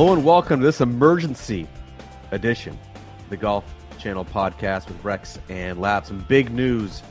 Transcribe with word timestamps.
Hello 0.00 0.14
and 0.14 0.24
welcome 0.24 0.60
to 0.60 0.64
this 0.64 0.80
emergency 0.80 1.68
edition 2.30 2.78
the 3.28 3.36
Golf 3.36 3.66
Channel 3.98 4.24
podcast 4.24 4.88
with 4.88 5.04
Rex 5.04 5.38
and 5.50 5.78
Lab. 5.78 6.06
Some 6.06 6.24
big 6.26 6.50
news 6.50 7.02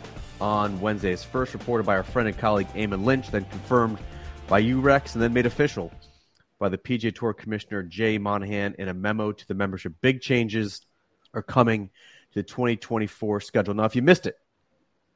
on 0.42 0.72
Wednesday. 0.81 1.10
Wednesdays. 1.10 1.23
First 1.23 1.54
reported 1.54 1.86
by 1.86 1.97
our 1.97 2.01
friend 2.01 2.28
and 2.28 2.36
colleague 2.36 2.67
Eamon 2.69 3.05
Lynch, 3.05 3.29
then 3.29 3.46
confirmed 3.46 3.99
by 4.47 4.58
you, 4.58 4.81
Rex, 4.81 5.13
and 5.13 5.22
then 5.22 5.33
made 5.33 5.46
official 5.46 5.91
by 6.58 6.67
the 6.67 6.79
PGA 6.79 7.13
Tour 7.13 7.31
Commissioner 7.31 7.83
Jay 7.83 8.17
Monahan 8.17 8.73
in 8.79 8.87
a 8.87 8.94
memo 8.96 9.33
to 9.33 9.47
the 9.47 9.53
membership. 9.53 9.94
Big 10.01 10.19
changes 10.19 10.81
are 11.35 11.44
coming 11.44 11.92
to 12.31 12.40
the 12.40 12.44
2024 12.44 13.40
schedule. 13.42 13.76
Now, 13.76 13.83
if 13.83 13.96
you 13.96 14.01
missed 14.01 14.26
it, 14.26 14.35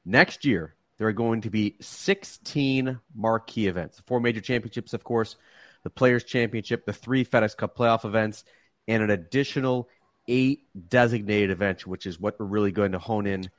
next 0.06 0.46
year 0.46 0.76
there 1.00 1.08
are 1.08 1.12
going 1.12 1.42
to 1.42 1.50
be 1.50 1.76
16 1.82 3.00
marquee 3.16 3.66
events. 3.66 4.00
Four 4.06 4.20
major 4.20 4.42
championships, 4.42 4.94
of 4.94 5.04
course, 5.04 5.38
the 5.84 5.90
Players' 5.90 6.24
Championship, 6.24 6.86
the 6.86 6.94
three 6.94 7.26
FedEx 7.26 7.56
Cup 7.56 7.78
playoff 7.78 8.06
events, 8.06 8.44
and 8.88 9.04
an 9.04 9.10
additional 9.10 9.90
eight 10.28 10.66
designated 10.90 11.52
events, 11.52 11.86
which 11.86 12.06
is 12.06 12.20
what 12.20 12.40
we're 12.40 12.46
really 12.46 12.72
going 12.72 12.94
to 12.94 13.00
hone 13.00 13.28
in 13.28 13.50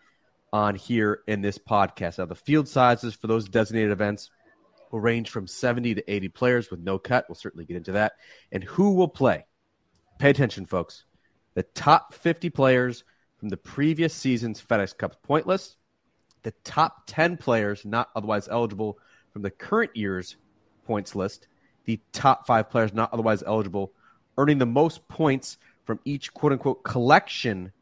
on 0.52 0.74
here 0.74 1.20
in 1.26 1.42
this 1.42 1.58
podcast. 1.58 2.18
Now, 2.18 2.26
the 2.26 2.34
field 2.34 2.68
sizes 2.68 3.14
for 3.14 3.26
those 3.26 3.48
designated 3.48 3.90
events 3.90 4.30
will 4.90 5.00
range 5.00 5.30
from 5.30 5.46
70 5.46 5.96
to 5.96 6.10
80 6.10 6.28
players 6.28 6.70
with 6.70 6.80
no 6.80 6.98
cut. 6.98 7.26
We'll 7.28 7.34
certainly 7.34 7.64
get 7.64 7.76
into 7.76 7.92
that. 7.92 8.12
And 8.52 8.62
who 8.62 8.94
will 8.94 9.08
play? 9.08 9.44
Pay 10.18 10.30
attention, 10.30 10.66
folks. 10.66 11.04
The 11.54 11.64
top 11.64 12.14
50 12.14 12.50
players 12.50 13.04
from 13.38 13.48
the 13.48 13.56
previous 13.56 14.14
season's 14.14 14.62
FedEx 14.62 14.96
Cup 14.96 15.22
point 15.22 15.46
list, 15.46 15.76
the 16.44 16.52
top 16.62 17.02
10 17.06 17.36
players 17.36 17.84
not 17.84 18.10
otherwise 18.14 18.48
eligible 18.48 18.98
from 19.32 19.42
the 19.42 19.50
current 19.50 19.96
year's 19.96 20.36
points 20.86 21.16
list, 21.16 21.48
the 21.84 22.00
top 22.12 22.46
five 22.46 22.70
players 22.70 22.92
not 22.92 23.12
otherwise 23.12 23.42
eligible, 23.46 23.92
earning 24.38 24.58
the 24.58 24.66
most 24.66 25.06
points 25.08 25.58
from 25.84 26.00
each 26.04 26.32
quote 26.32 26.52
unquote 26.52 26.82
collection 26.82 27.72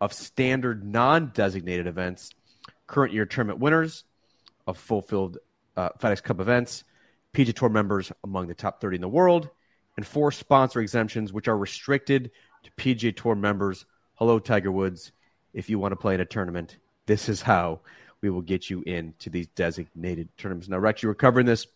of 0.00 0.12
standard 0.12 0.84
non 0.84 1.32
designated 1.34 1.86
events, 1.86 2.30
current 2.86 3.12
year 3.12 3.26
tournament 3.26 3.60
winners 3.60 4.04
of 4.66 4.78
fulfilled 4.78 5.38
uh, 5.76 5.90
FedEx 6.00 6.22
Cup 6.22 6.40
events, 6.40 6.84
PGA 7.34 7.54
Tour 7.54 7.68
members 7.68 8.12
among 8.24 8.48
the 8.48 8.54
top 8.54 8.80
30 8.80 8.96
in 8.96 9.00
the 9.00 9.08
world, 9.08 9.48
and 9.96 10.06
four 10.06 10.30
sponsor 10.30 10.80
exemptions, 10.80 11.32
which 11.32 11.48
are 11.48 11.58
restricted 11.58 12.30
to 12.62 12.70
PGA 12.72 13.16
Tour 13.16 13.34
members. 13.34 13.86
Hello, 14.14 14.38
Tiger 14.38 14.72
Woods. 14.72 15.12
If 15.52 15.70
you 15.70 15.78
want 15.78 15.92
to 15.92 15.96
play 15.96 16.14
in 16.14 16.20
a 16.20 16.24
tournament, 16.24 16.76
this 17.06 17.28
is 17.28 17.42
how 17.42 17.80
we 18.20 18.30
will 18.30 18.42
get 18.42 18.68
you 18.68 18.82
into 18.82 19.30
these 19.30 19.46
designated 19.48 20.28
tournaments. 20.36 20.68
Now, 20.68 20.78
Rex, 20.78 21.02
you 21.02 21.08
were 21.08 21.14
covering 21.14 21.46
this 21.46 21.66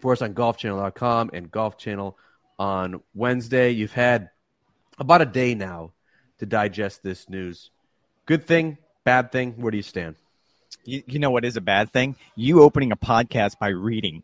for 0.00 0.12
us 0.12 0.22
on 0.22 0.34
golfchannel.com 0.34 1.30
and 1.32 1.50
Golf 1.50 1.78
Channel 1.78 2.16
on 2.58 3.02
Wednesday. 3.14 3.70
You've 3.70 3.92
had 3.92 4.30
about 4.98 5.22
a 5.22 5.26
day 5.26 5.54
now 5.54 5.92
to 6.38 6.46
digest 6.46 7.02
this 7.02 7.28
news. 7.28 7.70
Good 8.26 8.46
thing, 8.46 8.78
bad 9.04 9.32
thing? 9.32 9.52
Where 9.52 9.70
do 9.70 9.76
you 9.76 9.82
stand? 9.82 10.16
You, 10.84 11.02
you 11.06 11.18
know 11.18 11.30
what 11.30 11.44
is 11.44 11.56
a 11.56 11.60
bad 11.60 11.92
thing? 11.92 12.16
You 12.36 12.62
opening 12.62 12.92
a 12.92 12.96
podcast 12.96 13.58
by 13.58 13.68
reading. 13.68 14.22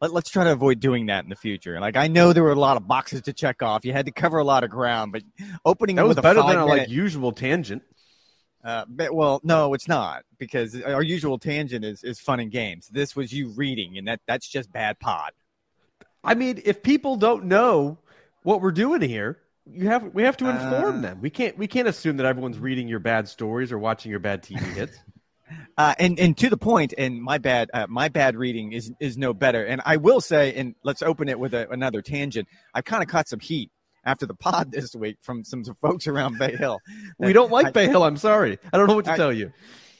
Let, 0.00 0.12
us 0.12 0.28
try 0.28 0.42
to 0.44 0.52
avoid 0.52 0.80
doing 0.80 1.06
that 1.06 1.22
in 1.22 1.30
the 1.30 1.36
future. 1.36 1.78
Like 1.80 1.96
I 1.96 2.08
know 2.08 2.32
there 2.32 2.42
were 2.42 2.52
a 2.52 2.56
lot 2.56 2.76
of 2.76 2.88
boxes 2.88 3.22
to 3.22 3.32
check 3.32 3.62
off. 3.62 3.84
You 3.84 3.92
had 3.92 4.06
to 4.06 4.12
cover 4.12 4.38
a 4.38 4.44
lot 4.44 4.64
of 4.64 4.70
ground, 4.70 5.12
but 5.12 5.22
opening 5.64 5.96
that 5.96 6.06
was 6.06 6.16
with 6.16 6.22
better 6.22 6.40
a 6.40 6.42
than 6.42 6.56
a 6.58 6.66
minute, 6.66 6.78
like 6.80 6.88
usual 6.88 7.30
tangent. 7.30 7.82
Uh, 8.64 8.84
but, 8.88 9.12
well, 9.14 9.40
no, 9.42 9.74
it's 9.74 9.88
not 9.88 10.24
because 10.38 10.80
our 10.82 11.02
usual 11.02 11.38
tangent 11.38 11.84
is, 11.84 12.04
is 12.04 12.20
fun 12.20 12.38
and 12.38 12.50
games. 12.50 12.88
This 12.88 13.16
was 13.16 13.32
you 13.32 13.48
reading, 13.48 13.98
and 13.98 14.06
that 14.06 14.20
that's 14.26 14.48
just 14.48 14.72
bad 14.72 15.00
pod. 15.00 15.32
I 16.22 16.34
mean, 16.34 16.62
if 16.64 16.82
people 16.82 17.16
don't 17.16 17.46
know 17.46 17.98
what 18.44 18.60
we're 18.60 18.70
doing 18.70 19.02
here, 19.02 19.38
you 19.66 19.88
have 19.88 20.14
we 20.14 20.22
have 20.22 20.36
to 20.38 20.48
inform 20.48 20.98
Uh, 20.98 21.00
them. 21.00 21.20
We 21.20 21.30
can't 21.30 21.58
we 21.58 21.66
can't 21.66 21.88
assume 21.88 22.18
that 22.18 22.26
everyone's 22.26 22.58
reading 22.58 22.88
your 22.88 23.00
bad 23.00 23.28
stories 23.28 23.72
or 23.72 23.78
watching 23.78 24.10
your 24.10 24.20
bad 24.20 24.42
TV 24.42 24.60
hits. 24.74 24.96
Uh, 25.76 25.94
and 25.98 26.18
and 26.18 26.36
to 26.38 26.48
the 26.48 26.56
point, 26.56 26.94
and 26.96 27.22
my 27.22 27.36
bad 27.36 27.70
uh, 27.74 27.86
my 27.86 28.08
bad 28.08 28.36
reading 28.36 28.72
is 28.72 28.90
is 29.00 29.18
no 29.18 29.34
better. 29.34 29.62
And 29.62 29.82
I 29.84 29.98
will 29.98 30.22
say, 30.22 30.54
and 30.54 30.74
let's 30.82 31.02
open 31.02 31.28
it 31.28 31.38
with 31.38 31.52
a, 31.52 31.68
another 31.68 32.00
tangent. 32.00 32.48
I've 32.72 32.86
kind 32.86 33.02
of 33.02 33.08
caught 33.10 33.28
some 33.28 33.40
heat 33.40 33.70
after 34.04 34.26
the 34.26 34.34
pod 34.34 34.70
this 34.72 34.94
week 34.94 35.18
from 35.22 35.44
some, 35.44 35.64
some 35.64 35.76
folks 35.80 36.06
around 36.06 36.38
Bay 36.38 36.56
Hill. 36.56 36.80
we 37.18 37.32
don't 37.32 37.50
like 37.52 37.66
I- 37.66 37.70
Bay 37.70 37.86
Hill. 37.88 38.04
I'm 38.04 38.16
sorry. 38.16 38.58
I 38.72 38.76
don't 38.78 38.86
know 38.86 38.94
what 38.96 39.04
to 39.06 39.12
I- 39.12 39.16
tell 39.16 39.32
you. 39.32 39.52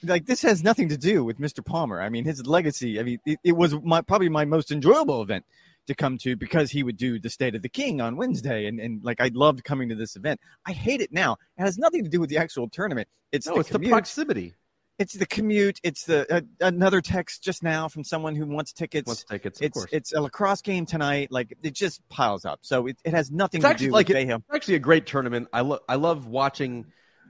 like 0.05 0.27
this 0.27 0.43
has 0.43 0.63
nothing 0.63 0.89
to 0.89 0.97
do 0.97 1.23
with 1.25 1.39
Mr. 1.39 1.65
Palmer. 1.65 2.01
I 2.01 2.09
mean, 2.09 2.25
his 2.25 2.47
legacy. 2.47 2.99
I 2.99 3.03
mean, 3.05 3.19
it, 3.25 3.39
it 3.45 3.53
was 3.53 3.75
my 3.83 4.01
probably 4.03 4.29
my 4.29 4.45
most 4.45 4.71
enjoyable 4.73 5.23
event 5.23 5.45
to 5.89 5.95
come 5.95 6.17
to 6.19 6.37
because 6.37 6.71
he 6.71 6.83
would 6.85 6.97
do 6.97 7.19
the 7.19 7.29
State 7.31 7.55
of 7.57 7.63
the 7.63 7.69
King 7.69 8.01
on 8.01 8.17
Wednesday, 8.17 8.67
and 8.67 8.79
and 8.81 9.03
like 9.05 9.21
I 9.21 9.31
loved 9.35 9.65
coming 9.65 9.89
to 9.89 9.95
this 9.95 10.17
event. 10.17 10.41
I 10.67 10.73
hate 10.73 11.01
it 11.01 11.13
now. 11.13 11.33
It 11.59 11.63
has 11.63 11.79
nothing 11.79 12.03
to 12.05 12.11
do 12.11 12.21
with 12.21 12.31
the 12.31 12.39
actual 12.39 12.69
tournament. 12.69 13.09
It's 13.33 13.47
No, 13.47 13.55
the 13.55 13.61
it's 13.61 13.69
the 13.71 13.79
proximity. 13.89 14.55
It's 14.99 15.15
the 15.15 15.27
commute. 15.27 15.81
It's 15.83 16.05
the 16.05 16.33
uh, 16.33 16.41
another 16.61 17.01
text 17.01 17.43
just 17.43 17.63
now 17.63 17.89
from 17.89 18.05
someone 18.05 18.37
who 18.37 18.47
wants 18.47 18.73
tickets. 18.73 19.07
Wants 19.07 19.25
tickets, 19.25 19.61
of 19.61 19.65
it's 19.67 19.75
course. 19.75 19.89
it's 19.93 20.13
a 20.13 20.21
lacrosse 20.21 20.63
game 20.63 20.87
tonight. 20.87 21.29
Like 21.31 21.57
it 21.63 21.73
just 21.75 22.07
piles 22.09 22.45
up. 22.45 22.61
So 22.63 22.87
it, 22.87 22.99
it 23.05 23.13
has 23.15 23.31
nothing 23.31 23.59
It's 23.59 23.65
to 23.65 23.71
actually 23.71 23.87
do 23.89 23.93
like 23.93 24.09
with 24.09 24.17
it- 24.17 24.21
Bay 24.21 24.27
Hill. 24.27 24.37
It's 24.47 24.55
actually 24.57 24.75
a 24.77 24.81
great 24.81 25.07
tournament. 25.07 25.49
I 25.53 25.63
love 25.63 25.81
I 25.89 25.95
love 25.97 26.27
watching 26.27 26.87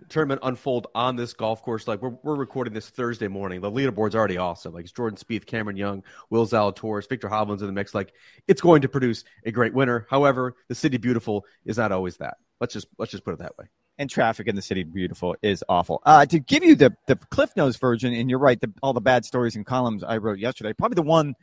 tournament 0.09 0.41
unfold 0.43 0.89
on 0.97 1.15
this 1.17 1.33
golf 1.33 1.63
course. 1.63 1.87
Like 1.87 2.03
we're 2.03 2.17
we're 2.25 2.35
recording 2.35 2.75
this 2.75 2.91
Thursday 2.91 3.29
morning. 3.29 3.61
The 3.61 3.71
leaderboard's 3.71 4.17
already 4.17 4.37
awesome. 4.37 4.75
Like 4.75 4.83
it's 4.85 4.93
Jordan 4.93 5.17
Spieth, 5.17 5.47
Cameron 5.47 5.77
Young, 5.77 6.03
Will 6.31 6.47
Zalatoris, 6.47 7.09
Viktor 7.09 7.29
Hovland's 7.29 7.63
in 7.63 7.69
the 7.69 7.73
mix. 7.73 7.95
Like 7.95 8.13
it's 8.49 8.61
going 8.61 8.83
to 8.83 8.89
produce 8.89 9.23
a 9.47 9.53
great 9.53 9.73
winner. 9.73 10.07
However, 10.11 10.57
the 10.69 10.75
city 10.75 10.97
beautiful 10.99 11.47
is 11.65 11.79
not 11.79 11.93
always 11.93 12.17
that. 12.19 12.37
Let's 12.61 12.75
just 12.75 12.89
let's 12.99 13.13
just 13.13 13.25
put 13.25 13.35
it 13.35 13.39
that 13.39 13.57
way. 13.57 13.67
And 13.99 14.09
traffic 14.09 14.47
in 14.47 14.57
the 14.57 14.63
city 14.63 14.83
beautiful 14.83 15.37
is 15.43 15.63
awful. 15.69 16.03
Uh, 16.05 16.27
to 16.27 16.39
give 16.39 16.65
you 16.65 16.75
the 16.75 16.95
the 17.07 17.17
Cliff 17.17 17.51
Notes 17.57 17.77
version, 17.77 18.13
and 18.15 18.31
you're 18.31 18.39
right, 18.39 18.61
the, 18.61 18.73
all 18.83 18.93
the 18.93 19.01
bad 19.01 19.25
stories 19.25 19.57
and 19.57 19.67
columns 19.67 20.03
I 20.03 20.17
wrote 20.19 20.39
yesterday, 20.39 20.73
probably 20.73 20.97
the 20.97 21.03
one 21.03 21.35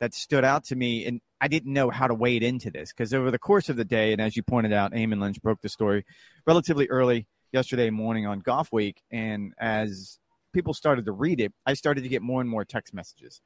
that 0.00 0.14
stood 0.14 0.44
out 0.44 0.64
to 0.64 0.76
me, 0.76 1.06
and 1.06 1.20
I 1.40 1.48
didn't 1.48 1.72
know 1.72 1.90
how 1.90 2.06
to 2.06 2.14
wade 2.14 2.42
into 2.42 2.70
this 2.70 2.92
because 2.92 3.12
over 3.12 3.30
the 3.30 3.38
course 3.38 3.68
of 3.68 3.76
the 3.76 3.84
day, 3.84 4.12
and 4.12 4.20
as 4.20 4.36
you 4.36 4.42
pointed 4.42 4.72
out, 4.72 4.92
Eamon 4.92 5.20
Lynch 5.20 5.40
broke 5.42 5.60
the 5.60 5.68
story 5.68 6.04
relatively 6.46 6.88
early 6.88 7.26
yesterday 7.52 7.90
morning 7.90 8.26
on 8.26 8.40
Golf 8.40 8.72
Week, 8.72 9.02
and 9.10 9.52
as 9.58 10.18
people 10.52 10.74
started 10.74 11.04
to 11.06 11.12
read 11.12 11.40
it, 11.40 11.52
I 11.66 11.74
started 11.74 12.02
to 12.02 12.08
get 12.08 12.22
more 12.22 12.40
and 12.40 12.48
more 12.48 12.64
text 12.64 12.94
messages. 12.94 13.40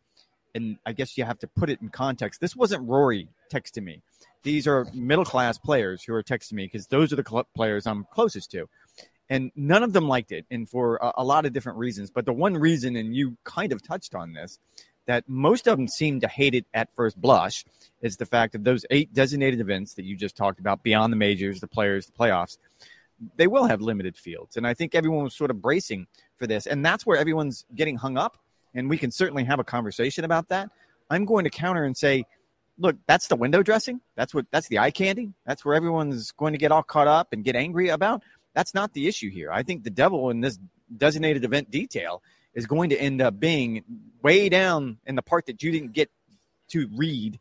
And 0.55 0.77
I 0.85 0.93
guess 0.93 1.17
you 1.17 1.25
have 1.25 1.39
to 1.41 1.47
put 1.47 1.71
it 1.71 1.81
in 1.81 1.89
context. 1.89 2.41
This 2.41 2.55
wasn't 2.55 2.87
Rory 2.89 3.29
texting 3.51 3.85
me 3.85 4.03
these 4.43 4.67
are 4.67 4.87
middle 4.93 5.25
class 5.25 5.59
players 5.59 6.03
who 6.03 6.15
are 6.15 6.23
texting 6.23 6.55
me 6.55 6.65
because 6.65 6.87
those 6.87 7.13
are 7.13 7.17
the 7.17 7.25
cl- 7.29 7.47
players 7.55 7.87
I'm 7.87 8.07
closest 8.13 8.51
to. 8.53 8.69
And 9.31 9.51
none 9.57 9.83
of 9.83 9.93
them 9.93 10.09
liked 10.09 10.33
it, 10.33 10.45
and 10.51 10.69
for 10.69 10.97
a, 10.97 11.13
a 11.19 11.25
lot 11.25 11.47
of 11.47 11.53
different 11.53 11.79
reasons. 11.79 12.11
But 12.11 12.27
the 12.27 12.33
one 12.33 12.55
reason, 12.55 12.97
and 12.97 13.17
you 13.17 13.37
kind 13.45 13.73
of 13.73 13.83
touched 13.83 14.15
on 14.15 14.35
this, 14.35 14.59
that 15.07 15.25
most 15.27 15.67
of 15.67 15.79
them 15.79 15.89
seem 15.89 16.21
to 16.21 16.29
hate 16.29 16.55
it 16.55 16.67
at 16.75 16.95
first 16.95 17.19
blush 17.19 17.65
is 18.03 18.17
the 18.17 18.27
fact 18.27 18.53
that 18.53 18.65
those 18.65 18.85
eight 18.91 19.15
designated 19.15 19.61
events 19.61 19.95
that 19.95 20.05
you 20.05 20.17
just 20.17 20.37
talked 20.37 20.61
about, 20.61 20.83
beyond 20.83 21.13
the 21.13 21.17
majors, 21.17 21.61
the 21.61 21.67
players, 21.67 22.07
the 22.07 22.13
playoffs, 22.13 22.59
they 23.37 23.47
will 23.47 23.65
have 23.65 23.81
limited 23.81 24.17
fields. 24.17 24.57
And 24.57 24.67
I 24.67 24.75
think 24.75 24.95
everyone 24.95 25.25
was 25.25 25.35
sort 25.35 25.51
of 25.51 25.63
bracing 25.63 26.09
for 26.37 26.47
this. 26.47 26.67
And 26.67 26.85
that's 26.85 27.07
where 27.07 27.17
everyone's 27.17 27.65
getting 27.75 27.97
hung 27.97 28.19
up. 28.19 28.39
And 28.75 28.89
we 28.89 28.99
can 28.99 29.11
certainly 29.11 29.45
have 29.45 29.59
a 29.59 29.65
conversation 29.65 30.25
about 30.25 30.49
that. 30.49 30.71
I'm 31.11 31.25
going 31.25 31.45
to 31.45 31.51
counter 31.51 31.85
and 31.85 31.97
say, 31.97 32.25
look, 32.79 32.97
that's 33.07 33.29
the 33.29 33.37
window 33.37 33.63
dressing. 33.63 34.01
That's 34.17 34.35
what 34.35 34.47
that's 34.51 34.69
the 34.69 34.79
eye 34.79 34.91
candy. 34.91 35.33
That's 35.47 35.65
where 35.65 35.75
everyone's 35.75 36.33
going 36.33 36.53
to 36.53 36.59
get 36.59 36.73
all 36.73 36.83
caught 36.83 37.09
up 37.09 37.33
and 37.33 37.45
get 37.45 37.57
angry 37.57 37.89
about. 37.89 38.23
That's 38.55 38.75
not 38.75 38.93
the 38.93 39.09
issue 39.09 39.31
here. 39.31 39.51
I 39.53 39.63
think 39.63 39.85
the 39.85 39.91
devil 39.91 40.31
in 40.31 40.41
this 40.41 40.59
designated 40.97 41.45
event 41.45 41.71
detail 41.71 42.23
is 42.55 42.67
going 42.67 42.91
to 42.91 43.01
end 43.01 43.23
up 43.23 43.39
being 43.41 43.83
way 44.23 44.49
down 44.49 44.99
in 45.07 45.15
the 45.15 45.23
part 45.23 45.47
that 45.47 45.63
you 45.63 45.71
didn't 45.71 45.93
get 45.93 46.11
to 46.69 46.89
read 46.95 47.39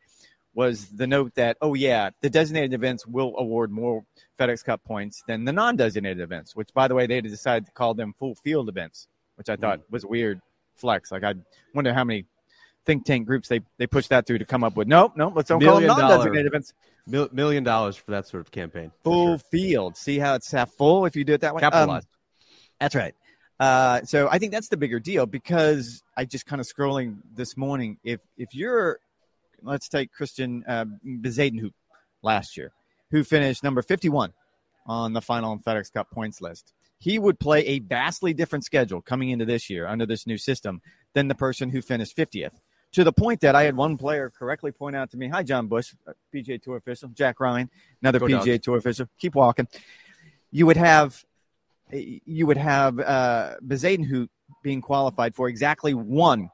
was 0.53 0.88
the 0.88 1.07
note 1.07 1.33
that 1.35 1.57
oh 1.61 1.73
yeah 1.73 2.09
the 2.21 2.29
designated 2.29 2.73
events 2.73 3.07
will 3.07 3.33
award 3.38 3.71
more 3.71 4.03
FedEx 4.38 4.63
Cup 4.65 4.83
points 4.83 5.23
than 5.27 5.45
the 5.45 5.53
non-designated 5.53 6.19
events 6.19 6.55
which 6.55 6.73
by 6.73 6.88
the 6.88 6.95
way 6.95 7.07
they 7.07 7.21
decided 7.21 7.65
to 7.65 7.71
call 7.71 7.94
them 7.94 8.13
full 8.19 8.35
field 8.35 8.67
events 8.67 9.07
which 9.35 9.47
I 9.47 9.55
thought 9.55 9.79
mm. 9.79 9.83
was 9.89 10.05
weird 10.05 10.41
flex 10.81 11.11
like 11.11 11.23
I 11.23 11.35
wonder 11.73 11.93
how 11.93 12.03
many 12.03 12.25
think 12.85 13.05
tank 13.05 13.27
groups 13.27 13.47
they 13.47 13.61
they 13.77 13.87
pushed 13.87 14.09
that 14.09 14.25
through 14.25 14.39
to 14.39 14.45
come 14.45 14.63
up 14.63 14.75
with 14.75 14.87
nope 14.87 15.13
nope 15.15 15.33
let's 15.35 15.47
don't 15.49 15.61
call 15.61 15.75
them 15.75 15.83
Million 15.85 15.99
non-designated 16.09 16.47
events 16.47 16.73
Mil- 17.07 17.29
million 17.31 17.63
dollars 17.63 17.95
for 17.95 18.11
that 18.11 18.27
sort 18.27 18.41
of 18.41 18.51
campaign. 18.51 18.91
full 19.03 19.37
sure. 19.37 19.47
field 19.51 19.95
see 19.97 20.19
how 20.19 20.33
it's 20.35 20.51
half 20.51 20.71
full 20.71 21.05
if 21.05 21.15
you 21.15 21.23
do 21.23 21.33
it 21.33 21.41
that 21.41 21.53
way 21.55 21.61
Um, 21.61 21.71
capitalized. 21.71 22.07
that's 22.79 22.95
right. 22.95 23.13
Uh, 23.59 24.01
so 24.03 24.27
I 24.31 24.39
think 24.39 24.51
that's 24.51 24.69
the 24.69 24.77
bigger 24.77 24.99
deal 24.99 25.27
because 25.27 26.01
I 26.17 26.25
just 26.25 26.47
kind 26.47 26.59
of 26.59 26.65
scrolling 26.67 27.17
this 27.35 27.55
morning. 27.55 27.97
If 28.03 28.19
if 28.35 28.55
you're, 28.55 28.97
let's 29.61 29.87
take 29.87 30.09
Christiaan 30.19 30.63
uh, 30.67 30.85
Bezuidenhout 31.05 31.73
last 32.23 32.57
year, 32.57 32.71
who 33.11 33.23
finished 33.23 33.63
number 33.63 33.83
51 33.83 34.33
on 34.87 35.13
the 35.13 35.21
final 35.21 35.59
FedEx 35.59 35.93
Cup 35.93 36.09
points 36.09 36.41
list. 36.41 36.73
He 37.01 37.18
would 37.18 37.39
play 37.39 37.65
a 37.65 37.80
vastly 37.80 38.31
different 38.31 38.63
schedule 38.63 39.01
coming 39.01 39.31
into 39.31 39.44
this 39.44 39.71
year 39.71 39.88
under 39.88 40.06
this 40.06 40.27
new 40.27 40.38
system 40.38 40.81
than 41.15 41.27
the 41.27 41.33
person 41.36 41.71
who 41.71 41.81
finished 41.81 42.15
50th 42.15 42.51
to 42.92 43.03
the 43.03 43.12
point 43.12 43.42
that 43.42 43.56
I 43.56 43.63
had 43.63 43.75
one 43.75 43.98
player 43.98 44.30
correctly 44.30 44.71
point 44.71 44.95
out 44.95 45.09
to 45.12 45.18
me, 45.18 45.27
"Hi, 45.30 45.42
John 45.42 45.65
Bush, 45.68 45.95
uh, 46.07 46.13
PGA 46.31 46.62
Tour 46.62 46.77
official, 46.77 47.09
Jack 47.09 47.39
Ryan, 47.39 47.71
another 48.03 48.19
Go 48.19 48.27
PGA. 48.27 48.62
Tour 48.62 48.77
official. 48.77 49.07
Keep 49.18 49.33
walking." 49.33 49.68
You 50.51 50.68
would 50.68 50.77
have, 50.77 51.24
you 51.92 52.45
would 52.45 52.57
have 52.57 53.00
uh, 53.00 53.56
Bezuidenhout 53.65 54.27
being 54.62 54.81
qualified 54.81 55.33
for 55.33 55.48
exactly 55.48 55.95
one 55.95 56.51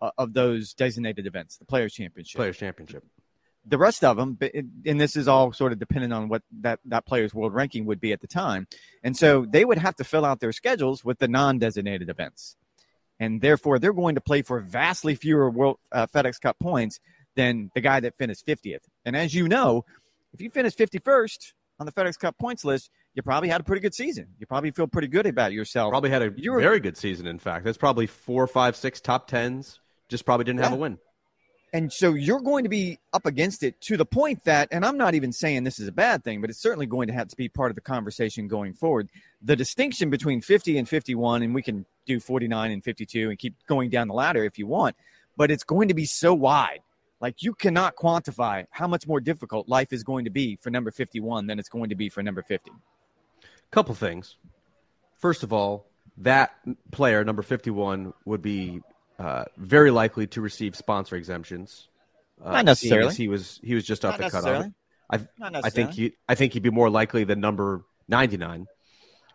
uh, 0.00 0.10
of 0.18 0.32
those 0.32 0.74
designated 0.74 1.26
events, 1.26 1.58
the 1.58 1.64
Players 1.64 1.92
Championship. 1.94 2.36
Players 2.36 2.56
Championship. 2.56 3.04
The 3.68 3.78
rest 3.78 4.04
of 4.04 4.16
them, 4.16 4.38
and 4.86 5.00
this 5.00 5.16
is 5.16 5.26
all 5.26 5.52
sort 5.52 5.72
of 5.72 5.78
dependent 5.78 6.12
on 6.12 6.28
what 6.28 6.42
that 6.60 6.78
that 6.84 7.04
player's 7.04 7.34
world 7.34 7.52
ranking 7.52 7.84
would 7.86 8.00
be 8.00 8.12
at 8.12 8.20
the 8.20 8.28
time, 8.28 8.68
and 9.02 9.16
so 9.16 9.44
they 9.44 9.64
would 9.64 9.78
have 9.78 9.96
to 9.96 10.04
fill 10.04 10.24
out 10.24 10.40
their 10.40 10.52
schedules 10.52 11.04
with 11.04 11.18
the 11.18 11.28
non-designated 11.28 12.08
events 12.08 12.56
and 13.18 13.40
therefore 13.40 13.78
they're 13.78 13.92
going 13.92 14.14
to 14.14 14.20
play 14.20 14.42
for 14.42 14.60
vastly 14.60 15.14
fewer 15.14 15.50
World 15.50 15.78
uh, 15.92 16.06
FedEx 16.06 16.40
Cup 16.40 16.58
points 16.58 17.00
than 17.34 17.70
the 17.74 17.80
guy 17.80 18.00
that 18.00 18.16
finished 18.18 18.46
50th. 18.46 18.80
And 19.04 19.16
as 19.16 19.34
you 19.34 19.48
know, 19.48 19.84
if 20.32 20.40
you 20.40 20.50
finish 20.50 20.74
51st 20.74 21.52
on 21.78 21.86
the 21.86 21.92
FedEx 21.92 22.18
Cup 22.18 22.36
points 22.38 22.64
list, 22.64 22.90
you 23.14 23.22
probably 23.22 23.48
had 23.48 23.60
a 23.60 23.64
pretty 23.64 23.80
good 23.80 23.94
season. 23.94 24.28
You 24.38 24.46
probably 24.46 24.70
feel 24.70 24.86
pretty 24.86 25.08
good 25.08 25.26
about 25.26 25.52
yourself. 25.52 25.90
Probably 25.90 26.10
had 26.10 26.22
a 26.22 26.30
were- 26.50 26.60
very 26.60 26.80
good 26.80 26.96
season. 26.96 27.26
In 27.26 27.38
fact, 27.38 27.64
that's 27.64 27.78
probably 27.78 28.06
four, 28.06 28.46
five, 28.46 28.76
six 28.76 29.00
top 29.00 29.28
tens. 29.28 29.80
Just 30.08 30.24
probably 30.24 30.44
didn't 30.44 30.60
have 30.60 30.72
a 30.72 30.76
win. 30.76 30.98
And 31.72 31.92
so 31.92 32.14
you're 32.14 32.40
going 32.40 32.62
to 32.64 32.70
be 32.70 32.98
up 33.12 33.26
against 33.26 33.62
it 33.62 33.80
to 33.82 33.96
the 33.96 34.06
point 34.06 34.44
that, 34.44 34.68
and 34.70 34.84
I'm 34.84 34.96
not 34.96 35.14
even 35.14 35.32
saying 35.32 35.64
this 35.64 35.78
is 35.78 35.88
a 35.88 35.92
bad 35.92 36.22
thing, 36.22 36.40
but 36.40 36.48
it's 36.48 36.60
certainly 36.60 36.86
going 36.86 37.08
to 37.08 37.12
have 37.12 37.28
to 37.28 37.36
be 37.36 37.48
part 37.48 37.70
of 37.70 37.74
the 37.74 37.80
conversation 37.80 38.48
going 38.48 38.72
forward. 38.72 39.10
The 39.42 39.56
distinction 39.56 40.08
between 40.08 40.40
50 40.40 40.78
and 40.78 40.88
51, 40.88 41.42
and 41.42 41.54
we 41.54 41.62
can 41.62 41.84
do 42.06 42.20
49 42.20 42.70
and 42.70 42.84
52 42.84 43.30
and 43.30 43.38
keep 43.38 43.54
going 43.66 43.90
down 43.90 44.08
the 44.08 44.14
ladder 44.14 44.44
if 44.44 44.58
you 44.58 44.66
want, 44.66 44.96
but 45.36 45.50
it's 45.50 45.64
going 45.64 45.88
to 45.88 45.94
be 45.94 46.06
so 46.06 46.32
wide. 46.32 46.80
Like 47.20 47.42
you 47.42 47.54
cannot 47.54 47.96
quantify 47.96 48.66
how 48.70 48.86
much 48.86 49.06
more 49.06 49.20
difficult 49.20 49.68
life 49.68 49.92
is 49.92 50.04
going 50.04 50.24
to 50.26 50.30
be 50.30 50.56
for 50.56 50.70
number 50.70 50.90
51 50.90 51.46
than 51.46 51.58
it's 51.58 51.68
going 51.68 51.90
to 51.90 51.96
be 51.96 52.08
for 52.08 52.22
number 52.22 52.42
50. 52.42 52.70
Couple 53.70 53.94
things. 53.94 54.36
First 55.18 55.42
of 55.42 55.52
all, 55.52 55.86
that 56.18 56.52
player, 56.92 57.24
number 57.24 57.42
51, 57.42 58.12
would 58.24 58.42
be 58.42 58.80
uh, 59.18 59.44
very 59.56 59.90
likely 59.90 60.26
to 60.28 60.40
receive 60.40 60.76
sponsor 60.76 61.16
exemptions. 61.16 61.88
Uh, 62.42 62.52
Not 62.52 62.64
necessarily. 62.66 63.14
He 63.14 63.28
was 63.28 63.60
he 63.62 63.74
was 63.74 63.84
just 63.84 64.04
off 64.04 64.18
Not 64.18 64.30
the 64.30 64.40
cutoff. 64.40 64.72
I 65.10 65.20
Not 65.38 65.64
I 65.64 65.70
think 65.70 65.92
he 65.92 66.12
I 66.28 66.34
think 66.34 66.52
he'd 66.52 66.62
be 66.62 66.70
more 66.70 66.90
likely 66.90 67.24
than 67.24 67.40
number 67.40 67.84
99, 68.08 68.66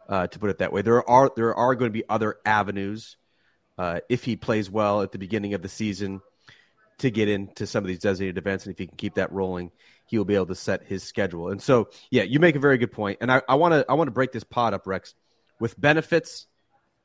uh, 0.07 0.27
to 0.27 0.39
put 0.39 0.49
it 0.49 0.59
that 0.59 0.71
way. 0.71 0.81
There 0.81 1.07
are 1.09 1.31
there 1.35 1.55
are 1.55 1.75
going 1.75 1.89
to 1.89 1.93
be 1.93 2.03
other 2.07 2.37
avenues 2.45 3.17
uh, 3.77 4.01
if 4.09 4.23
he 4.23 4.35
plays 4.35 4.69
well 4.69 5.01
at 5.01 5.11
the 5.11 5.17
beginning 5.17 5.53
of 5.53 5.61
the 5.61 5.69
season 5.69 6.21
to 6.99 7.09
get 7.09 7.27
into 7.27 7.65
some 7.65 7.83
of 7.83 7.87
these 7.87 7.99
designated 7.99 8.37
events, 8.37 8.65
and 8.65 8.73
if 8.73 8.77
he 8.77 8.85
can 8.85 8.95
keep 8.95 9.15
that 9.15 9.31
rolling, 9.31 9.71
he 10.05 10.17
will 10.17 10.25
be 10.25 10.35
able 10.35 10.45
to 10.45 10.55
set 10.55 10.83
his 10.83 11.03
schedule. 11.03 11.49
And 11.49 11.59
so, 11.59 11.89
yeah, 12.11 12.23
you 12.23 12.39
make 12.39 12.55
a 12.55 12.59
very 12.59 12.77
good 12.77 12.91
point, 12.91 13.17
and 13.21 13.31
I 13.31 13.55
want 13.55 13.73
to 13.73 13.85
I 13.89 13.95
want 13.95 14.07
to 14.07 14.11
break 14.11 14.31
this 14.31 14.43
pod 14.43 14.73
up, 14.73 14.85
Rex, 14.85 15.15
with 15.59 15.79
benefits 15.79 16.45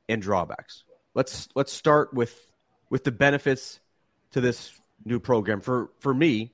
and 0.07 0.21
drawbacks. 0.21 0.83
Let's 1.15 1.47
let's 1.55 1.73
start 1.73 2.13
with 2.13 2.37
with 2.89 3.03
the 3.03 3.11
benefits 3.11 3.79
to 4.31 4.41
this 4.41 4.71
new 5.05 5.19
program. 5.19 5.61
For 5.61 5.89
for 5.99 6.13
me, 6.13 6.51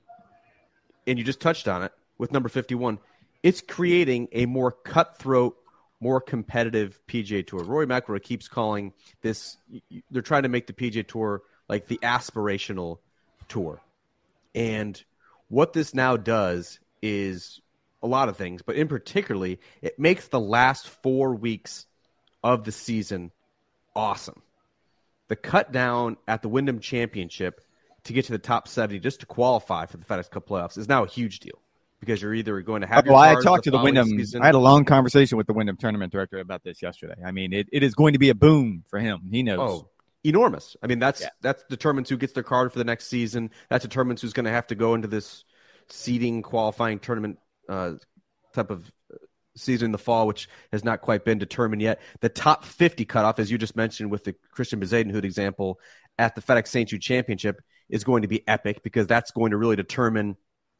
and 1.06 1.18
you 1.18 1.24
just 1.24 1.40
touched 1.40 1.68
on 1.68 1.82
it 1.82 1.92
with 2.18 2.32
number 2.32 2.48
51, 2.48 2.98
it's 3.42 3.60
creating 3.60 4.28
a 4.32 4.46
more 4.46 4.72
cutthroat, 4.72 5.56
more 6.00 6.20
competitive 6.20 6.98
PGA 7.06 7.46
Tour. 7.46 7.62
Rory 7.64 7.86
McIlroy 7.86 8.22
keeps 8.22 8.48
calling 8.48 8.92
this, 9.22 9.56
they're 10.10 10.22
trying 10.22 10.44
to 10.44 10.48
make 10.48 10.66
the 10.66 10.72
PGA 10.72 11.06
Tour 11.06 11.42
like 11.68 11.86
the 11.86 11.98
aspirational 12.02 12.98
tour. 13.48 13.80
And 14.54 15.02
what 15.48 15.72
this 15.72 15.94
now 15.94 16.16
does 16.16 16.78
is 17.02 17.60
a 18.02 18.06
lot 18.06 18.28
of 18.28 18.36
things, 18.36 18.62
but 18.62 18.76
in 18.76 18.88
particularly, 18.88 19.60
it 19.82 19.98
makes 19.98 20.28
the 20.28 20.40
last 20.40 20.88
four 20.88 21.34
weeks 21.34 21.86
of 22.42 22.64
the 22.64 22.72
season 22.72 23.32
awesome. 23.96 24.42
The 25.28 25.36
cut 25.36 25.72
down 25.72 26.16
at 26.28 26.42
the 26.42 26.48
Wyndham 26.48 26.80
Championship 26.80 27.60
to 28.04 28.12
get 28.12 28.26
to 28.26 28.32
the 28.32 28.38
top 28.38 28.68
70 28.68 28.98
just 29.00 29.20
to 29.20 29.26
qualify 29.26 29.86
for 29.86 29.96
the 29.96 30.04
FedEx 30.04 30.30
Cup 30.30 30.46
playoffs 30.46 30.76
is 30.76 30.88
now 30.88 31.04
a 31.04 31.08
huge 31.08 31.40
deal 31.40 31.58
because 32.00 32.20
you're 32.20 32.34
either 32.34 32.60
going 32.60 32.82
to 32.82 32.86
have 32.86 33.06
your 33.06 33.14
Well, 33.14 33.22
I 33.22 33.32
card 33.32 33.44
talked 33.44 33.64
to 33.64 33.70
the 33.70 33.78
Wyndham. 33.78 34.08
season- 34.08 34.42
I 34.42 34.46
had 34.46 34.54
a 34.54 34.58
long 34.58 34.84
conversation 34.84 35.38
with 35.38 35.46
the 35.46 35.54
Wyndham 35.54 35.76
tournament 35.78 36.12
director 36.12 36.38
about 36.38 36.62
this 36.62 36.82
yesterday. 36.82 37.14
I 37.24 37.30
mean, 37.30 37.54
it, 37.54 37.68
it 37.72 37.82
is 37.82 37.94
going 37.94 38.12
to 38.12 38.18
be 38.18 38.28
a 38.28 38.34
boom 38.34 38.84
for 38.90 38.98
him. 38.98 39.22
He 39.30 39.42
knows. 39.42 39.58
Oh, 39.60 39.88
enormous. 40.22 40.76
I 40.82 40.86
mean, 40.86 40.98
that's 40.98 41.22
Yeah. 41.22 41.28
that 41.40 41.66
determines 41.70 42.10
who 42.10 42.18
gets 42.18 42.34
their 42.34 42.42
card 42.42 42.72
for 42.72 42.78
the 42.78 42.84
next 42.84 43.06
season. 43.06 43.50
That 43.70 43.80
determines 43.80 44.20
who's 44.20 44.34
going 44.34 44.44
to 44.44 44.50
have 44.52 44.66
to 44.66 44.74
go 44.74 44.94
into 44.94 45.08
this 45.08 45.44
seeding 45.88 46.42
qualifying 46.42 46.98
tournament 46.98 47.38
uh, 47.70 47.92
type 48.52 48.70
of 48.70 48.90
season 49.56 49.86
in 49.86 49.92
the 49.92 49.98
fall, 49.98 50.26
which 50.26 50.48
has 50.72 50.84
not 50.84 51.00
quite 51.00 51.24
been 51.24 51.38
determined 51.38 51.82
yet. 51.82 52.00
The 52.20 52.28
top 52.28 52.64
50 52.64 53.04
cutoff, 53.04 53.38
as 53.38 53.50
you 53.50 53.58
just 53.58 53.76
mentioned 53.76 54.10
with 54.10 54.24
the 54.24 54.34
Christiaan 54.54 54.82
Bezuidenhout 54.82 55.24
example 55.24 55.78
at 56.18 56.34
the 56.34 56.42
FedEx 56.42 56.68
St. 56.68 56.88
Jude 56.88 57.02
Championship, 57.02 57.60
is 57.88 58.04
going 58.04 58.22
to 58.22 58.28
be 58.28 58.46
epic 58.48 58.82
because 58.82 59.06
that's 59.06 59.30
going 59.30 59.50
to 59.50 59.56
really 59.56 59.76
determine 59.76 60.36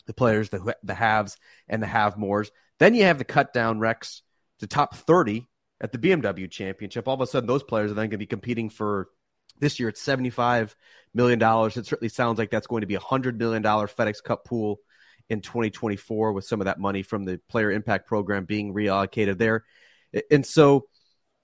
the 0.06 0.14
players, 0.14 0.48
the, 0.48 0.76
the 0.82 0.94
haves 0.94 1.36
and 1.68 1.82
the 1.82 1.86
have 1.86 2.16
mores. 2.16 2.50
Then 2.78 2.94
you 2.94 3.04
have 3.04 3.18
the 3.18 3.24
cut 3.24 3.52
down 3.52 3.78
Rex 3.78 4.22
to 4.60 4.66
top 4.66 4.94
30 4.94 5.46
at 5.80 5.92
the 5.92 5.98
BMW 5.98 6.50
Championship. 6.50 7.08
All 7.08 7.14
of 7.14 7.20
a 7.20 7.26
sudden, 7.26 7.46
those 7.46 7.62
players 7.62 7.90
are 7.90 7.94
then 7.94 8.04
going 8.04 8.10
to 8.10 8.18
be 8.18 8.26
competing 8.26 8.70
for 8.70 9.08
this 9.60 9.78
year. 9.78 9.88
It's 9.88 10.04
$75 10.04 10.74
million. 11.14 11.40
It 11.42 11.86
certainly 11.86 12.08
sounds 12.08 12.38
like 12.38 12.50
that's 12.50 12.66
going 12.66 12.80
to 12.80 12.86
be 12.86 12.96
a 12.96 13.00
$100 13.00 13.36
million 13.36 13.62
FedEx 13.62 14.22
Cup 14.22 14.44
pool 14.44 14.80
in 15.28 15.40
2024 15.40 16.32
with 16.32 16.44
some 16.44 16.60
of 16.60 16.66
that 16.66 16.78
money 16.78 17.02
from 17.02 17.24
the 17.24 17.40
player 17.48 17.70
impact 17.70 18.06
program 18.06 18.44
being 18.44 18.74
reallocated 18.74 19.38
there. 19.38 19.64
And 20.30 20.44
so 20.44 20.86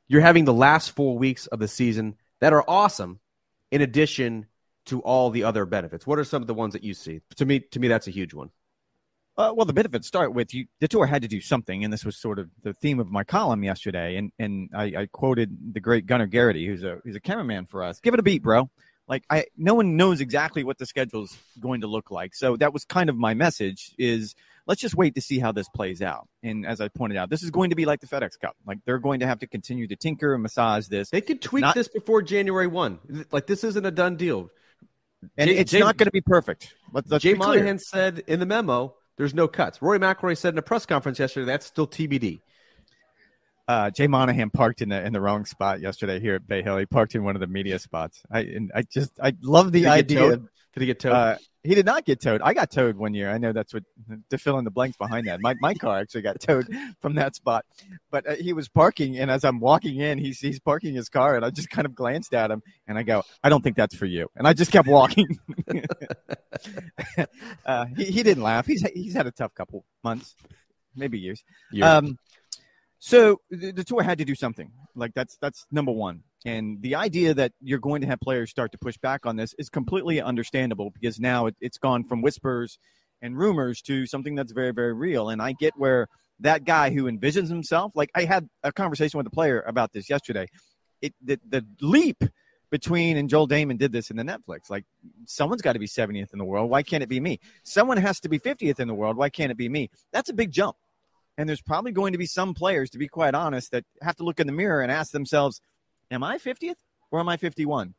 you're 0.08 0.20
having 0.20 0.44
the 0.44 0.54
last 0.54 0.90
four 0.90 1.16
weeks 1.18 1.46
of 1.46 1.58
the 1.58 1.68
season 1.68 2.16
that 2.40 2.52
are 2.52 2.64
awesome 2.66 3.20
in 3.70 3.80
addition 3.80 4.46
to 4.86 5.00
all 5.00 5.30
the 5.30 5.44
other 5.44 5.66
benefits. 5.66 6.06
What 6.06 6.18
are 6.18 6.24
some 6.24 6.42
of 6.42 6.48
the 6.48 6.54
ones 6.54 6.72
that 6.72 6.84
you 6.84 6.94
see? 6.94 7.20
To 7.36 7.46
me, 7.46 7.60
to 7.60 7.80
me, 7.80 7.88
that's 7.88 8.08
a 8.08 8.10
huge 8.10 8.34
one. 8.34 8.50
Uh, 9.36 9.52
well, 9.54 9.64
the 9.64 9.72
benefits 9.72 10.06
start 10.06 10.34
with 10.34 10.52
you. 10.52 10.66
The 10.80 10.88
tour 10.88 11.06
had 11.06 11.22
to 11.22 11.28
do 11.28 11.40
something, 11.40 11.84
and 11.84 11.92
this 11.92 12.04
was 12.04 12.16
sort 12.16 12.38
of 12.38 12.50
the 12.62 12.74
theme 12.74 12.98
of 13.00 13.10
my 13.10 13.24
column 13.24 13.62
yesterday. 13.62 14.16
And 14.16 14.32
and 14.38 14.70
I, 14.74 14.84
I 14.84 15.08
quoted 15.10 15.56
the 15.72 15.80
great 15.80 16.06
Gunnar 16.06 16.26
Garrity, 16.26 16.66
who's 16.66 16.82
a 16.82 16.98
who's 17.04 17.16
a 17.16 17.20
cameraman 17.20 17.66
for 17.66 17.84
us. 17.84 18.00
Give 18.00 18.12
it 18.12 18.20
a 18.20 18.24
beat, 18.24 18.42
bro. 18.42 18.68
Like 19.10 19.24
I, 19.28 19.46
no 19.58 19.74
one 19.74 19.96
knows 19.96 20.20
exactly 20.20 20.62
what 20.62 20.78
the 20.78 20.86
schedule's 20.86 21.36
going 21.58 21.80
to 21.80 21.88
look 21.88 22.12
like. 22.12 22.32
So 22.34 22.56
that 22.58 22.72
was 22.72 22.84
kind 22.84 23.10
of 23.10 23.16
my 23.16 23.34
message: 23.34 23.92
is 23.98 24.36
let's 24.66 24.80
just 24.80 24.94
wait 24.94 25.16
to 25.16 25.20
see 25.20 25.40
how 25.40 25.50
this 25.50 25.68
plays 25.68 26.00
out. 26.00 26.28
And 26.44 26.64
as 26.64 26.80
I 26.80 26.86
pointed 26.86 27.18
out, 27.18 27.28
this 27.28 27.42
is 27.42 27.50
going 27.50 27.70
to 27.70 27.76
be 27.76 27.86
like 27.86 28.00
the 28.00 28.06
FedEx 28.06 28.38
Cup. 28.40 28.54
Like 28.64 28.78
they're 28.84 29.00
going 29.00 29.18
to 29.18 29.26
have 29.26 29.40
to 29.40 29.48
continue 29.48 29.88
to 29.88 29.96
tinker 29.96 30.32
and 30.32 30.42
massage 30.44 30.86
this, 30.86 31.10
They 31.10 31.20
could 31.20 31.42
tweak 31.42 31.62
Not- 31.62 31.74
this 31.74 31.88
before 31.88 32.22
January 32.22 32.68
1. 32.68 33.26
Like, 33.32 33.48
this 33.48 33.64
isn't 33.64 33.84
a 33.84 33.90
done 33.90 34.14
deal. 34.14 34.48
and 35.36 35.50
it's 35.50 35.72
not 35.72 35.96
going 35.96 36.06
to 36.06 36.12
be 36.12 36.20
perfect. 36.20 36.72
Let, 36.92 37.10
let's 37.10 37.24
Jay. 37.24 37.34
Monahan 37.34 37.80
said 37.80 38.22
in 38.28 38.38
the 38.38 38.46
memo, 38.46 38.94
there's 39.16 39.34
no 39.34 39.48
cuts. 39.48 39.82
Rory 39.82 39.98
McIlroy 39.98 40.38
said 40.38 40.54
in 40.54 40.58
a 40.58 40.62
press 40.62 40.86
conference 40.86 41.18
yesterday, 41.18 41.46
that's 41.46 41.66
still 41.66 41.88
TBD. 41.88 42.40
Uh, 43.70 43.88
Jay 43.88 44.08
Monahan 44.08 44.50
parked 44.50 44.82
in 44.82 44.88
the 44.88 45.00
in 45.04 45.12
the 45.12 45.20
wrong 45.20 45.44
spot 45.44 45.80
yesterday 45.80 46.18
here 46.18 46.34
at 46.34 46.44
Bay 46.44 46.60
Hill. 46.60 46.76
He 46.78 46.86
parked 46.86 47.14
in 47.14 47.22
one 47.22 47.36
of 47.36 47.40
the 47.40 47.46
media 47.46 47.78
spots. 47.78 48.20
I 48.28 48.40
and 48.40 48.72
I 48.74 48.82
just 48.82 49.12
I 49.22 49.32
love 49.42 49.70
the 49.70 49.82
Did 49.82 49.88
idea. 49.88 50.30
Did 50.72 50.80
he 50.80 50.86
get 50.86 50.98
towed? 50.98 51.12
Uh, 51.12 51.36
he 51.62 51.76
did 51.76 51.86
not 51.86 52.04
get 52.04 52.20
towed. 52.20 52.40
I 52.42 52.52
got 52.52 52.72
towed 52.72 52.96
one 52.96 53.14
year. 53.14 53.30
I 53.30 53.38
know 53.38 53.52
that's 53.52 53.72
what 53.72 53.84
to 54.30 54.38
fill 54.38 54.58
in 54.58 54.64
the 54.64 54.72
blanks 54.72 54.96
behind 54.96 55.28
that. 55.28 55.40
My 55.40 55.54
my 55.60 55.74
car 55.74 55.98
actually 55.98 56.22
got 56.22 56.40
towed 56.40 56.66
from 57.00 57.14
that 57.14 57.36
spot, 57.36 57.64
but 58.10 58.28
uh, 58.28 58.34
he 58.34 58.52
was 58.52 58.68
parking, 58.68 59.16
and 59.16 59.30
as 59.30 59.44
I'm 59.44 59.60
walking 59.60 60.00
in, 60.00 60.18
he's 60.18 60.40
he's 60.40 60.58
parking 60.58 60.94
his 60.94 61.08
car, 61.08 61.36
and 61.36 61.44
I 61.44 61.50
just 61.50 61.70
kind 61.70 61.86
of 61.86 61.94
glanced 61.94 62.34
at 62.34 62.50
him, 62.50 62.62
and 62.88 62.98
I 62.98 63.04
go, 63.04 63.22
I 63.44 63.50
don't 63.50 63.62
think 63.62 63.76
that's 63.76 63.94
for 63.94 64.06
you, 64.06 64.28
and 64.34 64.48
I 64.48 64.52
just 64.52 64.72
kept 64.72 64.88
walking. 64.88 65.38
uh, 67.64 67.86
he 67.96 68.06
he 68.06 68.24
didn't 68.24 68.42
laugh. 68.42 68.66
He's 68.66 68.84
he's 68.94 69.14
had 69.14 69.28
a 69.28 69.32
tough 69.32 69.54
couple 69.54 69.84
months, 70.02 70.34
maybe 70.96 71.20
years. 71.20 71.44
Years. 71.70 71.86
Um, 71.86 72.18
so 73.00 73.40
the, 73.50 73.72
the 73.72 73.82
tour 73.82 74.02
had 74.02 74.18
to 74.18 74.24
do 74.26 74.34
something. 74.34 74.70
Like 74.94 75.12
that's 75.14 75.38
that's 75.40 75.66
number 75.72 75.90
one. 75.90 76.22
And 76.44 76.80
the 76.82 76.94
idea 76.94 77.34
that 77.34 77.52
you're 77.60 77.78
going 77.78 78.02
to 78.02 78.06
have 78.06 78.20
players 78.20 78.50
start 78.50 78.72
to 78.72 78.78
push 78.78 78.98
back 78.98 79.26
on 79.26 79.36
this 79.36 79.54
is 79.58 79.68
completely 79.68 80.20
understandable 80.20 80.90
because 80.90 81.18
now 81.18 81.46
it, 81.46 81.56
it's 81.60 81.78
gone 81.78 82.04
from 82.04 82.22
whispers 82.22 82.78
and 83.22 83.36
rumors 83.36 83.80
to 83.82 84.06
something 84.06 84.34
that's 84.34 84.52
very 84.52 84.72
very 84.72 84.92
real. 84.92 85.30
And 85.30 85.40
I 85.40 85.52
get 85.52 85.72
where 85.78 86.08
that 86.40 86.64
guy 86.64 86.90
who 86.90 87.04
envisions 87.04 87.48
himself, 87.48 87.92
like 87.94 88.10
I 88.14 88.24
had 88.24 88.48
a 88.62 88.70
conversation 88.70 89.16
with 89.16 89.26
a 89.26 89.30
player 89.30 89.64
about 89.66 89.92
this 89.92 90.10
yesterday. 90.10 90.46
It 91.00 91.14
the, 91.24 91.40
the 91.48 91.64
leap 91.80 92.22
between 92.70 93.16
and 93.16 93.30
Joel 93.30 93.48
Dahmen 93.48 93.78
did 93.78 93.92
this 93.92 94.10
in 94.10 94.18
the 94.18 94.22
Netflix. 94.22 94.68
Like 94.68 94.84
someone's 95.24 95.62
got 95.62 95.72
to 95.72 95.78
be 95.78 95.88
70th 95.88 96.34
in 96.34 96.38
the 96.38 96.44
world. 96.44 96.68
Why 96.68 96.82
can't 96.82 97.02
it 97.02 97.08
be 97.08 97.18
me? 97.18 97.40
Someone 97.64 97.96
has 97.96 98.20
to 98.20 98.28
be 98.28 98.38
50th 98.38 98.78
in 98.78 98.88
the 98.88 98.94
world. 98.94 99.16
Why 99.16 99.30
can't 99.30 99.50
it 99.50 99.56
be 99.56 99.70
me? 99.70 99.90
That's 100.12 100.28
a 100.28 100.34
big 100.34 100.52
jump. 100.52 100.76
And 101.38 101.48
there's 101.48 101.62
probably 101.62 101.92
going 101.92 102.12
to 102.12 102.18
be 102.18 102.26
some 102.26 102.54
players, 102.54 102.90
to 102.90 102.98
be 102.98 103.08
quite 103.08 103.34
honest, 103.34 103.70
that 103.72 103.84
have 104.02 104.16
to 104.16 104.24
look 104.24 104.40
in 104.40 104.46
the 104.46 104.52
mirror 104.52 104.82
and 104.82 104.92
ask 104.92 105.12
themselves, 105.12 105.60
Am 106.10 106.22
I 106.24 106.38
50th 106.38 106.74
or 107.10 107.20
am 107.20 107.28
I 107.28 107.36
51? 107.36 107.94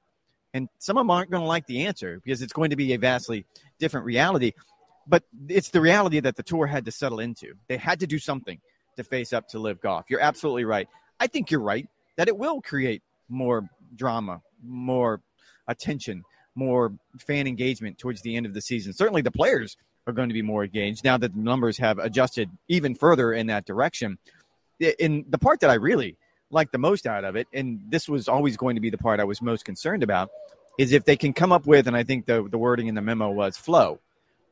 And 0.54 0.68
some 0.80 0.98
of 0.98 1.02
them 1.02 1.12
aren't 1.12 1.32
going 1.32 1.42
to 1.42 1.48
like 1.48 1.66
the 1.66 1.86
answer 1.86 2.20
because 2.24 2.42
it's 2.42 2.52
going 2.52 2.72
to 2.72 2.76
be 2.76 2.94
a 2.94 2.98
vastly 2.98 3.46
different 3.80 4.06
reality. 4.06 4.52
But 5.08 5.24
it's 5.48 5.70
the 5.70 5.82
reality 5.82 6.20
that 6.20 6.36
the 6.36 6.44
tour 6.44 6.68
had 6.68 6.86
to 6.86 6.92
settle 6.92 7.20
into. 7.20 7.54
They 7.68 7.78
had 7.78 8.02
to 8.02 8.08
do 8.08 8.20
something 8.20 8.60
to 8.98 9.04
face 9.04 9.34
up 9.34 9.48
to 9.50 9.60
LIV 9.60 9.82
Golf. 9.82 10.06
You're 10.10 10.20
absolutely 10.20 10.66
right. 10.66 10.88
I 11.20 11.28
think 11.28 11.52
you're 11.52 11.62
right 11.62 11.88
that 12.18 12.28
it 12.28 12.38
will 12.38 12.62
create 12.62 13.02
more 13.30 13.70
drama, 13.96 14.42
more 14.64 15.22
attention, 15.68 16.24
more 16.56 16.94
fan 17.18 17.48
engagement 17.48 17.98
towards 17.98 18.22
the 18.22 18.36
end 18.36 18.46
of 18.46 18.54
the 18.54 18.62
season. 18.62 18.94
Certainly 18.94 19.22
the 19.22 19.32
players 19.32 19.78
are 20.08 20.13
going 20.13 20.29
to 20.29 20.34
be 20.34 20.41
more 20.41 20.63
engaged 20.63 21.03
now 21.03 21.17
that 21.17 21.34
the 21.34 21.39
numbers 21.39 21.77
have 21.77 22.00
adjusted 22.00 22.50
even 22.67 22.96
further 22.96 23.34
in 23.34 23.48
that 23.48 23.65
direction. 23.65 24.17
In 25.00 25.25
the 25.29 25.38
part 25.38 25.60
that 25.60 25.70
I 25.70 25.75
really 25.75 26.17
like 26.50 26.72
the 26.72 26.77
most 26.77 27.05
out 27.05 27.24
of 27.24 27.36
it, 27.36 27.48
and 27.53 27.81
this 27.89 28.10
was 28.10 28.27
always 28.27 28.58
going 28.58 28.75
to 28.75 28.81
be 28.81 28.89
the 28.89 28.98
part 28.98 29.20
I 29.20 29.25
was 29.25 29.41
most 29.41 29.63
concerned 29.63 30.03
about, 30.03 30.29
is 30.79 30.91
if 30.91 31.05
they 31.05 31.15
can 31.15 31.34
come 31.34 31.51
up 31.51 31.67
with, 31.67 31.88
and 31.88 31.96
I 31.96 32.03
think 32.03 32.25
the, 32.25 32.48
the 32.50 32.58
wording 32.58 32.88
in 32.88 32.96
the 32.96 33.01
memo 33.01 33.29
was 33.29 33.58
flow 33.58 34.00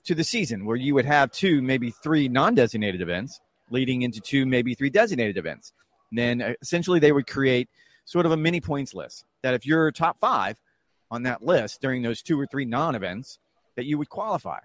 to 0.05 0.15
the 0.15 0.23
season 0.23 0.65
where 0.65 0.75
you 0.75 0.93
would 0.93 1.05
have 1.05 1.31
two, 1.31 1.61
maybe 1.61 1.91
three 1.91 2.27
non 2.27 2.55
designated 2.55 3.01
events 3.01 3.39
leading 3.71 4.01
into 4.01 4.19
two, 4.19 4.45
maybe 4.45 4.73
three 4.73 4.89
designated 4.89 5.37
events. 5.37 5.73
And 6.11 6.19
then 6.19 6.41
uh, 6.41 6.53
essentially 6.61 6.99
they 6.99 7.11
would 7.11 7.27
create 7.27 7.69
sort 8.05 8.25
of 8.25 8.31
a 8.31 8.37
mini 8.37 8.61
points 8.61 8.93
list 8.93 9.25
that 9.43 9.53
if 9.53 9.65
you're 9.65 9.91
top 9.91 10.19
five 10.19 10.59
on 11.11 11.23
that 11.23 11.43
list 11.43 11.81
during 11.81 12.01
those 12.01 12.21
two 12.21 12.39
or 12.39 12.45
three 12.45 12.65
non 12.65 12.95
events, 12.95 13.39
that 13.75 13.85
you 13.85 13.97
would 13.97 14.09
qualify. 14.09 14.59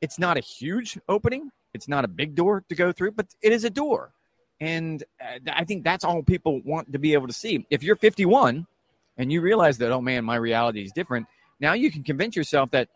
It's 0.00 0.18
not 0.18 0.36
a 0.36 0.40
huge 0.40 0.98
opening, 1.08 1.50
it's 1.74 1.88
not 1.88 2.04
a 2.04 2.08
big 2.08 2.34
door 2.34 2.64
to 2.68 2.74
go 2.74 2.92
through, 2.92 3.12
but 3.12 3.26
it 3.42 3.52
is 3.52 3.64
a 3.64 3.70
door. 3.70 4.12
And 4.60 5.04
uh, 5.20 5.38
I 5.52 5.64
think 5.64 5.84
that's 5.84 6.04
all 6.04 6.22
people 6.22 6.60
want 6.64 6.92
to 6.92 6.98
be 6.98 7.14
able 7.14 7.28
to 7.28 7.32
see. 7.32 7.66
If 7.70 7.82
you're 7.82 7.96
51 7.96 8.66
and 9.16 9.32
you 9.32 9.40
realize 9.40 9.78
that, 9.78 9.92
oh 9.92 10.00
man, 10.00 10.24
my 10.24 10.36
reality 10.36 10.82
is 10.82 10.92
different, 10.92 11.26
now 11.60 11.72
you 11.74 11.90
can 11.90 12.02
convince 12.02 12.36
yourself 12.36 12.70
that 12.72 12.88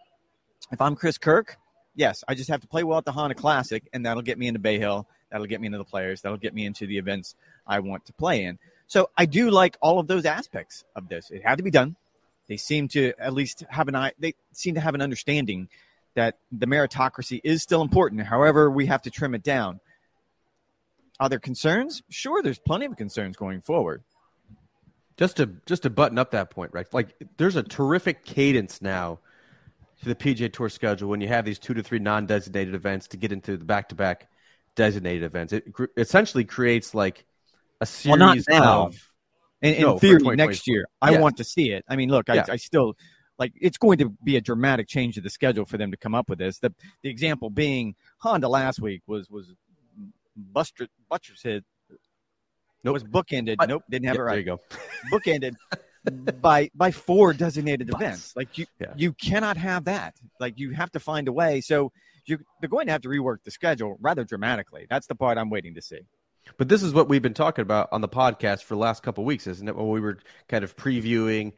if 0.70 0.80
I'm 0.80 0.96
Chris 0.96 1.18
Kirk, 1.18 1.56
yes, 1.94 2.24
I 2.26 2.34
just 2.34 2.50
have 2.50 2.60
to 2.60 2.68
play 2.68 2.84
well 2.84 2.98
at 2.98 3.04
the 3.04 3.12
Honda 3.12 3.34
Classic, 3.34 3.82
and 3.92 4.06
that'll 4.06 4.22
get 4.22 4.38
me 4.38 4.46
into 4.46 4.60
Bay 4.60 4.78
Hill. 4.78 5.06
That'll 5.30 5.46
get 5.46 5.60
me 5.60 5.66
into 5.66 5.78
the 5.78 5.84
players. 5.84 6.20
That'll 6.20 6.38
get 6.38 6.54
me 6.54 6.66
into 6.66 6.86
the 6.86 6.98
events 6.98 7.34
I 7.66 7.80
want 7.80 8.06
to 8.06 8.12
play 8.12 8.44
in. 8.44 8.58
So 8.86 9.10
I 9.16 9.26
do 9.26 9.50
like 9.50 9.78
all 9.80 9.98
of 9.98 10.06
those 10.06 10.26
aspects 10.26 10.84
of 10.94 11.08
this. 11.08 11.30
It 11.30 11.42
had 11.42 11.56
to 11.56 11.64
be 11.64 11.70
done. 11.70 11.96
They 12.48 12.56
seem 12.56 12.88
to 12.88 13.14
at 13.18 13.32
least 13.32 13.64
have 13.70 13.88
an 13.88 13.96
eye. 13.96 14.12
They 14.18 14.34
seem 14.52 14.74
to 14.74 14.80
have 14.80 14.94
an 14.94 15.00
understanding 15.00 15.68
that 16.14 16.38
the 16.50 16.66
meritocracy 16.66 17.40
is 17.42 17.62
still 17.62 17.82
important. 17.82 18.22
However, 18.22 18.70
we 18.70 18.86
have 18.86 19.02
to 19.02 19.10
trim 19.10 19.34
it 19.34 19.42
down. 19.42 19.80
Are 21.20 21.28
there 21.28 21.38
concerns? 21.38 22.02
Sure, 22.08 22.42
there's 22.42 22.58
plenty 22.58 22.86
of 22.86 22.96
concerns 22.96 23.36
going 23.36 23.60
forward. 23.60 24.02
Just 25.16 25.36
to 25.36 25.46
just 25.66 25.82
to 25.82 25.90
button 25.90 26.18
up 26.18 26.32
that 26.32 26.50
point, 26.50 26.72
right? 26.72 26.86
Like 26.92 27.14
there's 27.36 27.56
a 27.56 27.62
terrific 27.62 28.24
cadence 28.24 28.82
now 28.82 29.20
to 30.02 30.08
the 30.08 30.14
PGA 30.14 30.52
Tour 30.52 30.68
schedule 30.68 31.08
when 31.08 31.20
you 31.20 31.28
have 31.28 31.44
these 31.44 31.58
two 31.58 31.74
to 31.74 31.82
three 31.82 31.98
non-designated 31.98 32.74
events 32.74 33.08
to 33.08 33.16
get 33.16 33.30
into 33.30 33.56
the 33.56 33.64
back-to-back 33.64 34.28
designated 34.74 35.22
events. 35.22 35.52
It 35.52 35.72
cr- 35.72 35.84
essentially 35.96 36.44
creates 36.44 36.94
like 36.94 37.24
a 37.80 37.86
series 37.86 38.18
well, 38.18 38.34
not 38.34 38.38
now. 38.48 38.86
of. 38.86 39.08
In, 39.60 39.74
in 39.74 39.82
no, 39.82 39.98
theory, 39.98 40.34
next 40.34 40.66
year, 40.66 40.86
I 41.00 41.12
yeah. 41.12 41.20
want 41.20 41.36
to 41.36 41.44
see 41.44 41.70
it. 41.70 41.84
I 41.88 41.94
mean, 41.94 42.08
look, 42.08 42.28
I, 42.28 42.34
yeah. 42.34 42.46
I 42.48 42.56
still 42.56 42.96
like 43.42 43.52
it's 43.60 43.76
going 43.76 43.98
to 43.98 44.10
be 44.22 44.36
a 44.36 44.40
dramatic 44.40 44.86
change 44.86 45.16
to 45.16 45.20
the 45.20 45.28
schedule 45.28 45.64
for 45.64 45.76
them 45.76 45.90
to 45.90 45.96
come 45.96 46.14
up 46.14 46.30
with 46.30 46.38
this. 46.38 46.60
The 46.60 46.72
the 47.02 47.10
example 47.10 47.50
being 47.50 47.96
Honda 48.18 48.48
last 48.48 48.80
week 48.80 49.02
was 49.08 49.28
was 49.28 49.52
Buster 50.36 50.86
Butcher's 51.10 51.42
hit. 51.42 51.64
Nope. 52.84 52.94
Was 52.94 53.04
bookended. 53.04 53.56
Uh, 53.58 53.66
nope, 53.66 53.82
didn't 53.90 54.06
have 54.06 54.14
yep, 54.14 54.20
it 54.20 54.22
right. 54.22 54.30
There 54.30 54.38
you 54.38 54.44
go. 54.44 54.60
bookended 55.12 56.40
by 56.40 56.70
by 56.72 56.92
four 56.92 57.32
designated 57.32 57.90
events. 57.92 58.32
Like 58.36 58.56
you 58.58 58.66
yeah. 58.80 58.92
you 58.96 59.12
cannot 59.12 59.56
have 59.56 59.86
that. 59.86 60.14
Like 60.38 60.56
you 60.56 60.70
have 60.70 60.92
to 60.92 61.00
find 61.00 61.26
a 61.26 61.32
way. 61.32 61.60
So 61.60 61.90
you 62.26 62.38
they're 62.60 62.68
going 62.68 62.86
to 62.86 62.92
have 62.92 63.02
to 63.02 63.08
rework 63.08 63.38
the 63.44 63.50
schedule 63.50 63.96
rather 64.00 64.22
dramatically. 64.22 64.86
That's 64.88 65.08
the 65.08 65.16
part 65.16 65.36
I'm 65.36 65.50
waiting 65.50 65.74
to 65.74 65.82
see. 65.82 66.02
But 66.56 66.68
this 66.68 66.82
is 66.82 66.92
what 66.92 67.08
we've 67.08 67.22
been 67.22 67.34
talking 67.34 67.62
about 67.62 67.88
on 67.92 68.00
the 68.00 68.08
podcast 68.08 68.62
for 68.62 68.74
the 68.74 68.80
last 68.80 69.02
couple 69.02 69.24
weeks, 69.24 69.46
isn't 69.46 69.68
it? 69.68 69.76
When 69.76 69.88
we 69.88 70.00
were 70.00 70.18
kind 70.48 70.64
of 70.64 70.76
previewing, 70.76 71.52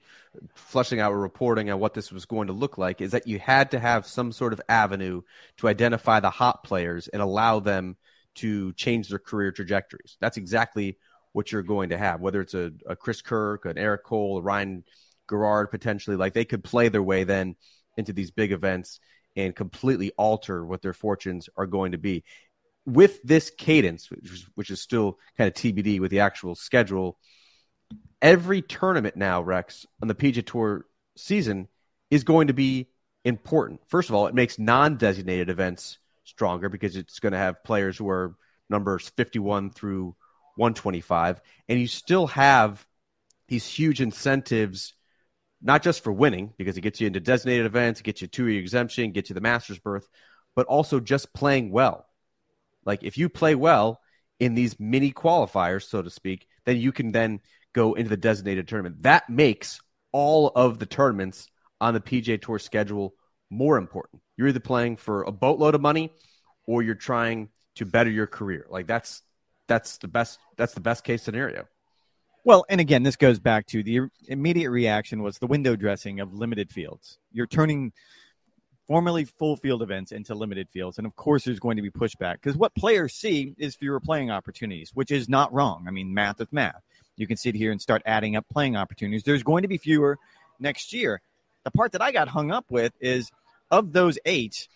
fleshing 0.55 1.01
out 1.01 1.13
reporting 1.13 1.71
on 1.71 1.81
what 1.81 1.95
this 1.95 2.13
was 2.13 2.27
going 2.27 2.47
to 2.47 2.53
look 2.53 2.79
like, 2.79 3.01
is 3.01 3.13
that 3.13 3.27
you 3.27 3.39
had 3.39 3.73
to 3.73 3.79
have 3.79 4.07
some 4.07 4.33
sort 4.33 4.53
of 4.53 4.61
avenue 4.69 5.23
to 5.59 5.69
identify 5.69 6.21
the 6.21 6.31
hot 6.31 6.65
players 6.65 7.09
and 7.09 7.21
allow 7.21 7.61
them 7.61 7.97
to 8.37 8.73
change 8.75 9.09
their 9.09 9.19
career 9.19 9.53
trajectories. 9.53 10.17
That's 10.21 10.37
exactly 10.37 10.99
what 11.33 11.51
you're 11.51 11.63
going 11.63 11.91
to 11.91 11.99
have, 11.99 12.21
whether 12.21 12.41
it's 12.41 12.55
a, 12.55 12.73
a 12.87 12.97
Chris 12.97 13.23
Kirk, 13.23 13.65
an 13.65 13.79
Eric 13.79 14.05
Cole, 14.05 14.39
a 14.39 14.43
Ryan 14.43 14.85
Gerard 15.29 15.71
potentially. 15.71 16.17
Like 16.17 16.33
they 16.33 16.45
could 16.45 16.63
play 16.63 16.89
their 16.89 17.03
way 17.03 17.25
then 17.25 17.57
into 17.97 18.13
these 18.13 18.31
big 18.31 18.53
events 18.53 19.01
and 19.37 19.55
completely 19.55 20.13
alter 20.17 20.65
what 20.65 20.83
their 20.83 20.93
fortunes 20.93 21.49
are 21.57 21.67
going 21.67 21.93
to 21.93 21.99
be. 21.99 22.25
With 22.87 23.23
this 23.23 23.51
cadence, 23.51 24.11
which 24.11 24.31
is, 24.31 24.47
which 24.55 24.71
is 24.71 24.81
still 24.81 25.19
kind 25.39 25.49
of 25.49 25.55
TBD 25.55 26.01
with 26.01 26.11
the 26.11 26.21
actual 26.21 26.55
schedule, 26.55 27.19
every 28.21 28.61
tournament 28.63 29.17
now, 29.17 29.43
Rex, 29.43 29.87
on 30.03 30.09
the 30.09 30.15
PGA 30.15 30.45
Tour 30.45 30.87
season 31.17 31.69
is 32.11 32.25
going 32.25 32.49
to 32.49 32.53
be 32.53 32.89
important. 33.25 33.81
First 33.89 34.11
of 34.11 34.15
all, 34.15 34.27
it 34.27 34.35
makes 34.35 34.59
non 34.59 34.97
designated 34.97 35.49
events 35.49 35.99
stronger 36.25 36.69
because 36.69 36.97
it's 36.97 37.21
going 37.21 37.33
to 37.33 37.39
have 37.39 37.65
players 37.65 37.97
who 37.97 38.09
are 38.09 38.35
numbers 38.69 39.09
51 39.17 39.71
through 39.71 40.15
125. 40.57 41.41
And 41.69 41.81
you 41.81 41.87
still 41.87 42.27
have 42.29 42.87
these 43.49 43.67
huge 43.67 44.01
incentives 44.01 44.95
not 45.65 45.83
just 45.83 46.05
for 46.05 46.13
winning, 46.13 46.53
because 46.59 46.77
it 46.77 46.83
gets 46.83 47.01
you 47.01 47.07
into 47.07 47.21
designated 47.21 47.65
events, 47.65 47.99
it 47.99 48.05
gets 48.05 48.21
you 48.21 48.29
two 48.29 48.47
year 48.47 48.61
exemption, 48.61 49.13
gets 49.13 49.31
you 49.31 49.35
the 49.35 49.41
master's 49.41 49.79
berth, 49.79 50.07
but 50.55 50.67
also 50.67 51.01
just 51.01 51.33
playing 51.33 51.71
well. 51.71 52.07
Like 52.85 53.03
if 53.03 53.19
you 53.19 53.29
play 53.29 53.55
well 53.55 54.01
in 54.41 54.55
these 54.55 54.79
mini 54.79 55.13
qualifiers, 55.13 55.85
so 55.85 56.03
to 56.03 56.11
speak, 56.11 56.47
then 56.65 56.79
you 56.79 56.93
can 56.93 57.13
then 57.13 57.41
go 57.73 57.95
into 57.95 58.11
the 58.11 58.17
designated 58.17 58.69
tournament. 58.69 59.03
That 59.03 59.29
makes 59.29 59.81
all 60.13 60.53
of 60.55 60.79
the 60.79 60.87
tournaments 60.87 61.49
on 61.81 61.95
the 61.95 62.01
PGA 62.01 62.41
Tour 62.41 62.59
schedule 62.59 63.15
more 63.51 63.77
important. 63.77 64.23
You're 64.37 64.49
either 64.49 64.61
playing 64.61 64.97
for 64.97 65.23
a 65.23 65.33
boatload 65.33 65.75
of 65.75 65.81
money 65.81 66.13
or 66.67 66.83
you're 66.83 66.95
trying 66.95 67.51
to 67.77 67.85
better 67.85 68.11
your 68.11 68.27
career. 68.27 68.67
Like 68.69 68.87
that's 68.87 69.23
that's 69.67 69.99
the 69.99 70.09
best 70.09 70.39
that's 70.57 70.75
the 70.75 70.81
best 70.81 71.05
case 71.05 71.23
scenario. 71.23 71.67
Well, 72.45 72.67
and 72.69 72.81
again, 72.81 73.03
this 73.03 73.17
goes 73.17 73.39
back 73.39 73.67
to 73.69 73.83
the 73.83 74.01
immediate 74.29 74.71
reaction 74.71 75.23
was 75.23 75.39
the 75.39 75.47
window 75.47 75.77
dressing 75.77 76.21
of 76.21 76.35
limited 76.35 76.71
fields. 76.71 77.19
You're 77.33 77.47
turning 77.47 77.93
formerly 78.87 79.25
full 79.25 79.57
field 79.57 79.83
events 79.83 80.13
into 80.13 80.35
limited 80.35 80.69
fields. 80.69 80.99
And 80.99 81.07
of 81.07 81.17
course, 81.17 81.45
there's 81.45 81.61
going 81.61 81.77
to 81.77 81.83
be 81.83 81.91
pushback 81.91 82.35
because 82.35 82.57
what 82.57 82.75
players 82.75 83.15
see 83.15 83.55
is 83.59 83.75
fewer 83.75 84.01
playing 84.01 84.31
opportunities, 84.31 84.91
which 84.95 85.11
is 85.11 85.29
not 85.29 85.53
wrong. 85.53 85.85
I 85.89 85.91
mean, 85.91 86.13
math 86.13 86.41
is 86.41 86.49
math. 86.53 86.83
You 87.17 87.27
can 87.27 87.37
sit 87.37 87.55
here 87.55 87.71
and 87.71 87.81
start 87.81 88.03
adding 88.05 88.37
up 88.37 88.47
playing 88.51 88.77
opportunities. 88.77 89.23
There's 89.23 89.43
going 89.43 89.63
to 89.63 89.69
be 89.69 89.79
fewer 89.79 90.19
next 90.59 90.93
year. 90.93 91.21
The 91.65 91.71
part 91.71 91.93
that 91.93 92.03
I 92.03 92.13
got 92.13 92.29
hung 92.29 92.51
up 92.51 92.67
with 92.71 92.93
is 93.01 93.31
of 93.71 93.93
those 93.93 94.19
eight, 94.27 94.69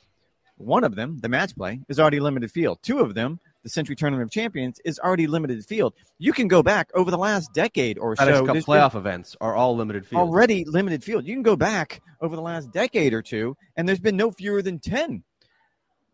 one 0.56 0.84
of 0.84 0.94
them, 0.94 1.18
the 1.20 1.28
match 1.28 1.54
play, 1.54 1.80
is 1.88 2.00
already 2.00 2.20
limited 2.20 2.50
field. 2.50 2.78
Two 2.82 3.00
of 3.00 3.14
them, 3.14 3.40
the 3.62 3.68
Sentry 3.68 3.96
Tournament 3.96 4.24
of 4.24 4.30
Champions 4.30 4.80
is 4.84 4.98
already 4.98 5.26
limited 5.26 5.64
field. 5.64 5.94
You 6.18 6.32
can 6.32 6.48
go 6.48 6.62
back 6.62 6.90
over 6.94 7.10
the 7.10 7.18
last 7.18 7.52
decade 7.52 7.98
or 7.98 8.16
so. 8.16 8.22
playoff 8.46 8.94
events 8.94 9.36
are 9.40 9.54
all 9.54 9.76
limited 9.76 10.06
field. 10.06 10.20
Already 10.20 10.64
limited 10.64 11.02
field. 11.02 11.26
You 11.26 11.34
can 11.34 11.42
go 11.42 11.56
back 11.56 12.00
over 12.20 12.36
the 12.36 12.42
last 12.42 12.70
decade 12.70 13.12
or 13.12 13.22
two, 13.22 13.56
and 13.76 13.88
there's 13.88 14.00
been 14.00 14.16
no 14.16 14.30
fewer 14.30 14.62
than 14.62 14.78
10 14.78 15.22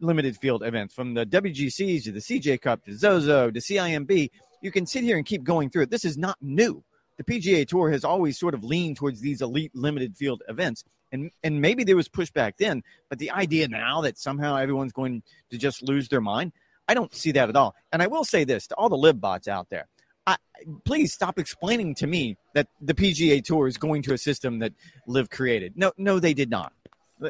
limited 0.01 0.37
field 0.37 0.63
events 0.63 0.95
from 0.95 1.15
the 1.15 1.25
WGCs 1.27 2.05
to 2.05 2.13
the 2.13 2.21
CJ 2.21 2.61
Cup 2.61 2.85
to 2.85 2.97
Zozo 2.97 3.51
to 3.51 3.61
CIMB. 3.61 4.31
You 4.61 4.71
can 4.71 4.87
sit 4.87 5.05
here 5.05 5.17
and 5.17 5.27
keep 5.27 5.45
going 5.45 5.71
through 5.71 5.83
it. 5.83 5.91
This 5.91 6.05
is 6.05 6.17
not 6.17 6.37
new. 6.41 6.83
The 7.17 7.25
PGA 7.25 7.67
Tour 7.67 7.91
has 7.91 8.05
always 8.05 8.39
sort 8.39 8.55
of 8.55 8.65
leaned 8.65 8.97
towards 8.97 9.21
these 9.21 9.41
elite 9.41 9.75
limited 9.75 10.17
field 10.17 10.43
events. 10.49 10.85
And, 11.13 11.31
and 11.45 11.61
maybe 11.61 11.85
there 11.85 11.95
was 11.95 12.09
pushback 12.09 12.55
then, 12.59 12.83
but 13.09 13.21
the 13.21 13.31
idea 13.31 13.69
now 13.69 14.01
that 14.01 14.19
somehow 14.19 14.57
everyone's 14.57 14.93
going 14.93 15.23
to 15.51 15.59
just 15.59 15.81
lose 15.81 16.09
their 16.09 16.21
mind, 16.21 16.53
I 16.89 16.95
don't 16.95 17.15
see 17.15 17.33
that 17.33 17.49
at 17.49 17.57
all. 17.57 17.75
And 17.93 18.03
I 18.03 18.07
will 18.07 18.25
say 18.25 18.45
this 18.45 18.67
to 18.69 18.75
all 18.75 18.89
the 18.89 18.97
LIV 18.97 19.21
bots 19.21 19.49
out 19.49 19.69
there. 19.71 19.89
I, 20.27 20.37
please 20.85 21.13
stop 21.13 21.39
explaining 21.39 21.95
to 21.97 22.07
me 22.07 22.37
that 22.55 22.69
the 22.81 22.95
PGA 22.95 23.45
Tour 23.45 23.67
is 23.67 23.77
going 23.77 24.03
to 24.03 24.15
a 24.15 24.19
system 24.19 24.59
that 24.61 24.73
LIV 25.07 25.31
created. 25.31 25.75
No, 25.77 25.93
no, 25.97 26.19
they 26.19 26.35
did 26.35 26.51
not. 26.51 26.73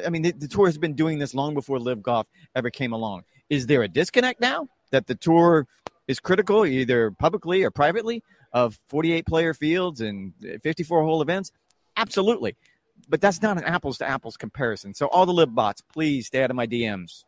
I 0.04 0.10
mean, 0.10 0.22
the, 0.22 0.32
the 0.32 0.48
tour 0.48 0.66
has 0.66 0.78
been 0.78 0.94
doing 0.94 1.18
this 1.18 1.34
long 1.34 1.54
before 1.54 1.78
LIV 1.78 2.02
Golf 2.02 2.26
ever 2.54 2.70
came 2.70 2.92
along. 2.92 3.24
Is 3.50 3.66
there 3.66 3.82
a 3.82 3.88
disconnect 3.88 4.40
now 4.40 4.68
that 4.90 5.06
the 5.06 5.14
tour 5.14 5.66
is 6.08 6.20
critical, 6.20 6.64
either 6.64 7.10
publicly 7.10 7.62
or 7.62 7.70
privately, 7.70 8.22
of 8.52 8.78
48 8.88 9.26
player 9.26 9.54
fields 9.54 10.00
and 10.00 10.32
54 10.62 11.02
hole 11.02 11.22
events? 11.22 11.52
Absolutely. 11.96 12.56
But 13.08 13.20
that's 13.20 13.42
not 13.42 13.58
an 13.58 13.64
apples 13.64 13.98
to 13.98 14.08
apples 14.08 14.36
comparison. 14.36 14.94
So, 14.94 15.06
all 15.06 15.26
the 15.26 15.32
LIV 15.32 15.54
bots, 15.54 15.82
please 15.92 16.28
stay 16.28 16.42
out 16.42 16.50
of 16.50 16.56
my 16.56 16.66
DMs. 16.66 17.24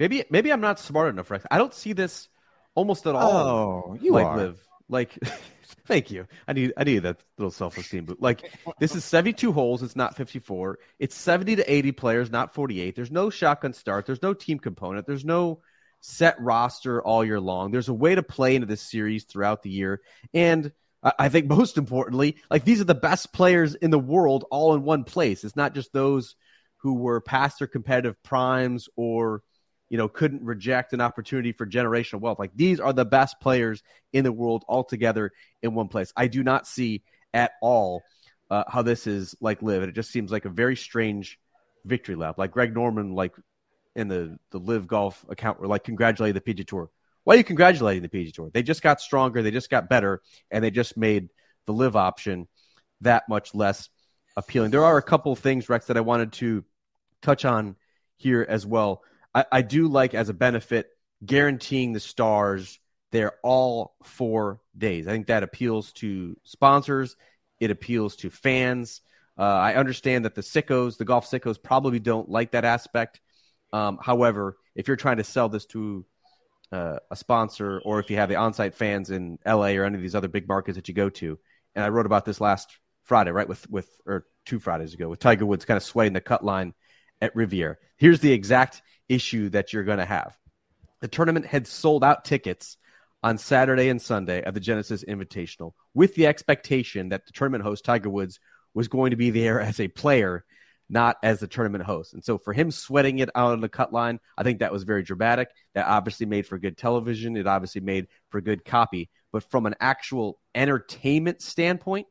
Maybe 0.00 0.24
maybe 0.30 0.52
I'm 0.52 0.60
not 0.60 0.80
smart 0.80 1.10
enough, 1.10 1.30
Rex. 1.30 1.44
I 1.50 1.58
don't 1.58 1.74
see 1.74 1.92
this 1.92 2.28
almost 2.74 3.06
at 3.06 3.14
all. 3.14 3.92
Oh, 3.92 3.98
you 4.00 4.12
like 4.12 4.26
are. 4.26 4.36
LIV. 4.36 4.66
Like 4.88 5.16
Thank 5.86 6.10
you. 6.10 6.26
I 6.48 6.52
need 6.52 6.72
I 6.76 6.84
need 6.84 7.00
that 7.00 7.22
little 7.38 7.50
self 7.50 7.78
esteem 7.78 8.04
boot. 8.04 8.20
Like 8.20 8.50
this 8.78 8.94
is 8.94 9.04
72 9.04 9.52
holes. 9.52 9.82
It's 9.82 9.96
not 9.96 10.16
54. 10.16 10.78
It's 10.98 11.14
70 11.14 11.56
to 11.56 11.72
80 11.72 11.92
players, 11.92 12.30
not 12.30 12.54
48. 12.54 12.96
There's 12.96 13.10
no 13.10 13.30
shotgun 13.30 13.72
start. 13.72 14.06
There's 14.06 14.22
no 14.22 14.34
team 14.34 14.58
component. 14.58 15.06
There's 15.06 15.24
no 15.24 15.60
set 16.00 16.40
roster 16.40 17.02
all 17.02 17.24
year 17.24 17.40
long. 17.40 17.70
There's 17.70 17.88
a 17.88 17.94
way 17.94 18.14
to 18.14 18.22
play 18.22 18.54
into 18.54 18.66
this 18.66 18.82
series 18.82 19.24
throughout 19.24 19.62
the 19.62 19.70
year. 19.70 20.00
And 20.32 20.72
I 21.02 21.28
think 21.28 21.46
most 21.48 21.78
importantly, 21.78 22.36
like 22.50 22.64
these 22.64 22.80
are 22.80 22.84
the 22.84 22.94
best 22.94 23.32
players 23.32 23.74
in 23.74 23.90
the 23.90 23.98
world 23.98 24.44
all 24.50 24.74
in 24.74 24.82
one 24.82 25.04
place. 25.04 25.44
It's 25.44 25.56
not 25.56 25.74
just 25.74 25.92
those 25.92 26.36
who 26.78 26.94
were 26.94 27.20
past 27.20 27.58
their 27.58 27.68
competitive 27.68 28.22
primes 28.22 28.88
or 28.96 29.42
you 29.90 29.98
know 29.98 30.08
couldn't 30.08 30.42
reject 30.42 30.94
an 30.94 31.00
opportunity 31.00 31.52
for 31.52 31.66
generational 31.66 32.20
wealth. 32.20 32.38
Like 32.38 32.52
these 32.54 32.80
are 32.80 32.92
the 32.92 33.04
best 33.04 33.40
players 33.40 33.82
in 34.12 34.24
the 34.24 34.32
world 34.32 34.64
all 34.66 34.84
together 34.84 35.32
in 35.62 35.74
one 35.74 35.88
place. 35.88 36.12
I 36.16 36.28
do 36.28 36.42
not 36.42 36.66
see 36.66 37.02
at 37.34 37.52
all 37.60 38.02
uh, 38.50 38.64
how 38.66 38.82
this 38.82 39.06
is 39.06 39.34
like 39.40 39.62
LIV. 39.62 39.82
It 39.82 39.94
just 39.94 40.10
seems 40.10 40.32
like 40.32 40.44
a 40.44 40.50
very 40.50 40.76
strange 40.76 41.38
victory 41.84 42.14
lap. 42.14 42.38
Like 42.38 42.52
Greg 42.52 42.72
Norman, 42.72 43.14
like 43.14 43.34
in 43.94 44.08
the 44.08 44.38
the 44.52 44.58
LIV 44.58 44.86
golf 44.86 45.26
account, 45.28 45.60
were 45.60 45.66
like 45.66 45.84
congratulating 45.84 46.40
the 46.42 46.54
PGA 46.54 46.66
Tour. 46.66 46.90
Why 47.24 47.34
are 47.34 47.38
you 47.38 47.44
congratulating 47.44 48.02
the 48.02 48.08
PGA 48.08 48.32
Tour? 48.32 48.50
They 48.52 48.62
just 48.62 48.82
got 48.82 49.00
stronger, 49.00 49.42
they 49.42 49.50
just 49.50 49.70
got 49.70 49.88
better, 49.88 50.22
and 50.50 50.64
they 50.64 50.70
just 50.70 50.96
made 50.96 51.28
the 51.66 51.72
LIV 51.72 51.96
option 51.96 52.48
that 53.02 53.28
much 53.28 53.54
less 53.54 53.88
appealing. 54.36 54.70
There 54.70 54.84
are 54.84 54.96
a 54.96 55.02
couple 55.02 55.34
things, 55.34 55.68
Rex, 55.68 55.86
that 55.86 55.96
I 55.96 56.00
wanted 56.00 56.32
to 56.34 56.64
touch 57.22 57.44
on 57.44 57.76
here 58.16 58.46
as 58.48 58.64
well. 58.66 59.02
I, 59.34 59.44
I 59.50 59.62
do 59.62 59.88
like 59.88 60.14
as 60.14 60.28
a 60.28 60.34
benefit 60.34 60.88
guaranteeing 61.24 61.92
the 61.92 62.00
stars 62.00 62.78
they're 63.10 63.34
all 63.42 63.96
four 64.04 64.60
days. 64.76 65.08
I 65.08 65.12
think 65.12 65.26
that 65.26 65.42
appeals 65.42 65.92
to 65.94 66.36
sponsors. 66.44 67.16
It 67.58 67.70
appeals 67.70 68.16
to 68.16 68.30
fans. 68.30 69.00
Uh, 69.38 69.42
I 69.42 69.74
understand 69.74 70.24
that 70.24 70.34
the 70.34 70.42
sickos, 70.42 70.96
the 70.96 71.04
golf 71.04 71.28
sickos, 71.28 71.60
probably 71.62 71.98
don't 71.98 72.28
like 72.28 72.52
that 72.52 72.64
aspect. 72.64 73.20
Um, 73.72 73.98
however, 74.00 74.56
if 74.74 74.88
you're 74.88 74.96
trying 74.96 75.16
to 75.16 75.24
sell 75.24 75.48
this 75.48 75.66
to 75.66 76.04
uh, 76.72 76.98
a 77.10 77.16
sponsor, 77.16 77.80
or 77.84 77.98
if 77.98 78.10
you 78.10 78.16
have 78.16 78.28
the 78.28 78.36
on-site 78.36 78.74
fans 78.74 79.10
in 79.10 79.38
LA 79.44 79.70
or 79.70 79.84
any 79.84 79.96
of 79.96 80.02
these 80.02 80.14
other 80.14 80.28
big 80.28 80.46
markets 80.46 80.76
that 80.76 80.88
you 80.88 80.94
go 80.94 81.08
to, 81.10 81.38
and 81.74 81.84
I 81.84 81.88
wrote 81.88 82.06
about 82.06 82.24
this 82.24 82.40
last 82.40 82.78
Friday, 83.02 83.32
right, 83.32 83.48
with 83.48 83.68
with 83.70 83.88
or 84.06 84.26
two 84.44 84.60
Fridays 84.60 84.94
ago, 84.94 85.08
with 85.08 85.18
Tiger 85.18 85.46
Woods 85.46 85.64
kind 85.64 85.76
of 85.76 85.82
swaying 85.82 86.12
the 86.12 86.20
cut 86.20 86.44
line 86.44 86.74
at 87.20 87.34
Riviera. 87.34 87.76
Here's 87.96 88.20
the 88.20 88.32
exact 88.32 88.82
issue 89.10 89.50
that 89.50 89.72
you're 89.72 89.84
going 89.84 89.98
to 89.98 90.04
have. 90.04 90.36
The 91.00 91.08
tournament 91.08 91.46
had 91.46 91.66
sold 91.66 92.04
out 92.04 92.24
tickets 92.24 92.76
on 93.22 93.38
Saturday 93.38 93.88
and 93.88 94.00
Sunday 94.00 94.42
of 94.42 94.54
the 94.54 94.60
Genesis 94.60 95.04
Invitational 95.04 95.72
with 95.92 96.14
the 96.14 96.26
expectation 96.26 97.10
that 97.10 97.26
the 97.26 97.32
tournament 97.32 97.64
host, 97.64 97.84
Tiger 97.84 98.08
Woods, 98.08 98.38
was 98.72 98.88
going 98.88 99.10
to 99.10 99.16
be 99.16 99.30
there 99.30 99.60
as 99.60 99.80
a 99.80 99.88
player, 99.88 100.44
not 100.88 101.16
as 101.22 101.40
the 101.40 101.46
tournament 101.46 101.84
host. 101.84 102.14
And 102.14 102.24
so 102.24 102.38
for 102.38 102.52
him 102.52 102.70
sweating 102.70 103.18
it 103.18 103.28
out 103.34 103.52
on 103.52 103.60
the 103.60 103.68
cut 103.68 103.92
line, 103.92 104.20
I 104.38 104.42
think 104.42 104.60
that 104.60 104.72
was 104.72 104.84
very 104.84 105.02
dramatic. 105.02 105.48
That 105.74 105.86
obviously 105.86 106.26
made 106.26 106.46
for 106.46 106.58
good 106.58 106.76
television. 106.76 107.36
It 107.36 107.46
obviously 107.46 107.80
made 107.80 108.06
for 108.30 108.40
good 108.40 108.64
copy. 108.64 109.10
But 109.32 109.44
from 109.50 109.66
an 109.66 109.74
actual 109.80 110.38
entertainment 110.54 111.42
standpoint, 111.42 112.06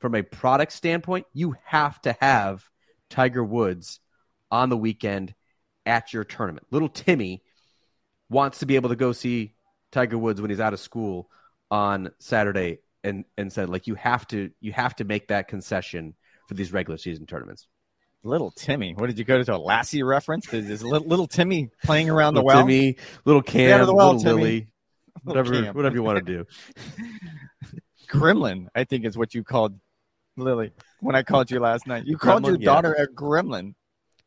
from 0.00 0.14
a 0.14 0.22
product 0.22 0.72
standpoint, 0.72 1.26
you 1.32 1.56
have 1.64 2.00
to 2.02 2.16
have 2.20 2.64
Tiger 3.10 3.44
Woods 3.44 4.00
on 4.50 4.68
the 4.68 4.76
weekend 4.76 5.34
at 5.86 6.12
your 6.12 6.24
tournament. 6.24 6.66
Little 6.70 6.88
Timmy 6.88 7.42
wants 8.28 8.58
to 8.58 8.66
be 8.66 8.76
able 8.76 8.90
to 8.90 8.96
go 8.96 9.12
see 9.12 9.54
Tiger 9.92 10.18
Woods 10.18 10.40
when 10.40 10.50
he's 10.50 10.60
out 10.60 10.72
of 10.72 10.80
school 10.80 11.30
on 11.70 12.10
Saturday 12.18 12.80
and 13.02 13.24
and 13.38 13.52
said 13.52 13.68
like 13.68 13.86
you 13.86 13.94
have 13.94 14.26
to 14.28 14.50
you 14.60 14.72
have 14.72 14.94
to 14.96 15.04
make 15.04 15.28
that 15.28 15.48
concession 15.48 16.14
for 16.48 16.54
these 16.54 16.72
regular 16.72 16.98
season 16.98 17.26
tournaments. 17.26 17.66
Little 18.22 18.50
Timmy, 18.50 18.92
what 18.94 19.06
did 19.06 19.18
you 19.18 19.24
go 19.24 19.40
to 19.40 19.54
a 19.54 19.56
Lassie 19.56 20.02
reference? 20.02 20.52
Is 20.52 20.82
little, 20.82 21.06
little 21.06 21.28
Timmy 21.28 21.70
playing 21.84 22.10
around 22.10 22.34
little 22.34 22.42
the 22.42 22.46
well? 22.46 22.64
Little 22.64 22.68
Timmy, 22.68 22.96
little 23.24 23.42
Cam, 23.42 23.86
well, 23.86 24.14
little 24.14 24.20
Timmy. 24.20 24.42
Lily, 24.42 24.68
whatever, 25.22 25.62
Cam. 25.62 25.74
whatever 25.74 25.94
you 25.94 26.02
want 26.02 26.18
to 26.18 26.24
do. 26.24 26.44
Gremlin, 28.08 28.66
I 28.74 28.84
think 28.84 29.04
is 29.04 29.16
what 29.16 29.34
you 29.34 29.44
called 29.44 29.78
Lily 30.36 30.72
when 31.00 31.14
I 31.14 31.22
called 31.22 31.50
you 31.50 31.60
last 31.60 31.86
night. 31.86 32.04
You 32.06 32.16
called 32.16 32.46
your 32.46 32.56
daughter 32.56 32.94
yeah. 32.96 33.04
a 33.04 33.06
gremlin. 33.06 33.74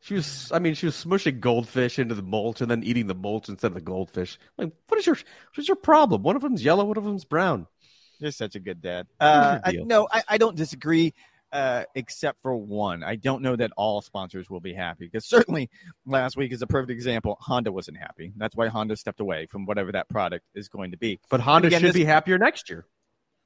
She 0.02 0.14
was, 0.14 0.50
I 0.52 0.58
mean, 0.58 0.74
she 0.74 0.86
was 0.86 0.94
smushing 0.94 1.40
goldfish 1.40 1.98
into 1.98 2.14
the 2.14 2.22
mulch 2.22 2.62
and 2.62 2.70
then 2.70 2.82
eating 2.82 3.06
the 3.06 3.14
mulch 3.14 3.48
instead 3.48 3.68
of 3.68 3.74
the 3.74 3.82
goldfish. 3.82 4.38
Like, 4.56 4.72
what 4.88 4.98
is 4.98 5.06
your, 5.06 5.14
what 5.14 5.58
is 5.58 5.68
your 5.68 5.76
problem? 5.76 6.22
One 6.22 6.36
of 6.36 6.42
them's 6.42 6.64
yellow, 6.64 6.84
one 6.84 6.96
of 6.96 7.04
them's 7.04 7.26
brown. 7.26 7.66
You're 8.18 8.30
such 8.30 8.54
a 8.54 8.60
good 8.60 8.80
dad. 8.80 9.06
Uh, 9.18 9.58
I, 9.62 9.72
no, 9.72 10.08
I, 10.10 10.22
I 10.28 10.38
don't 10.38 10.56
disagree, 10.56 11.14
uh, 11.52 11.84
except 11.94 12.40
for 12.42 12.56
one. 12.56 13.02
I 13.02 13.16
don't 13.16 13.42
know 13.42 13.56
that 13.56 13.72
all 13.76 14.00
sponsors 14.00 14.48
will 14.48 14.60
be 14.60 14.72
happy 14.72 15.06
because 15.06 15.26
certainly 15.26 15.68
last 16.06 16.36
week 16.36 16.52
is 16.52 16.62
a 16.62 16.66
perfect 16.66 16.90
example. 16.90 17.36
Honda 17.40 17.72
wasn't 17.72 17.98
happy. 17.98 18.32
That's 18.36 18.56
why 18.56 18.68
Honda 18.68 18.96
stepped 18.96 19.20
away 19.20 19.46
from 19.46 19.66
whatever 19.66 19.92
that 19.92 20.08
product 20.08 20.46
is 20.54 20.68
going 20.68 20.92
to 20.92 20.96
be. 20.96 21.18
But 21.30 21.40
Honda 21.40 21.68
again, 21.68 21.80
should 21.80 21.88
this, 21.88 21.96
be 21.96 22.04
happier 22.04 22.38
next 22.38 22.70
year. 22.70 22.86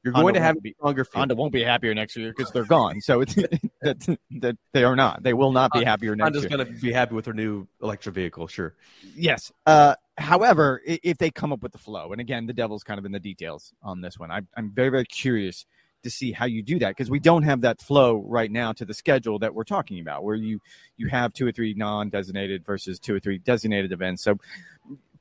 You're 0.05 0.13
Honda 0.13 0.25
going 0.25 0.35
to 0.35 0.41
have 0.43 0.63
be, 0.63 0.75
stronger. 0.79 1.05
Field. 1.05 1.21
Honda 1.21 1.35
won't 1.35 1.53
be 1.53 1.63
happier 1.63 1.95
next 1.95 2.15
year 2.15 2.33
because 2.37 2.53
they're 2.53 2.67
gone. 2.67 3.01
So 3.01 3.23
it's 3.23 3.35
that, 3.83 4.19
that 4.33 4.57
they 4.73 4.85
are 4.85 4.95
not. 4.95 5.23
They 5.23 5.33
will 5.33 5.51
not 5.51 5.73
be 5.73 5.83
happier 5.83 6.15
next 6.15 6.27
Honda's 6.27 6.43
year. 6.43 6.51
Honda's 6.51 6.67
going 6.67 6.77
to 6.77 6.83
be 6.83 6.93
happy 6.93 7.15
with 7.15 7.25
their 7.25 7.35
new 7.35 7.67
electric 7.83 8.15
vehicle. 8.15 8.47
Sure. 8.47 8.75
Yes. 9.17 9.51
Uh, 9.65 9.95
however, 10.19 10.83
if 10.85 11.17
they 11.17 11.31
come 11.31 11.53
up 11.53 11.63
with 11.63 11.73
the 11.73 11.79
flow, 11.79 12.13
and 12.13 12.21
again, 12.21 12.45
the 12.47 12.53
devil's 12.53 12.85
kind 12.85 12.99
of 12.99 13.07
in 13.07 13.13
the 13.13 13.21
details 13.21 13.73
on 13.83 14.03
this 14.03 14.19
one. 14.19 14.31
I, 14.31 14.43
I'm 14.55 14.71
very 14.71 14.91
very 14.91 15.07
curious 15.07 15.65
to 16.03 16.11
see 16.11 16.33
how 16.33 16.45
you 16.45 16.63
do 16.63 16.79
that 16.81 16.91
because 16.91 17.11
we 17.11 17.19
don't 17.19 17.45
have 17.45 17.63
that 17.63 17.81
flow 17.81 18.23
right 18.27 18.51
now 18.51 18.73
to 18.75 18.85
the 18.85 18.93
schedule 18.93 19.39
that 19.39 19.55
we're 19.55 19.65
talking 19.65 20.01
about, 20.01 20.23
where 20.23 20.37
you 20.37 20.61
you 20.99 21.09
have 21.09 21.33
two 21.33 21.47
or 21.47 21.53
three 21.53 21.73
non-designated 21.73 22.65
versus 22.67 22.99
two 22.99 23.15
or 23.15 23.21
three 23.21 23.39
designated 23.39 23.91
events. 23.91 24.23
So 24.23 24.39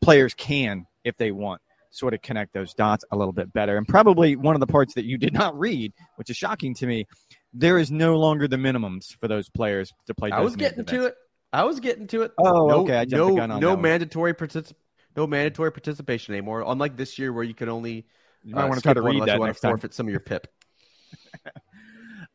players 0.02 0.34
can, 0.34 0.88
if 1.06 1.15
they 1.15 1.32
want, 1.32 1.62
sort 1.93 2.13
of 2.13 2.21
connect 2.21 2.53
those 2.53 2.73
dots 2.73 3.06
a 3.12 3.15
little 3.15 3.32
bit 3.32 3.53
better. 3.53 3.77
And 3.77 3.88
probably 3.88 4.36
one 4.36 4.56
of 4.56 4.60
the 4.60 4.67
parts 4.67 4.95
that 4.95 5.06
you 5.06 5.17
did 5.17 5.34
not 5.34 5.58
read, 5.58 5.93
which 6.15 6.29
is 6.29 6.36
shocking 6.36 6.73
to 6.75 6.88
me, 6.88 7.06
there 7.53 7.77
is 7.77 7.91
no 7.91 8.17
longer 8.17 8.47
the 8.47 8.58
minimums 8.58 9.15
for 9.19 9.27
those 9.27 9.47
players 9.49 9.93
to 10.08 10.13
play. 10.13 10.32
I 10.32 10.41
was 10.41 10.56
getting 10.56 10.79
events. 10.79 10.91
to 10.91 11.06
it. 11.06 11.15
I 11.53 11.63
was 11.65 11.79
getting 11.79 12.08
to 12.08 12.23
it. 12.23 12.32
Oh, 12.39 12.67
no, 12.67 12.79
okay. 12.79 12.97
I 12.97 13.06
no, 13.06 13.29
no 13.29 13.77
mandatory 13.77 14.34
particip- 14.34 14.73
no 15.15 15.27
mandatory 15.27 15.71
participation 15.71 16.34
anymore. 16.34 16.63
Unlike 16.65 16.97
this 16.97 17.19
year, 17.19 17.32
where 17.32 17.43
you 17.43 17.53
can 17.53 17.69
only 17.69 18.08
you 18.43 18.56
might 18.56 18.65
uh, 18.65 18.67
want 18.69 18.79
to 18.79 18.82
try 18.82 18.93
to 18.93 19.01
read 19.01 19.21
that 19.21 19.36
you 19.36 19.39
want 19.39 19.53
to 19.53 19.60
forfeit 19.60 19.91
time. 19.91 19.91
some 19.91 20.08
of 20.08 20.12
your 20.12 20.19
pip. 20.19 20.47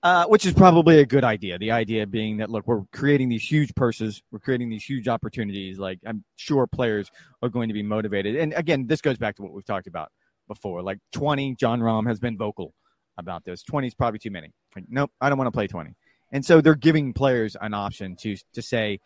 Uh, 0.00 0.26
which 0.26 0.46
is 0.46 0.52
probably 0.52 1.00
a 1.00 1.06
good 1.06 1.24
idea. 1.24 1.58
The 1.58 1.72
idea 1.72 2.06
being 2.06 2.36
that 2.36 2.50
look, 2.50 2.68
we're 2.68 2.82
creating 2.92 3.30
these 3.30 3.42
huge 3.42 3.74
purses, 3.74 4.22
we're 4.30 4.38
creating 4.38 4.70
these 4.70 4.84
huge 4.84 5.08
opportunities. 5.08 5.76
Like 5.76 5.98
I'm 6.06 6.22
sure 6.36 6.68
players 6.68 7.10
are 7.42 7.48
going 7.48 7.66
to 7.66 7.74
be 7.74 7.82
motivated. 7.82 8.36
And 8.36 8.54
again, 8.54 8.86
this 8.86 9.00
goes 9.00 9.18
back 9.18 9.34
to 9.36 9.42
what 9.42 9.52
we've 9.52 9.64
talked 9.64 9.88
about 9.88 10.12
before. 10.46 10.82
Like 10.82 10.98
20, 11.14 11.56
Jon 11.56 11.80
Rahm 11.80 12.06
has 12.06 12.20
been 12.20 12.38
vocal 12.38 12.74
about 13.16 13.44
this. 13.44 13.64
20 13.64 13.88
is 13.88 13.94
probably 13.94 14.20
too 14.20 14.30
many. 14.30 14.52
Like, 14.76 14.84
nope, 14.88 15.10
I 15.20 15.28
don't 15.28 15.36
want 15.36 15.48
to 15.48 15.52
play 15.52 15.66
20. 15.66 15.96
And 16.30 16.44
so 16.44 16.60
they're 16.60 16.76
giving 16.76 17.12
players 17.12 17.56
an 17.60 17.74
option 17.74 18.14
to 18.20 18.36
to 18.52 18.62
say, 18.62 19.00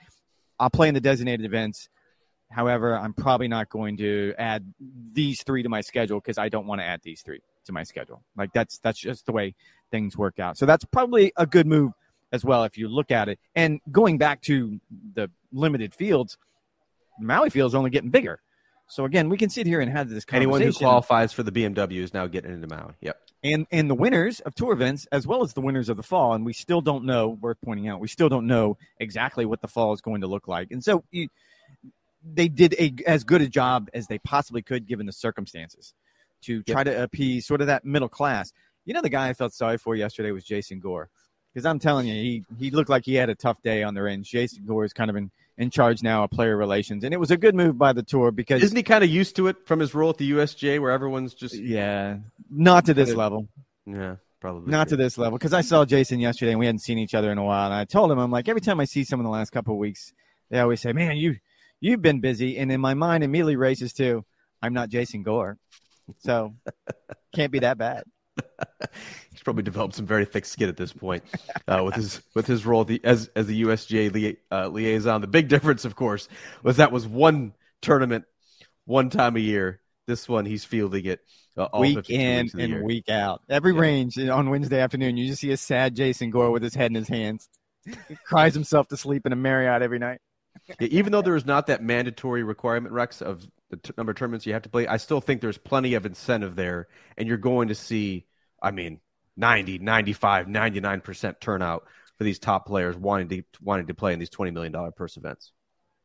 I'll 0.61 0.69
play 0.69 0.89
in 0.89 0.95
the 0.95 1.01
designated 1.01 1.47
events. 1.47 1.89
However, 2.51 2.99
I'm 2.99 3.15
probably 3.15 3.49
not 3.49 3.71
going 3.71 3.97
to 3.97 4.35
add 4.37 4.75
these 5.13 5.43
three 5.43 5.63
to 5.63 5.71
my 5.71 5.81
schedule 5.81 6.21
because 6.21 6.37
I 6.37 6.51
don't 6.51 6.67
want 6.67 6.83
to 6.83 6.85
add 6.85 7.01
these 7.03 7.23
three 7.23 7.41
to 7.67 7.73
my 7.73 7.83
schedule. 7.83 8.23
Like 8.37 8.53
that's 8.53 8.79
that's 8.79 8.99
just 8.99 9.27
the 9.27 9.33
way 9.33 9.55
things 9.91 10.17
work 10.17 10.39
out. 10.39 10.57
So 10.57 10.67
that's 10.67 10.85
probably 10.85 11.33
a 11.37 11.47
good 11.47 11.67
move 11.67 11.93
as 12.33 12.45
well 12.45 12.65
if 12.65 12.79
you 12.79 12.89
look 12.89 13.11
at 13.11 13.29
it. 13.29 13.39
And 13.55 13.81
going 13.91 14.19
back 14.19 14.43
to 14.43 14.81
the 15.15 15.31
limited 15.53 15.95
fields, 15.95 16.39
Maui 17.21 17.51
field 17.51 17.71
is 17.71 17.75
only 17.75 17.91
getting 17.91 18.11
bigger. 18.11 18.41
So 18.89 19.05
again, 19.05 19.29
we 19.29 19.37
can 19.37 19.49
sit 19.49 19.67
here 19.67 19.81
and 19.81 19.91
have 19.91 20.09
this 20.09 20.25
conversation. 20.25 20.53
Anyone 20.53 20.63
who 20.63 20.73
qualifies 20.73 21.33
for 21.33 21.43
the 21.43 21.53
BMW 21.53 22.03
is 22.03 22.13
now 22.13 22.27
getting 22.27 22.53
into 22.53 22.67
Maui. 22.67 22.93
Yep. 23.01 23.19
And 23.45 23.67
and 23.71 23.91
the 23.91 23.95
winners 23.95 24.41
of 24.41 24.55
tour 24.55 24.73
events 24.73 25.07
as 25.11 25.27
well 25.27 25.43
as 25.43 25.53
the 25.53 25.61
winners 25.61 25.89
of 25.89 25.97
the 25.97 26.03
fall, 26.03 26.35
and 26.35 26.45
we 26.45 26.53
still 26.53 26.81
don't 26.81 27.05
know. 27.05 27.31
Worth 27.41 27.59
pointing 27.65 27.89
out, 27.89 28.01
we 28.01 28.09
still 28.09 28.29
don't 28.29 28.47
know 28.47 28.77
exactly 29.01 29.45
what 29.45 29.61
the 29.61 29.69
fall 29.69 29.93
is 29.93 30.01
going 30.01 30.21
to 30.21 30.27
look 30.29 30.47
like. 30.47 30.71
And 30.71 30.83
so 30.85 31.03
you, 31.11 31.29
they 32.23 32.49
did 32.49 32.75
a 32.79 32.93
as 33.07 33.25
good 33.25 33.43
a 33.43 33.49
job 33.49 33.89
as 33.95 34.07
they 34.07 34.19
possibly 34.19 34.63
could 34.63 34.87
given 34.87 35.07
the 35.07 35.13
circumstances 35.13 35.95
to 36.43 36.63
try 36.63 36.81
yep. 36.81 36.87
to 36.87 37.03
appease 37.03 37.47
sort 37.47 37.61
of 37.61 37.69
that 37.69 37.85
middle 37.85 38.09
class. 38.09 38.53
You 38.85 38.95
know, 38.95 39.03
the 39.03 39.09
guy 39.09 39.29
I 39.29 39.35
felt 39.35 39.53
sorry 39.53 39.79
for 39.79 39.95
yesterday 39.95 40.33
was 40.33 40.45
Jason 40.45 40.81
Gore. 40.81 41.09
Because 41.53 41.67
I'm 41.67 41.79
telling 41.79 42.07
you, 42.07 42.15
he, 42.15 42.45
he 42.59 42.71
looked 42.71 42.89
like 42.89 43.05
he 43.05 43.15
had 43.15 43.29
a 43.29 43.35
tough 43.35 43.61
day 43.63 43.83
on 43.83 43.95
the 43.95 44.03
range. 44.03 44.31
Jason 44.31 44.65
Gore 44.65 44.85
is 44.85 44.93
kind 44.93 45.11
of 45.11 45.17
in, 45.17 45.31
in 45.59 45.71
charge 45.71 46.03
now 46.03 46.25
of 46.25 46.31
player 46.31 46.57
relations. 46.57 47.05
And 47.05 47.13
it 47.13 47.21
was 47.21 47.31
a 47.31 47.37
good 47.37 47.55
move 47.55 47.77
by 47.77 47.93
the 47.93 48.03
tour 48.03 48.31
because. 48.31 48.63
Isn't 48.63 48.77
he 48.77 48.83
kind 48.83 49.05
of 49.05 49.11
used 49.11 49.37
to 49.37 49.49
it 49.49 49.67
from 49.67 49.79
his 49.79 49.95
role 49.95 50.11
at 50.11 50.17
the 50.17 50.31
USGA 50.33 50.81
where 50.81 50.91
everyone's 50.91 51.35
just. 51.35 51.55
Yeah, 51.55 52.19
not 52.51 52.87
to 52.87 52.95
this 52.95 53.13
level. 53.13 53.49
Yeah, 53.85 54.17
probably. 54.41 54.71
Not 54.71 54.89
to 54.89 54.97
this 54.97 55.19
level. 55.19 55.39
Because 55.39 55.53
I 55.53 55.61
saw 55.61 55.85
Jason 55.85 56.21
yesterday 56.21 56.53
and 56.53 56.59
we 56.59 56.67
hadn't 56.67 56.79
seen 56.79 56.99
each 56.99 57.15
other 57.15 57.31
in 57.31 57.37
a 57.37 57.45
while. 57.45 57.67
And 57.67 57.75
I 57.75 57.85
told 57.85 58.11
him, 58.11 58.19
I'm 58.19 58.31
like, 58.31 58.49
every 58.49 58.63
time 58.63 58.81
I 58.81 58.87
see 58.87 59.05
someone 59.05 59.25
the 59.25 59.31
last 59.31 59.51
couple 59.51 59.75
of 59.75 59.79
weeks, 59.79 60.15
they 60.49 60.59
always 60.59 60.81
say, 60.81 60.95
man, 60.95 61.19
you, 61.19 61.37
you've 61.81 62.01
been 62.01 62.21
busy. 62.21 62.57
And 62.57 62.73
in 62.73 62.81
my 62.81 62.95
mind, 62.95 63.25
immediately 63.25 63.57
races 63.57 63.93
to, 63.95 64.25
I'm 64.63 64.73
not 64.73 64.89
Jason 64.89 65.23
Gore. 65.23 65.59
So 66.19 66.55
can't 67.35 67.53
be 67.53 67.61
that 67.61 67.79
bad. 67.79 68.05
He's 69.31 69.43
probably 69.43 69.63
developed 69.63 69.95
some 69.95 70.07
very 70.07 70.25
thick 70.25 70.45
skin 70.45 70.69
at 70.69 70.77
this 70.77 70.93
point 70.93 71.23
uh, 71.69 71.83
with 71.85 71.95
his 71.95 72.23
with 72.35 72.47
his 72.47 72.65
role 72.65 72.85
the, 72.85 73.01
as 73.05 73.31
as 73.37 73.47
the 73.47 73.63
USGA 73.63 74.13
lia, 74.13 74.35
uh, 74.51 74.69
liaison. 74.69 75.21
The 75.21 75.27
big 75.27 75.49
difference, 75.49 75.85
of 75.85 75.97
course, 75.97 76.29
was 76.63 76.79
that 76.79 76.93
was 76.93 77.07
one 77.07 77.55
tournament, 77.81 78.25
one 78.85 79.11
time 79.11 79.37
a 79.37 79.41
year. 79.41 79.81
This 80.07 80.29
one, 80.29 80.47
he's 80.47 80.65
fielding 80.65 81.05
it 81.05 81.21
uh, 81.57 81.69
week 81.79 82.11
in 82.11 82.51
and 82.59 82.71
year. 82.71 82.85
week 82.85 83.09
out. 83.09 83.43
Every 83.49 83.73
yeah. 83.73 83.81
range 83.81 84.19
on 84.19 84.51
Wednesday 84.51 84.81
afternoon, 84.81 85.17
you 85.17 85.29
just 85.29 85.41
see 85.41 85.53
a 85.53 85.57
sad 85.57 85.95
Jason 85.95 86.31
Gore 86.31 86.51
with 86.51 86.63
his 86.63 86.75
head 86.75 86.91
in 86.91 86.95
his 86.95 87.09
hands. 87.09 87.49
he 87.85 88.17
cries 88.25 88.55
himself 88.55 88.89
to 88.89 88.97
sleep 88.97 89.27
in 89.27 89.33
a 89.33 89.37
Marriott 89.37 89.83
every 89.83 89.99
night. 89.99 90.21
yeah, 90.81 90.89
even 90.91 91.13
though 91.13 91.23
there 91.23 91.37
is 91.37 91.47
not 91.47 91.67
that 91.69 91.83
mandatory 91.83 92.43
requirement, 92.43 92.93
Rex, 92.93 93.23
of 93.23 93.47
the 93.73 93.79
t- 93.79 93.93
number 93.97 94.13
of 94.13 94.19
tournaments 94.19 94.47
you 94.47 94.53
have 94.53 94.63
to 94.63 94.69
play, 94.69 94.87
I 94.87 94.99
still 94.99 95.21
think 95.21 95.41
there's 95.41 95.59
plenty 95.59 95.95
of 95.95 96.07
incentive 96.07 96.55
there, 96.55 96.89
and 97.17 97.27
you're 97.27 97.39
going 97.39 97.69
to 97.69 97.75
see, 97.75 98.27
I 98.63 98.71
mean, 98.71 99.01
90, 99.37 99.79
95, 99.79 100.47
99% 100.47 101.41
turnout 101.41 101.85
for 102.19 102.25
these 102.25 102.39
top 102.39 102.67
players 102.67 102.97
wanting 102.97 103.29
to 103.29 103.43
wanting 103.63 103.87
to 103.87 103.95
play 103.95 104.13
in 104.13 104.19
these 104.19 104.31
$20 104.31 104.53
million 104.53 104.93
purse 104.93 105.17
events. 105.17 105.53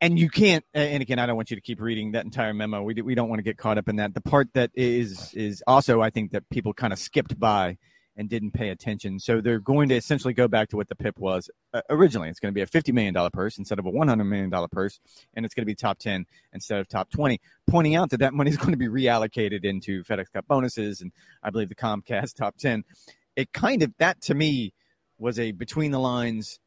And 0.00 0.18
you 0.18 0.30
can't 0.30 0.64
and 0.74 1.02
again 1.02 1.18
i 1.18 1.26
don't 1.26 1.34
want 1.34 1.50
you 1.50 1.56
to 1.56 1.60
keep 1.60 1.80
reading 1.80 2.12
that 2.12 2.24
entire 2.24 2.54
memo. 2.54 2.82
We, 2.82 2.94
we 3.02 3.16
don't 3.16 3.28
want 3.28 3.40
to 3.40 3.42
get 3.42 3.58
caught 3.58 3.78
up 3.78 3.88
in 3.88 3.96
that. 3.96 4.14
The 4.14 4.20
part 4.20 4.48
that 4.54 4.70
is 4.74 5.34
is 5.34 5.62
also 5.66 6.00
i 6.00 6.10
think 6.10 6.30
that 6.30 6.48
people 6.50 6.72
kind 6.72 6.92
of 6.92 7.00
skipped 7.00 7.38
by 7.38 7.78
and 8.18 8.28
didn't 8.28 8.50
pay 8.50 8.70
attention. 8.70 9.20
So 9.20 9.40
they're 9.40 9.60
going 9.60 9.88
to 9.90 9.94
essentially 9.94 10.34
go 10.34 10.48
back 10.48 10.68
to 10.70 10.76
what 10.76 10.88
the 10.88 10.96
PIP 10.96 11.18
was 11.18 11.48
uh, 11.72 11.82
originally. 11.88 12.28
It's 12.28 12.40
going 12.40 12.52
to 12.52 12.54
be 12.54 12.62
a 12.62 12.66
$50 12.66 12.92
million 12.92 13.14
purse 13.30 13.58
instead 13.58 13.78
of 13.78 13.86
a 13.86 13.92
$100 13.92 14.26
million 14.26 14.50
purse, 14.70 14.98
and 15.34 15.46
it's 15.46 15.54
going 15.54 15.62
to 15.62 15.66
be 15.66 15.76
top 15.76 15.98
10 16.00 16.26
instead 16.52 16.80
of 16.80 16.88
top 16.88 17.10
20, 17.10 17.40
pointing 17.70 17.94
out 17.94 18.10
that 18.10 18.18
that 18.18 18.34
money 18.34 18.50
is 18.50 18.56
going 18.56 18.72
to 18.72 18.76
be 18.76 18.88
reallocated 18.88 19.64
into 19.64 20.02
FedEx 20.02 20.32
Cup 20.32 20.48
bonuses 20.48 21.00
and 21.00 21.12
I 21.44 21.50
believe 21.50 21.68
the 21.68 21.76
Comcast 21.76 22.34
top 22.36 22.56
10. 22.58 22.84
It 23.36 23.52
kind 23.52 23.84
of, 23.84 23.94
that 23.98 24.20
to 24.22 24.34
me 24.34 24.74
was 25.16 25.38
a 25.38 25.52
between 25.52 25.92
the 25.92 26.00
lines, 26.00 26.58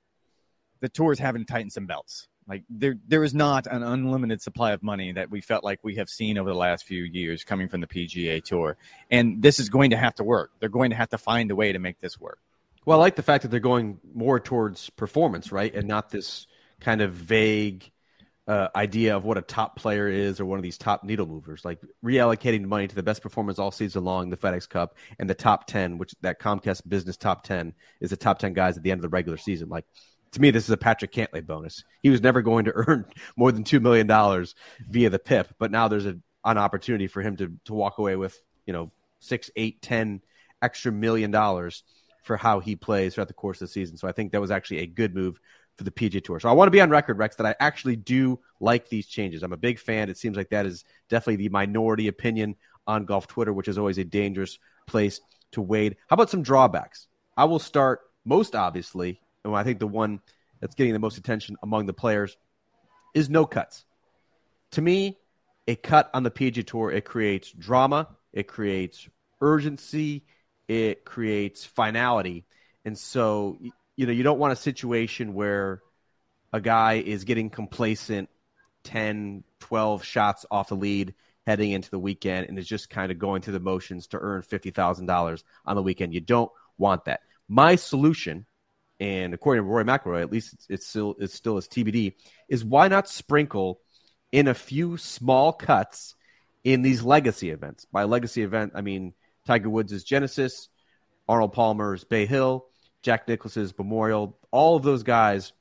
the 0.80 0.88
tours 0.88 1.20
having 1.20 1.46
to 1.46 1.52
tighten 1.52 1.70
some 1.70 1.86
belts. 1.86 2.30
Like 2.48 2.64
there, 2.70 2.96
there 3.08 3.24
is 3.24 3.34
not 3.34 3.68
an 3.68 3.84
unlimited 3.84 4.42
supply 4.42 4.72
of 4.72 4.84
money 4.84 5.12
that 5.14 5.30
we 5.30 5.42
felt 5.42 5.64
like 5.64 5.80
we 5.84 5.96
have 5.96 6.10
seen 6.10 6.38
over 6.38 6.50
the 6.50 6.56
last 6.56 6.86
few 6.86 7.04
years 7.04 7.44
coming 7.44 7.68
from 7.68 7.82
the 7.82 7.88
PGA 7.88 8.44
Tour, 8.44 8.78
and 9.10 9.42
this 9.42 9.60
is 9.60 9.70
going 9.70 9.92
to 9.92 9.98
have 9.98 10.16
to 10.16 10.24
work. 10.24 10.52
They're 10.60 10.70
going 10.70 10.90
to 10.90 10.96
have 10.96 11.10
to 11.10 11.18
find 11.18 11.52
a 11.52 11.56
way 11.56 11.72
to 11.72 11.80
make 11.80 12.00
this 12.00 12.20
work. 12.20 12.40
Well, 12.86 12.98
I 12.98 13.02
like 13.02 13.16
the 13.16 13.24
fact 13.24 13.44
that 13.44 13.50
they're 13.50 13.60
going 13.60 14.00
more 14.14 14.40
towards 14.40 14.90
performance, 14.90 15.52
right, 15.52 15.74
and 15.74 15.88
not 15.88 16.10
this 16.10 16.48
kind 16.80 17.02
of 17.02 17.14
vague 17.14 17.92
uh, 18.48 18.68
idea 18.76 19.16
of 19.16 19.24
what 19.24 19.38
a 19.38 19.42
top 19.42 19.76
player 19.78 20.08
is 20.08 20.40
or 20.40 20.46
one 20.46 20.58
of 20.58 20.64
these 20.64 20.78
top 20.78 21.04
needle 21.04 21.28
movers. 21.28 21.64
Like 21.64 21.80
reallocating 22.04 22.66
money 22.66 22.88
to 22.88 22.96
the 22.96 23.04
best 23.04 23.22
performers 23.22 23.60
all 23.60 23.72
season 23.72 24.04
long, 24.04 24.30
the 24.30 24.38
FedEx 24.38 24.68
Cup, 24.68 24.98
and 25.20 25.30
the 25.30 25.36
top 25.36 25.68
ten, 25.68 25.98
which 25.98 26.16
that 26.22 26.40
Comcast 26.40 26.88
Business 26.88 27.18
top 27.18 27.44
ten 27.44 27.74
is 28.00 28.10
the 28.10 28.18
top 28.18 28.40
ten 28.40 28.54
guys 28.54 28.78
at 28.78 28.84
the 28.84 28.92
end 28.92 29.00
of 29.00 29.04
the 29.04 29.10
regular 29.10 29.38
season. 29.38 29.70
Like 29.70 29.86
to 30.32 30.42
me, 30.42 30.52
this 30.52 30.64
is 30.64 30.70
a 30.70 30.78
Patrick 30.78 31.12
Cantlay 31.12 31.46
bonus. 31.46 31.84
He 32.02 32.10
was 32.10 32.22
never 32.22 32.42
going 32.42 32.66
to 32.66 32.74
earn 32.88 33.06
more 33.36 33.52
than 33.52 33.64
two 33.64 33.80
million 33.80 34.08
dollars 34.08 34.56
via 34.90 35.10
the 35.10 35.20
PIP, 35.20 35.56
but 35.60 35.72
now 35.72 35.88
there's 35.88 36.06
a, 36.06 36.18
an 36.46 36.58
opportunity 36.58 37.08
for 37.08 37.22
him 37.22 37.36
to 37.38 37.52
to 37.66 37.74
walk 37.74 37.98
away 37.98 38.16
with 38.16 38.40
you 38.66 38.74
know 38.74 38.92
six, 39.20 39.50
eight, 39.56 39.82
ten 39.82 40.22
extra 40.62 40.92
million 40.92 41.32
dollars 41.32 41.84
for 42.24 42.38
how 42.38 42.60
he 42.60 42.76
plays 42.76 43.14
throughout 43.16 43.28
the 43.28 43.34
course 43.34 43.62
of 43.62 43.68
the 43.68 43.74
season. 43.74 43.98
So 43.98 44.08
I 44.08 44.12
think 44.12 44.32
that 44.32 44.42
was 44.42 44.52
actually 44.52 44.80
a 44.80 44.86
good 44.86 45.16
move 45.16 45.40
for 45.76 45.84
the 45.84 45.92
PGA 45.92 46.24
Tour. 46.24 46.40
So 46.40 46.50
I 46.50 46.54
want 46.54 46.68
to 46.68 46.72
be 46.72 46.82
on 46.82 46.90
record, 46.90 47.18
Rex, 47.18 47.36
that 47.38 47.48
I 47.48 47.56
actually 47.60 47.96
do 47.96 48.40
like 48.60 48.90
these 48.90 49.08
changes. 49.08 49.42
I'm 49.42 49.54
a 49.54 49.58
big 49.58 49.80
fan. 49.80 50.10
It 50.10 50.18
seems 50.18 50.38
like 50.38 50.50
that 50.50 50.66
is 50.66 50.86
definitely 51.10 51.38
the 51.38 51.50
minority 51.50 52.08
opinion 52.08 52.56
on 52.86 53.06
golf 53.06 53.28
Twitter, 53.28 53.54
which 53.54 53.68
is 53.68 53.78
always 53.78 53.98
a 53.98 54.04
dangerous 54.04 54.60
place 54.86 55.20
to 55.54 55.62
wade. 55.62 55.98
How 56.08 56.14
about 56.14 56.30
some 56.30 56.44
drawbacks? 56.44 57.08
I 57.36 57.46
will 57.46 57.60
start 57.60 58.02
most 58.24 58.56
obviously 58.56 59.20
and 59.44 59.56
I 59.56 59.64
think 59.64 59.80
the 59.80 59.88
one 59.88 60.20
that's 60.60 60.76
getting 60.76 60.94
the 60.94 61.00
most 61.00 61.18
attention 61.18 61.58
among 61.64 61.86
the 61.86 61.94
players 61.94 62.38
is 63.14 63.30
no 63.30 63.46
cuts. 63.46 63.86
To 64.72 64.82
me, 64.82 65.18
a 65.68 65.76
cut 65.76 66.10
on 66.14 66.24
the 66.24 66.32
PGA 66.32 66.66
Tour 66.66 66.92
it 66.92 67.06
creates 67.06 67.52
drama, 67.52 68.08
it 68.34 68.48
creates 68.48 69.08
urgency, 69.42 70.24
it 70.68 71.06
creates 71.06 71.66
finality, 71.66 72.46
and 72.86 72.98
so 72.98 73.58
you 73.96 74.06
know 74.06 74.14
you 74.14 74.24
don't 74.24 74.40
want 74.40 74.54
a 74.54 74.58
situation 74.58 75.34
where 75.34 75.82
a 76.54 76.62
guy 76.62 76.94
is 76.94 77.24
getting 77.24 77.50
complacent 77.50 78.30
10 78.84 79.44
12 79.60 80.04
shots 80.04 80.46
off 80.52 80.70
the 80.70 80.76
lead 80.76 81.14
heading 81.46 81.72
into 81.72 81.90
the 81.90 82.00
weekend 82.00 82.48
and 82.48 82.58
is 82.60 82.68
just 82.68 82.90
kind 82.90 83.12
of 83.12 83.18
going 83.18 83.42
through 83.42 83.54
the 83.54 83.60
motions 83.60 84.08
to 84.08 84.20
earn 84.20 84.42
$50,000 84.42 85.44
on 85.66 85.76
the 85.76 85.82
weekend. 85.82 86.14
You 86.14 86.22
don't 86.22 86.52
want 86.78 87.06
that. 87.06 87.22
My 87.48 87.76
solution 87.76 88.46
and 89.02 89.34
according 89.34 89.64
to 89.64 89.68
Rory 89.68 89.84
McIlroy, 89.84 90.22
at 90.22 90.32
least 90.32 90.54
it's, 90.54 90.68
it's 90.70 90.88
still 90.88 91.16
it's 91.18 91.34
still 91.34 91.58
as 91.58 91.68
TBD, 91.68 92.14
is 92.48 92.64
why 92.64 92.88
not 92.88 93.10
sprinkle 93.10 93.82
in 94.32 94.48
a 94.48 94.54
few 94.54 94.96
small 94.96 95.52
cuts 95.52 96.14
in 96.64 96.84
these 96.84 97.02
legacy 97.02 97.50
events? 97.50 97.86
By 97.86 98.04
legacy 98.04 98.44
event, 98.44 98.74
I 98.76 98.82
mean 98.82 99.16
Tiger 99.48 99.72
Woods' 99.72 100.04
Genesis, 100.04 100.70
Arnold 101.28 101.54
Palmer's 101.54 102.04
Bay 102.04 102.28
Hill, 102.28 102.68
Jack 103.02 103.28
Nicklaus's 103.28 103.76
Memorial. 103.76 104.38
All 104.52 104.76
of 104.76 104.84
those 104.84 105.02
guys 105.02 105.52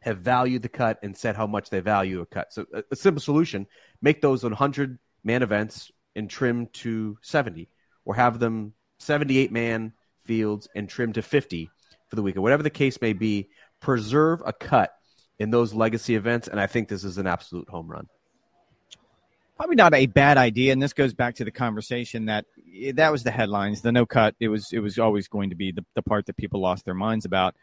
have 0.00 0.20
valued 0.20 0.62
the 0.62 0.70
cut 0.70 0.98
and 1.02 1.14
said 1.14 1.36
how 1.36 1.46
much 1.46 1.68
they 1.68 1.80
value 1.80 2.22
a 2.22 2.26
cut. 2.26 2.54
So 2.54 2.64
a, 2.72 2.84
a 2.90 2.96
simple 2.96 3.20
solution: 3.20 3.66
make 4.00 4.22
those 4.22 4.42
100 4.42 4.98
man 5.22 5.42
events 5.42 5.92
and 6.16 6.30
trim 6.30 6.68
to 6.68 7.18
70, 7.20 7.68
or 8.06 8.14
have 8.14 8.38
them 8.38 8.72
78 8.98 9.52
man 9.52 9.92
fields 10.24 10.68
and 10.74 10.88
trim 10.88 11.12
to 11.12 11.20
50 11.20 11.70
for 12.08 12.16
the 12.16 12.22
weekend. 12.22 12.42
Whatever 12.42 12.62
the 12.62 12.70
case 12.70 13.00
may 13.00 13.12
be, 13.12 13.48
preserve 13.80 14.42
a 14.44 14.52
cut 14.52 14.92
in 15.38 15.50
those 15.50 15.72
legacy 15.72 16.14
events, 16.14 16.48
and 16.48 16.60
I 16.60 16.66
think 16.66 16.88
this 16.88 17.04
is 17.04 17.18
an 17.18 17.26
absolute 17.26 17.68
home 17.68 17.88
run. 17.88 18.08
Probably 19.56 19.76
not 19.76 19.94
a 19.94 20.06
bad 20.06 20.36
idea, 20.36 20.72
and 20.72 20.80
this 20.80 20.92
goes 20.92 21.14
back 21.14 21.36
to 21.36 21.44
the 21.44 21.50
conversation 21.50 22.26
that 22.26 22.44
eh, 22.72 22.92
that 22.94 23.10
was 23.10 23.24
the 23.24 23.32
headlines, 23.32 23.82
the 23.82 23.90
no 23.90 24.06
cut. 24.06 24.36
It 24.38 24.48
was 24.48 24.72
it 24.72 24.78
was 24.78 24.98
always 24.98 25.26
going 25.26 25.50
to 25.50 25.56
be 25.56 25.72
the, 25.72 25.84
the 25.94 26.02
part 26.02 26.26
that 26.26 26.36
people 26.36 26.60
lost 26.60 26.84
their 26.84 26.94
minds 26.94 27.24
about. 27.24 27.56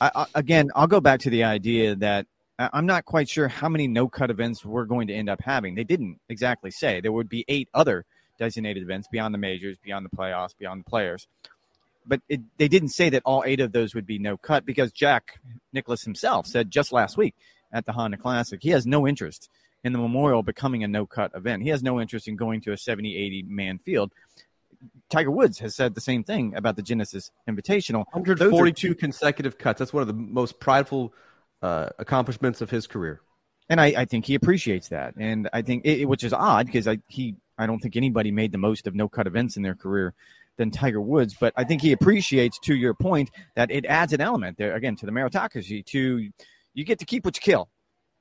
I, 0.00 0.10
I, 0.14 0.26
again, 0.36 0.70
I'll 0.76 0.86
go 0.86 1.00
back 1.00 1.20
to 1.20 1.30
the 1.30 1.44
idea 1.44 1.96
that 1.96 2.26
uh, 2.60 2.68
I'm 2.72 2.86
not 2.86 3.04
quite 3.04 3.28
sure 3.28 3.48
how 3.48 3.68
many 3.68 3.88
no 3.88 4.08
cut 4.08 4.30
events 4.30 4.64
we're 4.64 4.84
going 4.84 5.08
to 5.08 5.14
end 5.14 5.28
up 5.28 5.40
having. 5.42 5.74
They 5.74 5.84
didn't 5.84 6.20
exactly 6.28 6.70
say 6.70 7.00
there 7.00 7.12
would 7.12 7.28
be 7.28 7.44
eight 7.48 7.68
other 7.74 8.04
designated 8.38 8.84
events 8.84 9.08
beyond 9.10 9.34
the 9.34 9.38
majors, 9.38 9.78
beyond 9.78 10.06
the 10.06 10.16
playoffs, 10.16 10.56
beyond 10.56 10.84
the 10.84 10.90
players 10.90 11.26
but 12.06 12.20
it, 12.28 12.40
they 12.58 12.68
didn't 12.68 12.88
say 12.88 13.10
that 13.10 13.22
all 13.24 13.42
eight 13.46 13.60
of 13.60 13.72
those 13.72 13.94
would 13.94 14.06
be 14.06 14.18
no 14.18 14.36
cut 14.36 14.64
because 14.64 14.92
Jack 14.92 15.40
Nicklaus 15.72 16.02
himself 16.02 16.46
said 16.46 16.70
just 16.70 16.92
last 16.92 17.16
week 17.16 17.34
at 17.72 17.86
the 17.86 17.92
Honda 17.92 18.16
Classic 18.16 18.60
he 18.62 18.70
has 18.70 18.86
no 18.86 19.06
interest 19.06 19.48
in 19.84 19.92
the 19.92 19.98
Memorial 19.98 20.42
becoming 20.42 20.84
a 20.84 20.88
no 20.88 21.06
cut 21.06 21.32
event. 21.34 21.62
He 21.62 21.70
has 21.70 21.82
no 21.82 22.00
interest 22.00 22.28
in 22.28 22.36
going 22.36 22.60
to 22.62 22.72
a 22.72 22.76
70, 22.76 23.16
80 23.16 23.42
man 23.42 23.78
field. 23.78 24.12
Tiger 25.10 25.30
Woods 25.30 25.58
has 25.60 25.74
said 25.74 25.94
the 25.94 26.00
same 26.00 26.24
thing 26.24 26.54
about 26.56 26.76
the 26.76 26.82
Genesis 26.82 27.30
Invitational. 27.48 28.04
142 28.12 28.94
consecutive 28.94 29.58
cuts. 29.58 29.78
That's 29.78 29.92
one 29.92 30.00
of 30.00 30.08
the 30.08 30.14
most 30.14 30.58
prideful 30.58 31.12
uh, 31.62 31.90
accomplishments 31.98 32.60
of 32.60 32.70
his 32.70 32.86
career. 32.86 33.20
And 33.68 33.80
I, 33.80 33.86
I, 33.96 34.04
think 34.04 34.26
he 34.26 34.34
appreciates 34.34 34.88
that. 34.88 35.14
And 35.16 35.48
I 35.52 35.62
think, 35.62 35.86
it, 35.86 36.06
which 36.06 36.24
is 36.24 36.32
odd 36.32 36.66
because 36.66 36.88
I, 36.88 36.98
he, 37.06 37.36
I 37.56 37.66
don't 37.66 37.78
think 37.78 37.96
anybody 37.96 38.32
made 38.32 38.50
the 38.50 38.58
most 38.58 38.88
of 38.88 38.94
no 38.94 39.08
cut 39.08 39.28
events 39.28 39.56
in 39.56 39.62
their 39.62 39.76
career 39.76 40.14
than 40.56 40.70
Tiger 40.70 41.00
Woods. 41.00 41.34
But 41.38 41.52
I 41.56 41.64
think 41.64 41.82
he 41.82 41.92
appreciates, 41.92 42.58
to 42.60 42.74
your 42.74 42.94
point, 42.94 43.30
that 43.56 43.70
it 43.70 43.86
adds 43.86 44.12
an 44.12 44.20
element 44.20 44.58
there 44.58 44.74
again 44.74 44.96
to 44.96 45.06
the 45.06 45.12
meritocracy. 45.12 45.84
To 45.86 46.30
you 46.74 46.84
get 46.84 46.98
to 47.00 47.04
keep 47.04 47.24
what 47.24 47.36
you 47.36 47.40
kill 47.40 47.68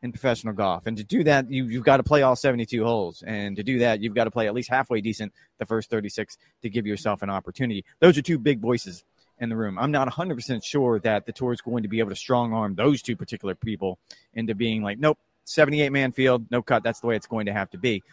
in 0.02 0.12
professional 0.12 0.54
golf, 0.54 0.88
and 0.88 0.98
to 0.98 1.04
do 1.04 1.24
that, 1.24 1.52
you, 1.52 1.66
you've 1.66 1.84
got 1.84 1.98
to 1.98 2.04
play 2.04 2.24
all 2.24 2.36
72 2.36 2.84
holes, 2.84 3.24
and 3.26 3.56
to 3.56 3.64
do 3.64 3.80
that, 3.80 4.02
you've 4.02 4.16
got 4.16 4.24
to 4.24 4.32
play 4.32 4.48
at 4.48 4.54
least 4.54 4.70
halfway 4.70 5.02
decent 5.02 5.32
the 5.60 5.66
first 5.66 5.90
36 5.90 6.38
to 6.64 6.70
give 6.70 6.88
yourself 6.88 7.22
an 7.22 7.30
opportunity. 7.30 7.86
Those 8.00 8.18
are 8.18 8.22
two 8.22 8.40
big 8.40 8.60
voices 8.60 9.04
in 9.42 9.50
the 9.50 9.56
room. 9.56 9.78
I'm 9.78 9.92
not 9.92 10.08
100% 10.08 10.64
sure 10.64 11.00
that 11.00 11.26
the 11.26 11.32
tour 11.32 11.52
is 11.52 11.62
going 11.62 11.84
to 11.84 11.90
be 11.90 12.00
able 12.00 12.12
to 12.12 12.16
strong 12.16 12.54
arm 12.54 12.76
those 12.76 13.02
two 13.02 13.16
particular 13.16 13.56
people 13.56 14.00
into 14.34 14.56
being 14.56 14.84
like, 14.84 15.00
nope, 15.00 15.18
78 15.46 15.92
man 15.92 16.12
field, 16.12 16.46
no 16.52 16.62
cut. 16.62 16.84
That's 16.84 17.00
the 17.00 17.08
way 17.08 17.16
it's 17.16 17.28
going 17.28 17.48
to 17.48 17.54
have 17.54 17.70
to 17.72 17.78
be. 17.78 18.04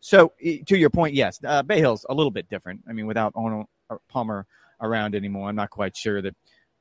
So 0.00 0.32
to 0.66 0.76
your 0.76 0.90
point, 0.90 1.14
yes, 1.14 1.40
uh, 1.44 1.62
Bay 1.62 1.78
Hill's 1.78 2.06
a 2.08 2.14
little 2.14 2.30
bit 2.30 2.48
different. 2.48 2.82
I 2.88 2.92
mean, 2.92 3.06
without 3.06 3.32
Arnold 3.34 3.66
Palmer 4.08 4.46
around 4.80 5.14
anymore, 5.14 5.48
I'm 5.48 5.56
not 5.56 5.70
quite 5.70 5.96
sure 5.96 6.22
that 6.22 6.36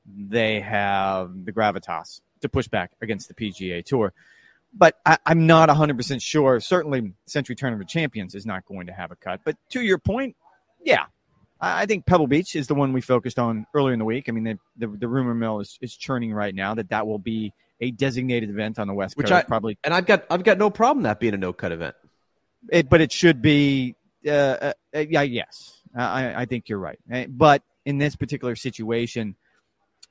they 0.06 0.60
have 0.62 1.46
the 1.46 1.52
gravitas 1.52 2.22
to 2.42 2.50
push 2.50 2.68
back 2.68 2.92
against 3.02 3.28
the 3.28 3.34
PGA 3.34 3.84
Tour. 3.84 4.14
But 4.74 4.96
I, 5.06 5.18
am 5.26 5.48
not 5.48 5.70
100% 5.70 6.22
sure. 6.22 6.60
Certainly, 6.60 7.14
Sentry 7.26 7.56
Tournament 7.56 7.90
Champions 7.90 8.36
is 8.36 8.46
not 8.46 8.66
going 8.66 8.88
to 8.88 8.94
have 8.94 9.12
a 9.12 9.16
cut. 9.16 9.42
But 9.44 9.56
to 9.70 9.82
your 9.82 9.98
point, 9.98 10.36
yeah, 10.84 11.06
I, 11.60 11.84
I 11.84 11.86
think 11.86 12.06
Pebble 12.06 12.28
Beach 12.28 12.56
is 12.56 12.68
the 12.68 12.76
one 12.76 12.94
we 12.94 13.02
focused 13.02 13.40
on 13.40 13.66
earlier 13.74 13.94
in 13.94 14.00
the 14.00 14.06
week. 14.06 14.26
I 14.28 14.34
mean, 14.34 14.44
the, 14.44 14.60
the, 14.78 14.88
the 14.88 15.08
rumor 15.08 15.34
mill 15.34 15.62
is, 15.62 15.80
is 15.82 15.96
churning 15.96 16.34
right 16.34 16.54
now 16.54 16.76
that 16.76 16.90
that 16.90 17.08
will 17.08 17.18
be 17.18 17.54
a 17.80 17.92
designated 17.92 18.50
event 18.50 18.78
on 18.78 18.88
the 18.88 18.94
West 18.94 19.18
Which 19.18 19.28
Coast. 19.28 19.46
I, 19.46 19.48
probably, 19.48 19.78
and 19.84 19.94
I've 19.94 20.06
got 20.06 20.26
I've 20.30 20.44
got 20.44 20.58
no 20.58 20.70
problem 20.70 21.04
that 21.04 21.20
being 21.20 21.34
a 21.34 21.38
no 21.38 21.54
cut 21.54 21.72
event. 21.72 21.96
It, 22.72 22.90
but 22.90 23.02
it 23.02 23.12
should 23.12 23.42
be, 23.42 23.96
uh, 24.26 24.30
uh, 24.32 24.74
yeah, 24.94 25.22
yes. 25.22 25.82
I, 25.96 26.42
I 26.42 26.46
think 26.46 26.70
you're 26.70 26.80
right. 26.80 27.00
Eh, 27.12 27.26
But 27.30 27.64
in 27.86 27.98
this 27.98 28.16
particular 28.16 28.56
situation, 28.56 29.36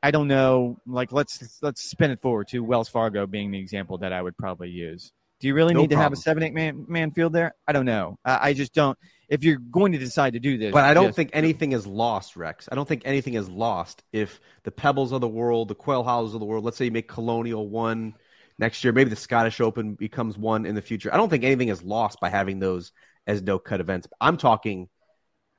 I 0.02 0.10
don't 0.10 0.28
know. 0.28 0.78
Like, 0.86 1.12
let's 1.12 1.58
let's 1.62 1.82
spin 1.82 2.10
it 2.10 2.20
forward 2.22 2.48
to 2.48 2.60
Wells 2.60 2.88
Fargo 2.88 3.26
being 3.26 3.50
the 3.50 3.58
example 3.58 3.98
that 3.98 4.12
I 4.12 4.20
would 4.22 4.36
probably 4.36 4.70
use. 4.70 5.12
Do 5.40 5.48
you 5.48 5.54
really 5.54 5.74
No 5.74 5.80
need 5.82 5.90
to 5.90 5.96
have 5.96 6.12
a 6.12 6.16
seven 6.16 6.42
eight 6.42 6.54
man 6.54 6.86
man 6.88 7.10
field 7.10 7.32
there? 7.32 7.54
I 7.68 7.72
don't 7.72 7.84
know. 7.86 8.18
I, 8.24 8.50
I 8.50 8.52
just 8.54 8.72
don't. 8.72 8.98
If 9.28 9.42
you're 9.42 9.58
going 9.58 9.92
to 9.92 9.98
decide 9.98 10.34
to 10.34 10.38
do 10.40 10.56
this, 10.56 10.72
But 10.72 10.84
I 10.84 10.94
don't 10.94 11.06
just- 11.06 11.16
think 11.16 11.30
anything 11.32 11.72
is 11.72 11.86
lost, 11.86 12.36
Rex. 12.36 12.68
I 12.70 12.74
don't 12.74 12.86
think 12.86 13.02
anything 13.04 13.34
is 13.34 13.48
lost 13.48 14.02
if 14.12 14.40
the 14.62 14.70
Pebbles 14.70 15.12
of 15.12 15.20
the 15.20 15.28
world, 15.28 15.68
the 15.68 15.74
Quail 15.74 16.04
Hollows 16.04 16.32
of 16.34 16.40
the 16.40 16.46
world, 16.46 16.64
let's 16.64 16.76
say 16.76 16.84
you 16.86 16.90
make 16.90 17.08
Colonial 17.08 17.68
one 17.68 18.14
next 18.58 18.82
year, 18.84 18.92
maybe 18.92 19.10
the 19.10 19.16
Scottish 19.16 19.60
Open 19.60 19.94
becomes 19.94 20.36
one 20.38 20.66
in 20.66 20.74
the 20.74 20.82
future. 20.82 21.12
I 21.12 21.16
don't 21.16 21.28
think 21.28 21.44
anything 21.44 21.68
is 21.68 21.82
lost 21.82 22.20
by 22.20 22.28
having 22.28 22.58
those 22.58 22.92
as 23.26 23.42
no 23.42 23.58
cut 23.58 23.80
events. 23.80 24.06
I'm 24.20 24.36
talking 24.36 24.88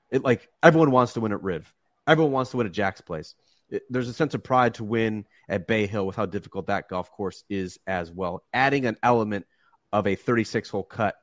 it 0.09 0.23
like 0.23 0.47
everyone 0.63 0.91
wants 0.91 1.13
to 1.13 1.19
win 1.21 1.33
at 1.33 1.43
Riv. 1.43 1.71
Everyone 2.07 2.31
wants 2.31 2.51
to 2.51 2.57
win 2.57 2.65
at 2.67 2.71
Jack's 2.73 3.01
Place. 3.01 3.35
It- 3.69 3.83
there's 3.89 4.07
a 4.07 4.13
sense 4.13 4.33
of 4.33 4.41
pride 4.43 4.75
to 4.75 4.85
win 4.85 5.25
at 5.49 5.67
Bay 5.67 5.85
Hill 5.85 6.07
with 6.07 6.15
how 6.15 6.25
difficult 6.25 6.67
that 6.67 6.87
golf 6.87 7.11
course 7.11 7.43
is 7.49 7.77
as 7.85 8.09
well. 8.09 8.43
Adding 8.53 8.85
an 8.85 8.95
element 9.03 9.45
of 9.91 10.07
a 10.07 10.15
36 10.15 10.69
hole 10.69 10.83
cut, 10.83 11.15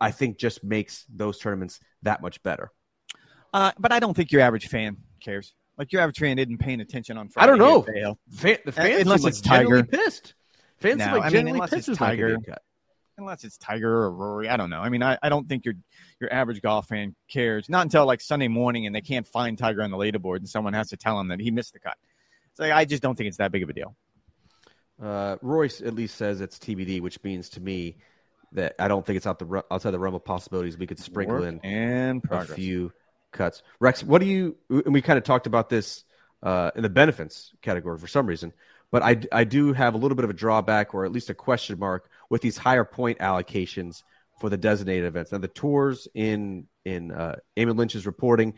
I- 0.00 0.10
think 0.10 0.38
just 0.38 0.64
makes 0.64 1.04
those 1.08 1.38
tournaments 1.38 1.78
that 2.02 2.20
much 2.20 2.42
better. 2.42 2.72
Uh, 3.54 3.70
but 3.78 3.92
I 3.92 4.00
don't 4.00 4.14
think 4.14 4.32
your 4.32 4.40
average 4.42 4.66
fan 4.66 4.96
cares. 5.20 5.54
Like 5.78 5.92
your 5.92 6.02
average 6.02 6.18
fan 6.18 6.38
isn't 6.40 6.58
paying 6.58 6.80
attention 6.80 7.16
on 7.16 7.28
Friday. 7.28 7.44
I 7.44 7.56
don't 7.56 7.58
know. 7.58 8.16
Fan, 8.32 8.58
the 8.64 8.72
fans 8.72 9.02
unless 9.02 9.24
it's 9.24 9.40
Tiger. 9.40 9.84
pissed. 9.84 10.34
Fans 10.78 10.98
No, 10.98 11.04
seem 11.06 11.12
like 11.14 11.22
I 11.22 11.24
mean, 11.26 11.32
genuinely 11.32 11.56
unless 11.58 11.70
pissed. 11.70 11.78
it's 11.88 11.98
there's 11.98 12.00
not 12.00 12.06
gonna 12.06 12.16
be 12.16 12.22
a 12.22 12.36
Tiger. 12.36 12.50
cut. 12.50 12.62
unless 13.18 13.44
it's 13.44 13.56
Tiger 13.58 13.90
or 14.04 14.10
Rory. 14.12 14.48
I 14.48 14.56
don't 14.56 14.70
know. 14.70 14.80
I 14.80 14.88
mean, 14.90 15.02
I, 15.02 15.18
I 15.22 15.28
don't 15.28 15.48
think 15.48 15.64
your 15.64 15.74
your 16.20 16.32
average 16.32 16.60
golf 16.62 16.88
fan 16.88 17.14
cares. 17.28 17.68
Not 17.68 17.82
until 17.82 18.04
like 18.06 18.20
Sunday 18.20 18.48
morning 18.48 18.86
and 18.86 18.94
they 18.94 19.00
can't 19.00 19.26
find 19.26 19.56
Tiger 19.58 19.82
on 19.82 19.90
the 19.90 19.96
leaderboard 19.96 20.38
and 20.38 20.48
someone 20.48 20.72
has 20.74 20.88
to 20.90 20.96
tell 20.96 21.16
them 21.18 21.28
that 21.28 21.40
he 21.40 21.50
missed 21.50 21.72
the 21.72 21.80
cut. 21.80 21.96
So 22.54 22.64
I 22.64 22.84
just 22.84 23.02
don't 23.02 23.14
think 23.16 23.28
it's 23.28 23.36
that 23.38 23.52
big 23.52 23.62
of 23.62 23.68
a 23.68 23.72
deal. 23.72 23.94
Uh, 25.02 25.36
Royce 25.42 25.82
at 25.82 25.94
least 25.94 26.16
says 26.16 26.40
it's 26.40 26.58
TBD, 26.58 27.00
which 27.02 27.22
means 27.22 27.50
to 27.50 27.60
me 27.60 27.96
that 28.52 28.74
I 28.78 28.88
don't 28.88 29.04
think 29.04 29.18
it's 29.18 29.26
out 29.26 29.38
the 29.38 29.62
outside 29.70 29.90
the 29.90 29.98
realm 29.98 30.14
of 30.14 30.24
possibilities. 30.24 30.78
We 30.78 30.86
could 30.86 30.98
sprinkle 30.98 31.36
Work 31.36 31.44
in 31.48 31.60
and 31.60 32.24
a 32.24 32.26
progress. 32.28 32.56
few 32.56 32.92
cuts. 33.32 33.62
Rex, 33.80 34.02
what 34.02 34.20
do 34.20 34.26
you? 34.26 34.56
And 34.70 34.94
we 34.94 35.02
kind 35.02 35.18
of 35.18 35.24
talked 35.24 35.46
about 35.46 35.68
this 35.68 36.04
uh, 36.42 36.70
in 36.76 36.82
the 36.82 36.88
benefits 36.88 37.52
category 37.60 37.98
for 37.98 38.06
some 38.06 38.24
reason, 38.26 38.54
but 38.90 39.02
I 39.02 39.20
I 39.32 39.44
do 39.44 39.72
have 39.72 39.94
a 39.94 39.98
little 39.98 40.16
bit 40.16 40.24
of 40.24 40.30
a 40.30 40.34
drawback 40.34 40.94
or 40.94 41.04
at 41.04 41.12
least 41.12 41.30
a 41.30 41.34
question 41.34 41.78
mark 41.78 42.08
with 42.30 42.42
these 42.42 42.56
higher 42.56 42.84
point 42.84 43.18
allocations 43.18 44.02
for 44.40 44.50
the 44.50 44.56
designated 44.56 45.04
events. 45.04 45.32
Now 45.32 45.38
the 45.38 45.48
tours 45.48 46.08
in 46.14 46.66
in 46.84 47.10
uh, 47.10 47.36
Eamon 47.56 47.76
Lynch's 47.76 48.06
reporting. 48.06 48.54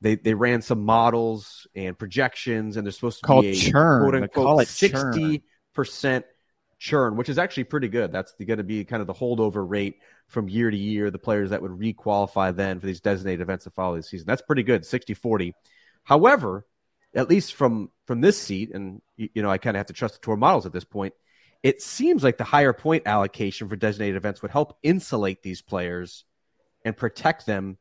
They, 0.00 0.14
they 0.14 0.32
ran 0.32 0.62
some 0.62 0.84
models 0.84 1.66
and 1.74 1.98
projections, 1.98 2.76
and 2.76 2.86
they're 2.86 2.92
supposed 2.92 3.18
to 3.18 3.26
Called 3.26 3.42
be 3.42 3.50
a 3.50 3.54
churn. 3.54 4.02
quote 4.02 4.14
unquote 4.14 4.46
call 4.46 4.64
sixty 4.64 5.42
percent 5.74 6.24
churn, 6.78 7.16
which 7.16 7.28
is 7.28 7.38
actually 7.38 7.64
pretty 7.64 7.88
good. 7.88 8.12
That's 8.12 8.32
going 8.34 8.58
to 8.58 8.64
be 8.64 8.84
kind 8.84 9.00
of 9.00 9.06
the 9.06 9.14
holdover 9.14 9.68
rate 9.68 9.96
from 10.28 10.48
year 10.48 10.70
to 10.70 10.76
year, 10.76 11.10
the 11.10 11.18
players 11.18 11.50
that 11.50 11.62
would 11.62 11.72
requalify 11.72 12.54
then 12.54 12.78
for 12.78 12.86
these 12.86 13.00
designated 13.00 13.40
events 13.40 13.64
that 13.64 13.74
follow 13.74 13.96
the 13.96 14.02
season. 14.02 14.26
That's 14.26 14.42
pretty 14.42 14.62
good, 14.62 14.86
60 14.86 15.14
40. 15.14 15.54
However, 16.04 16.64
at 17.14 17.28
least 17.28 17.54
from 17.54 17.90
from 18.06 18.20
this 18.20 18.38
seat, 18.38 18.70
and 18.74 19.02
you 19.16 19.42
know, 19.42 19.50
I 19.50 19.58
kind 19.58 19.76
of 19.76 19.80
have 19.80 19.86
to 19.86 19.92
trust 19.92 20.14
the 20.14 20.20
tour 20.20 20.36
models 20.36 20.66
at 20.66 20.72
this 20.72 20.84
point. 20.84 21.14
It 21.62 21.82
seems 21.82 22.22
like 22.22 22.38
the 22.38 22.44
higher 22.44 22.72
point 22.72 23.04
allocation 23.06 23.68
for 23.68 23.76
designated 23.76 24.16
events 24.16 24.42
would 24.42 24.50
help 24.50 24.78
insulate 24.82 25.42
these 25.42 25.60
players 25.60 26.24
and 26.84 26.96
protect 26.96 27.46
them 27.46 27.78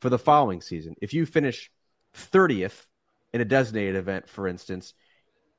for 0.00 0.10
the 0.10 0.18
following 0.18 0.60
season. 0.60 0.94
If 1.00 1.12
you 1.12 1.26
finish 1.26 1.70
30th 2.14 2.86
in 3.32 3.40
a 3.40 3.44
designated 3.44 3.96
event, 3.96 4.28
for 4.28 4.46
instance, 4.46 4.94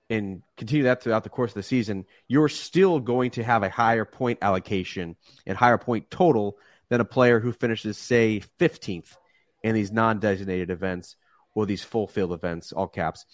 and 0.10 0.42
continue 0.56 0.86
that 0.86 1.04
throughout 1.04 1.24
the 1.24 1.30
course 1.30 1.52
of 1.52 1.56
the 1.56 1.64
season, 1.64 2.06
you're 2.30 2.48
still 2.48 3.00
going 3.00 3.32
to 3.32 3.44
have 3.44 3.64
a 3.64 3.70
higher 3.70 4.06
point 4.06 4.40
allocation 4.42 5.18
and 5.46 5.58
higher 5.58 5.78
point 5.78 6.10
total 6.10 6.58
than 6.90 7.02
a 7.02 7.06
player 7.06 7.42
who 7.42 7.52
finishes, 7.52 7.98
say, 7.98 8.42
15th 8.60 9.18
in 9.64 9.76
these 9.76 9.92
non 9.92 10.20
designated 10.20 10.70
events 10.70 11.18
or 11.58 11.66
these 11.66 11.84
full 11.84 12.06
field 12.06 12.32
events, 12.34 12.72
all 12.72 12.88
caps, 12.88 13.26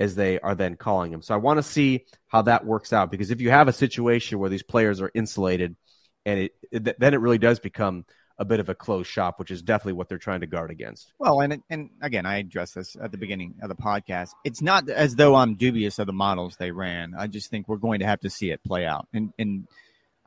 as 0.00 0.16
they 0.16 0.40
are 0.40 0.56
then 0.56 0.74
calling 0.74 1.12
them. 1.12 1.22
So 1.22 1.32
I 1.32 1.36
want 1.36 1.58
to 1.58 1.62
see 1.62 2.06
how 2.26 2.42
that 2.42 2.66
works 2.66 2.92
out 2.92 3.08
because 3.08 3.30
if 3.30 3.40
you 3.40 3.50
have 3.50 3.68
a 3.68 3.72
situation 3.72 4.40
where 4.40 4.50
these 4.50 4.64
players 4.64 5.00
are 5.00 5.12
insulated, 5.14 5.76
and 6.26 6.40
it, 6.40 6.52
it 6.72 6.98
then 6.98 7.14
it 7.14 7.20
really 7.20 7.38
does 7.38 7.60
become 7.60 8.04
a 8.36 8.44
bit 8.44 8.58
of 8.58 8.68
a 8.68 8.74
closed 8.74 9.08
shop, 9.08 9.38
which 9.38 9.52
is 9.52 9.62
definitely 9.62 9.92
what 9.92 10.08
they're 10.08 10.18
trying 10.18 10.40
to 10.40 10.48
guard 10.48 10.72
against. 10.72 11.12
Well, 11.20 11.40
and 11.40 11.62
and 11.70 11.90
again, 12.02 12.26
I 12.26 12.38
addressed 12.38 12.74
this 12.74 12.96
at 13.00 13.12
the 13.12 13.18
beginning 13.18 13.54
of 13.62 13.68
the 13.68 13.76
podcast. 13.76 14.30
It's 14.44 14.60
not 14.60 14.88
as 14.88 15.14
though 15.14 15.36
I'm 15.36 15.54
dubious 15.54 16.00
of 16.00 16.08
the 16.08 16.12
models 16.12 16.56
they 16.56 16.72
ran. 16.72 17.14
I 17.16 17.28
just 17.28 17.48
think 17.48 17.68
we're 17.68 17.76
going 17.76 18.00
to 18.00 18.06
have 18.06 18.20
to 18.20 18.30
see 18.30 18.50
it 18.50 18.64
play 18.64 18.86
out. 18.86 19.06
And 19.14 19.32
and 19.38 19.68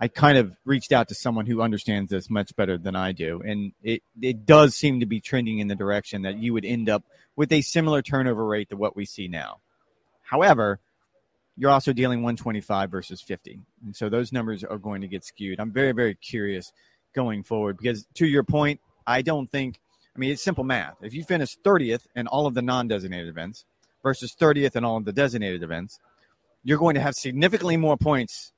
I 0.02 0.08
kind 0.08 0.40
of 0.40 0.58
reached 0.66 0.92
out 0.92 1.10
to 1.10 1.16
someone 1.16 1.46
who 1.46 1.62
understands 1.62 2.10
this 2.10 2.28
much 2.28 2.56
better 2.56 2.76
than 2.76 2.96
I 2.96 3.12
do, 3.12 3.40
and 3.46 3.72
it 3.84 4.02
it 4.20 4.48
does 4.48 4.76
seem 4.76 5.00
to 5.00 5.06
be 5.06 5.22
trending 5.22 5.60
in 5.60 5.68
the 5.68 5.76
direction 5.76 6.24
that 6.24 6.40
you 6.40 6.54
would 6.54 6.66
end 6.66 6.90
up 6.90 7.04
with 7.36 7.52
a 7.52 7.62
similar 7.62 8.02
turnover 8.02 8.44
rate 8.44 8.70
to 8.70 8.76
what 8.76 8.96
we 8.96 9.06
see 9.06 9.28
now. 9.28 9.60
However, 10.24 10.80
you're 11.56 11.70
also 11.70 11.94
dealing 11.94 12.24
125 12.24 12.90
versus 12.90 13.22
50, 13.22 13.60
and 13.86 13.96
so 13.96 14.10
those 14.10 14.32
numbers 14.32 14.64
are 14.64 14.80
going 14.80 15.02
to 15.02 15.08
get 15.08 15.24
skewed. 15.24 15.60
I'm 15.60 15.72
very 15.72 15.92
very 15.92 16.16
curious 16.16 16.74
going 17.14 17.44
forward 17.44 17.78
because 17.78 18.08
to 18.16 18.26
your 18.26 18.44
point, 18.44 18.80
I 19.06 19.22
don't 19.22 19.48
think. 19.48 19.80
I 20.16 20.20
mean, 20.20 20.32
it's 20.32 20.44
simple 20.44 20.64
math. 20.64 20.96
If 21.04 21.14
you 21.14 21.24
finish 21.24 21.58
30th 21.60 22.08
in 22.16 22.26
all 22.26 22.48
of 22.48 22.54
the 22.56 22.62
non-designated 22.62 23.30
events 23.30 23.66
versus 24.04 24.36
30th 24.38 24.76
in 24.76 24.84
all 24.84 24.98
of 24.98 25.06
the 25.06 25.14
designated 25.14 25.62
events, 25.64 26.00
you're 26.64 26.80
going 26.80 26.96
to 26.96 27.02
have 27.02 27.14
significantly 27.14 27.78
more 27.78 27.98
points 27.98 28.52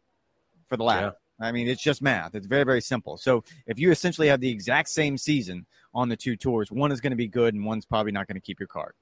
for 0.68 0.78
the 0.78 0.84
ladder. 0.84 1.16
I 1.40 1.52
mean, 1.52 1.68
it's 1.68 1.82
just 1.82 2.02
math. 2.02 2.36
It's 2.36 2.48
very, 2.48 2.64
very 2.64 2.82
simple. 2.82 3.18
So 3.18 3.44
if 3.66 3.80
you 3.80 3.92
essentially 3.92 4.28
have 4.28 4.40
the 4.40 4.50
exact 4.50 4.90
same 4.90 5.18
season 5.18 5.66
on 5.94 6.10
the 6.10 6.16
two 6.16 6.36
tours, 6.36 6.72
one 6.72 6.92
is 6.92 7.02
going 7.02 7.12
to 7.12 7.18
be 7.18 7.28
good 7.28 7.54
and 7.54 7.66
one's 7.66 7.86
probably 7.86 8.12
not 8.12 8.28
going 8.28 8.36
to 8.36 8.42
keep 8.42 8.60
your 8.60 8.68
card. 8.68 8.94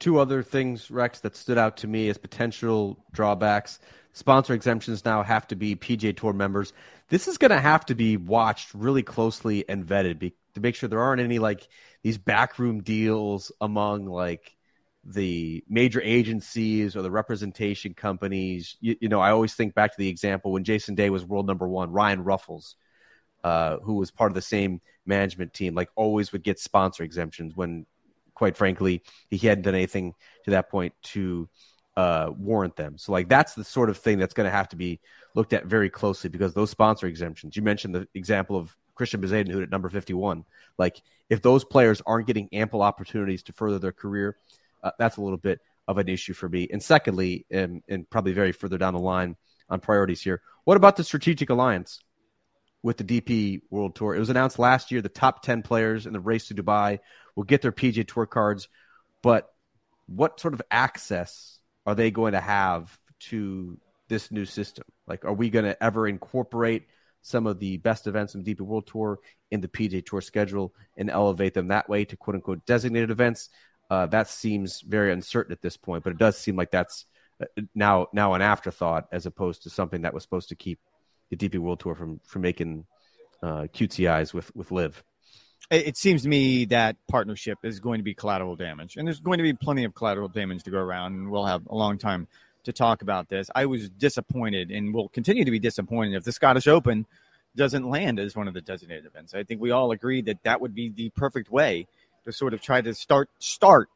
Two 0.00 0.18
other 0.18 0.42
things, 0.42 0.90
Rex, 0.90 1.20
that 1.20 1.36
stood 1.36 1.58
out 1.58 1.76
to 1.78 1.86
me 1.86 2.08
as 2.08 2.18
potential 2.18 2.98
drawbacks. 3.12 3.78
Sponsor 4.14 4.52
exemptions 4.52 5.04
now 5.04 5.22
have 5.22 5.46
to 5.46 5.56
be 5.56 5.76
PGA 5.76 6.16
Tour 6.16 6.32
members. 6.32 6.72
This 7.08 7.28
is 7.28 7.38
going 7.38 7.52
to 7.52 7.60
have 7.60 7.86
to 7.86 7.94
be 7.94 8.16
watched 8.16 8.74
really 8.74 9.02
closely 9.02 9.68
and 9.68 9.86
vetted 9.86 10.18
be, 10.18 10.34
to 10.54 10.60
make 10.60 10.74
sure 10.74 10.88
there 10.88 11.00
aren't 11.00 11.22
any 11.22 11.38
like 11.38 11.68
these 12.02 12.18
backroom 12.18 12.82
deals 12.82 13.52
among 13.60 14.06
like 14.06 14.56
the 15.04 15.64
major 15.68 16.00
agencies 16.02 16.96
or 16.96 17.02
the 17.02 17.10
representation 17.10 17.94
companies. 17.94 18.76
You, 18.80 18.96
you 19.00 19.08
know, 19.08 19.20
I 19.20 19.30
always 19.30 19.54
think 19.54 19.74
back 19.74 19.90
to 19.92 19.98
the 19.98 20.08
example 20.08 20.52
when 20.52 20.64
Jason 20.64 20.94
Day 20.94 21.10
was 21.10 21.24
world 21.24 21.46
number 21.46 21.68
one, 21.68 21.90
Ryan 21.90 22.24
Ruffels, 22.24 22.74
uh, 23.44 23.78
who 23.78 23.94
was 23.94 24.10
part 24.10 24.30
of 24.30 24.34
the 24.34 24.42
same 24.42 24.80
management 25.04 25.52
team, 25.52 25.74
like 25.74 25.90
always 25.96 26.32
would 26.32 26.42
get 26.42 26.58
sponsor 26.58 27.02
exemptions 27.02 27.56
when 27.56 27.86
quite 28.34 28.56
frankly, 28.56 29.02
he 29.30 29.36
hadn't 29.38 29.62
done 29.62 29.74
anything 29.74 30.14
to 30.44 30.52
that 30.52 30.70
point 30.70 30.94
to 31.02 31.48
uh, 31.96 32.30
warrant 32.36 32.74
them. 32.76 32.96
So, 32.96 33.12
like, 33.12 33.28
that's 33.28 33.54
the 33.54 33.62
sort 33.62 33.90
of 33.90 33.98
thing 33.98 34.18
that's 34.18 34.34
going 34.34 34.46
to 34.46 34.50
have 34.50 34.70
to 34.70 34.76
be 34.76 35.00
looked 35.34 35.52
at 35.52 35.66
very 35.66 35.90
closely 35.90 36.30
because 36.30 36.54
those 36.54 36.70
sponsor 36.70 37.06
exemptions. 37.06 37.56
You 37.56 37.62
mentioned 37.62 37.94
the 37.94 38.08
example 38.14 38.56
of 38.56 38.74
Christiaan 38.98 39.22
Bezuidenhout 39.22 39.62
at 39.62 39.70
number 39.70 39.90
fifty-one. 39.90 40.44
Like, 40.78 41.02
if 41.28 41.42
those 41.42 41.64
players 41.64 42.02
aren't 42.06 42.26
getting 42.26 42.48
ample 42.52 42.82
opportunities 42.82 43.42
to 43.44 43.52
further 43.52 43.78
their 43.78 43.92
career, 43.92 44.38
uh, 44.82 44.90
that's 44.98 45.16
a 45.16 45.20
little 45.20 45.38
bit 45.38 45.60
of 45.88 45.98
an 45.98 46.08
issue 46.08 46.32
for 46.32 46.48
me. 46.48 46.68
And 46.70 46.82
secondly, 46.82 47.46
and, 47.50 47.82
and 47.88 48.08
probably 48.08 48.32
very 48.32 48.52
further 48.52 48.78
down 48.78 48.94
the 48.94 49.00
line 49.00 49.36
on 49.68 49.80
priorities 49.80 50.22
here, 50.22 50.42
what 50.64 50.76
about 50.76 50.96
the 50.96 51.04
strategic 51.04 51.50
alliance? 51.50 52.00
with 52.82 52.96
the 52.96 53.04
DP 53.04 53.62
World 53.70 53.94
Tour. 53.94 54.14
It 54.14 54.18
was 54.18 54.30
announced 54.30 54.58
last 54.58 54.90
year 54.90 55.00
the 55.00 55.08
top 55.08 55.42
10 55.42 55.62
players 55.62 56.06
in 56.06 56.12
the 56.12 56.20
race 56.20 56.48
to 56.48 56.54
Dubai 56.54 56.98
will 57.36 57.44
get 57.44 57.62
their 57.62 57.72
PGA 57.72 58.06
Tour 58.06 58.26
cards, 58.26 58.68
but 59.22 59.48
what 60.06 60.40
sort 60.40 60.54
of 60.54 60.62
access 60.70 61.58
are 61.86 61.94
they 61.94 62.10
going 62.10 62.32
to 62.32 62.40
have 62.40 62.98
to 63.20 63.78
this 64.08 64.30
new 64.30 64.44
system? 64.44 64.84
Like, 65.06 65.24
are 65.24 65.32
we 65.32 65.50
going 65.50 65.64
to 65.64 65.80
ever 65.82 66.06
incorporate 66.08 66.86
some 67.22 67.46
of 67.46 67.60
the 67.60 67.76
best 67.76 68.06
events 68.08 68.34
in 68.34 68.42
the 68.42 68.54
DP 68.54 68.60
World 68.62 68.88
Tour 68.88 69.20
in 69.50 69.60
the 69.60 69.68
PGA 69.68 70.04
Tour 70.04 70.20
schedule 70.20 70.74
and 70.96 71.08
elevate 71.08 71.54
them 71.54 71.68
that 71.68 71.88
way 71.88 72.04
to 72.04 72.16
quote 72.16 72.34
unquote 72.34 72.66
designated 72.66 73.10
events? 73.10 73.48
Uh, 73.92 74.06
that 74.06 74.26
seems 74.26 74.80
very 74.80 75.12
uncertain 75.12 75.52
at 75.52 75.60
this 75.60 75.76
point, 75.76 76.02
but 76.02 76.14
it 76.14 76.18
does 76.18 76.38
seem 76.38 76.56
like 76.56 76.70
that's 76.70 77.04
uh, 77.42 77.44
now 77.74 78.06
now 78.14 78.32
an 78.32 78.40
afterthought 78.40 79.06
as 79.12 79.26
opposed 79.26 79.64
to 79.64 79.68
something 79.68 80.00
that 80.00 80.14
was 80.14 80.22
supposed 80.22 80.48
to 80.48 80.54
keep 80.54 80.78
the 81.28 81.36
DP 81.36 81.58
World 81.58 81.80
Tour 81.80 81.94
from 81.94 82.18
from 82.24 82.40
making 82.40 82.86
uh, 83.42 83.66
eyes 84.08 84.32
with 84.32 84.50
with 84.56 84.72
LIV. 84.72 85.04
It, 85.70 85.98
seems 85.98 86.22
to 86.22 86.28
me 86.30 86.64
that 86.66 86.96
partnership 87.06 87.58
is 87.64 87.80
going 87.80 87.98
to 87.98 88.02
be 88.02 88.14
collateral 88.14 88.56
damage, 88.56 88.96
and 88.96 89.06
there's 89.06 89.20
going 89.20 89.36
to 89.36 89.42
be 89.42 89.52
plenty 89.52 89.84
of 89.84 89.94
collateral 89.94 90.28
damage 90.28 90.62
to 90.62 90.70
go 90.70 90.78
around, 90.78 91.12
and 91.12 91.30
we'll 91.30 91.44
have 91.44 91.66
a 91.66 91.74
long 91.74 91.98
time 91.98 92.28
to 92.64 92.72
talk 92.72 93.02
about 93.02 93.28
this. 93.28 93.50
I 93.54 93.66
was 93.66 93.90
disappointed, 93.90 94.70
and 94.70 94.94
will 94.94 95.10
continue 95.10 95.44
to 95.44 95.50
be 95.50 95.58
disappointed 95.58 96.16
if 96.16 96.24
the 96.24 96.32
Scottish 96.32 96.66
Open 96.66 97.04
doesn't 97.56 97.86
land 97.86 98.18
as 98.18 98.34
one 98.34 98.48
of 98.48 98.54
the 98.54 98.62
designated 98.62 99.04
events. 99.04 99.34
I 99.34 99.44
think 99.44 99.60
we 99.60 99.70
all 99.70 99.92
agreed 99.92 100.24
that 100.26 100.42
that 100.44 100.62
would 100.62 100.74
be 100.74 100.88
the 100.88 101.10
perfect 101.10 101.50
way 101.50 101.86
to 102.24 102.32
sort 102.32 102.54
of 102.54 102.60
try 102.60 102.80
to 102.80 102.94
start 102.94 103.28
start 103.38 103.88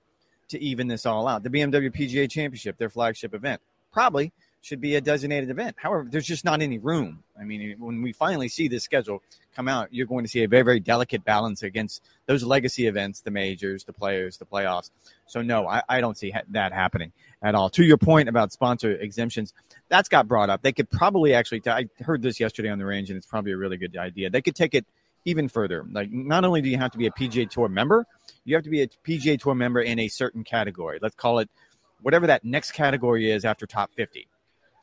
to 0.48 0.60
even 0.60 0.88
this 0.88 1.06
all 1.06 1.26
out. 1.26 1.42
The 1.42 1.50
BMW 1.50 1.94
PGA 1.94 2.30
Championship, 2.30 2.78
their 2.78 2.90
flagship 2.90 3.34
event, 3.34 3.60
probably 3.92 4.32
should 4.66 4.80
be 4.80 4.96
a 4.96 5.00
designated 5.00 5.48
event. 5.48 5.76
However, 5.78 6.06
there's 6.10 6.26
just 6.26 6.44
not 6.44 6.60
any 6.60 6.78
room. 6.78 7.22
I 7.40 7.44
mean, 7.44 7.76
when 7.78 8.02
we 8.02 8.12
finally 8.12 8.48
see 8.48 8.66
this 8.66 8.82
schedule 8.82 9.22
come 9.54 9.68
out, 9.68 9.88
you're 9.92 10.06
going 10.06 10.24
to 10.24 10.28
see 10.28 10.42
a 10.42 10.48
very, 10.48 10.64
very 10.64 10.80
delicate 10.80 11.24
balance 11.24 11.62
against 11.62 12.02
those 12.26 12.42
legacy 12.42 12.88
events, 12.88 13.20
the 13.20 13.30
majors, 13.30 13.84
the 13.84 13.92
players, 13.92 14.38
the 14.38 14.44
playoffs. 14.44 14.90
So, 15.26 15.40
no, 15.40 15.68
I, 15.68 15.82
I 15.88 16.00
don't 16.00 16.18
see 16.18 16.30
ha- 16.30 16.42
that 16.50 16.72
happening 16.72 17.12
at 17.42 17.54
all. 17.54 17.70
To 17.70 17.84
your 17.84 17.96
point 17.96 18.28
about 18.28 18.52
sponsor 18.52 18.90
exemptions, 18.90 19.54
that's 19.88 20.08
got 20.08 20.26
brought 20.26 20.50
up. 20.50 20.62
They 20.62 20.72
could 20.72 20.90
probably 20.90 21.32
actually, 21.32 21.60
t- 21.60 21.70
I 21.70 21.88
heard 22.00 22.22
this 22.22 22.40
yesterday 22.40 22.68
on 22.68 22.78
the 22.78 22.86
range, 22.86 23.08
and 23.08 23.16
it's 23.16 23.26
probably 23.26 23.52
a 23.52 23.56
really 23.56 23.76
good 23.76 23.96
idea. 23.96 24.30
They 24.30 24.42
could 24.42 24.56
take 24.56 24.74
it 24.74 24.84
even 25.26 25.48
further. 25.48 25.84
Like, 25.90 26.10
not 26.10 26.44
only 26.44 26.62
do 26.62 26.70
you 26.70 26.78
have 26.78 26.92
to 26.92 26.98
be 26.98 27.06
a 27.06 27.10
PGA 27.10 27.50
Tour 27.50 27.68
member, 27.68 28.06
you 28.44 28.54
have 28.54 28.64
to 28.64 28.70
be 28.70 28.80
a 28.80 28.86
PGA 28.86 29.38
Tour 29.38 29.54
member 29.54 29.82
in 29.82 29.98
a 29.98 30.08
certain 30.08 30.44
category. 30.44 30.98
Let's 31.02 31.16
call 31.16 31.40
it 31.40 31.50
whatever 32.00 32.28
that 32.28 32.44
next 32.44 32.72
category 32.72 33.30
is 33.30 33.44
after 33.44 33.66
top 33.66 33.90
50. 33.94 34.28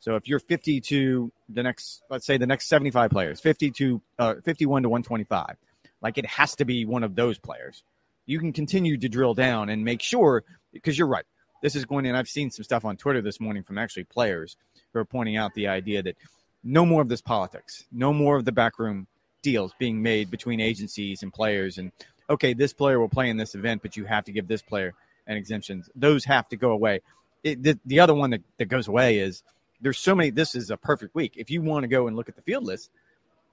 So 0.00 0.16
if 0.16 0.28
you're 0.28 0.38
50 0.38 0.82
to 0.82 1.32
the 1.48 1.62
next, 1.62 2.02
let's 2.10 2.26
say 2.26 2.36
the 2.36 2.46
next 2.46 2.68
75 2.68 3.10
players, 3.10 3.40
50 3.40 3.70
to 3.72 4.02
uh, 4.18 4.34
51 4.44 4.82
to 4.82 4.88
125, 4.90 5.56
like 6.02 6.18
it 6.18 6.26
has 6.26 6.54
to 6.56 6.66
be 6.66 6.84
one 6.84 7.02
of 7.02 7.14
those 7.14 7.38
players. 7.38 7.82
You 8.26 8.38
can 8.38 8.52
continue 8.52 8.98
to 8.98 9.08
drill 9.08 9.32
down 9.32 9.70
and 9.70 9.82
make 9.82 10.02
sure, 10.02 10.44
because 10.72 10.98
you're 10.98 11.08
right. 11.08 11.24
This 11.62 11.74
is 11.74 11.86
going 11.86 12.04
in. 12.04 12.14
I've 12.14 12.28
seen 12.28 12.50
some 12.50 12.64
stuff 12.64 12.84
on 12.84 12.98
Twitter 12.98 13.22
this 13.22 13.40
morning 13.40 13.62
from 13.62 13.78
actually 13.78 14.04
players 14.04 14.58
who 14.92 14.98
are 14.98 15.06
pointing 15.06 15.38
out 15.38 15.54
the 15.54 15.68
idea 15.68 16.02
that 16.02 16.16
no 16.62 16.84
more 16.84 17.00
of 17.00 17.08
this 17.08 17.22
politics, 17.22 17.84
no 17.90 18.12
more 18.12 18.36
of 18.36 18.44
the 18.44 18.52
backroom 18.52 19.06
deals 19.44 19.72
being 19.78 20.02
made 20.02 20.30
between 20.30 20.58
agencies 20.58 21.22
and 21.22 21.32
players. 21.32 21.78
And 21.78 21.92
okay, 22.28 22.54
this 22.54 22.72
player 22.72 22.98
will 22.98 23.08
play 23.08 23.28
in 23.28 23.36
this 23.36 23.54
event, 23.54 23.82
but 23.82 23.96
you 23.96 24.04
have 24.06 24.24
to 24.24 24.32
give 24.32 24.48
this 24.48 24.62
player 24.62 24.94
an 25.28 25.36
exemption. 25.36 25.84
Those 25.94 26.24
have 26.24 26.48
to 26.48 26.56
go 26.56 26.72
away. 26.72 27.02
It, 27.44 27.62
the, 27.62 27.78
the 27.84 28.00
other 28.00 28.14
one 28.14 28.30
that, 28.30 28.40
that 28.56 28.64
goes 28.64 28.88
away 28.88 29.18
is 29.18 29.44
there's 29.80 29.98
so 29.98 30.14
many. 30.14 30.30
This 30.30 30.54
is 30.54 30.70
a 30.70 30.76
perfect 30.76 31.14
week. 31.14 31.34
If 31.36 31.50
you 31.50 31.62
want 31.62 31.84
to 31.84 31.88
go 31.88 32.08
and 32.08 32.16
look 32.16 32.28
at 32.28 32.34
the 32.34 32.42
field 32.42 32.64
list 32.64 32.90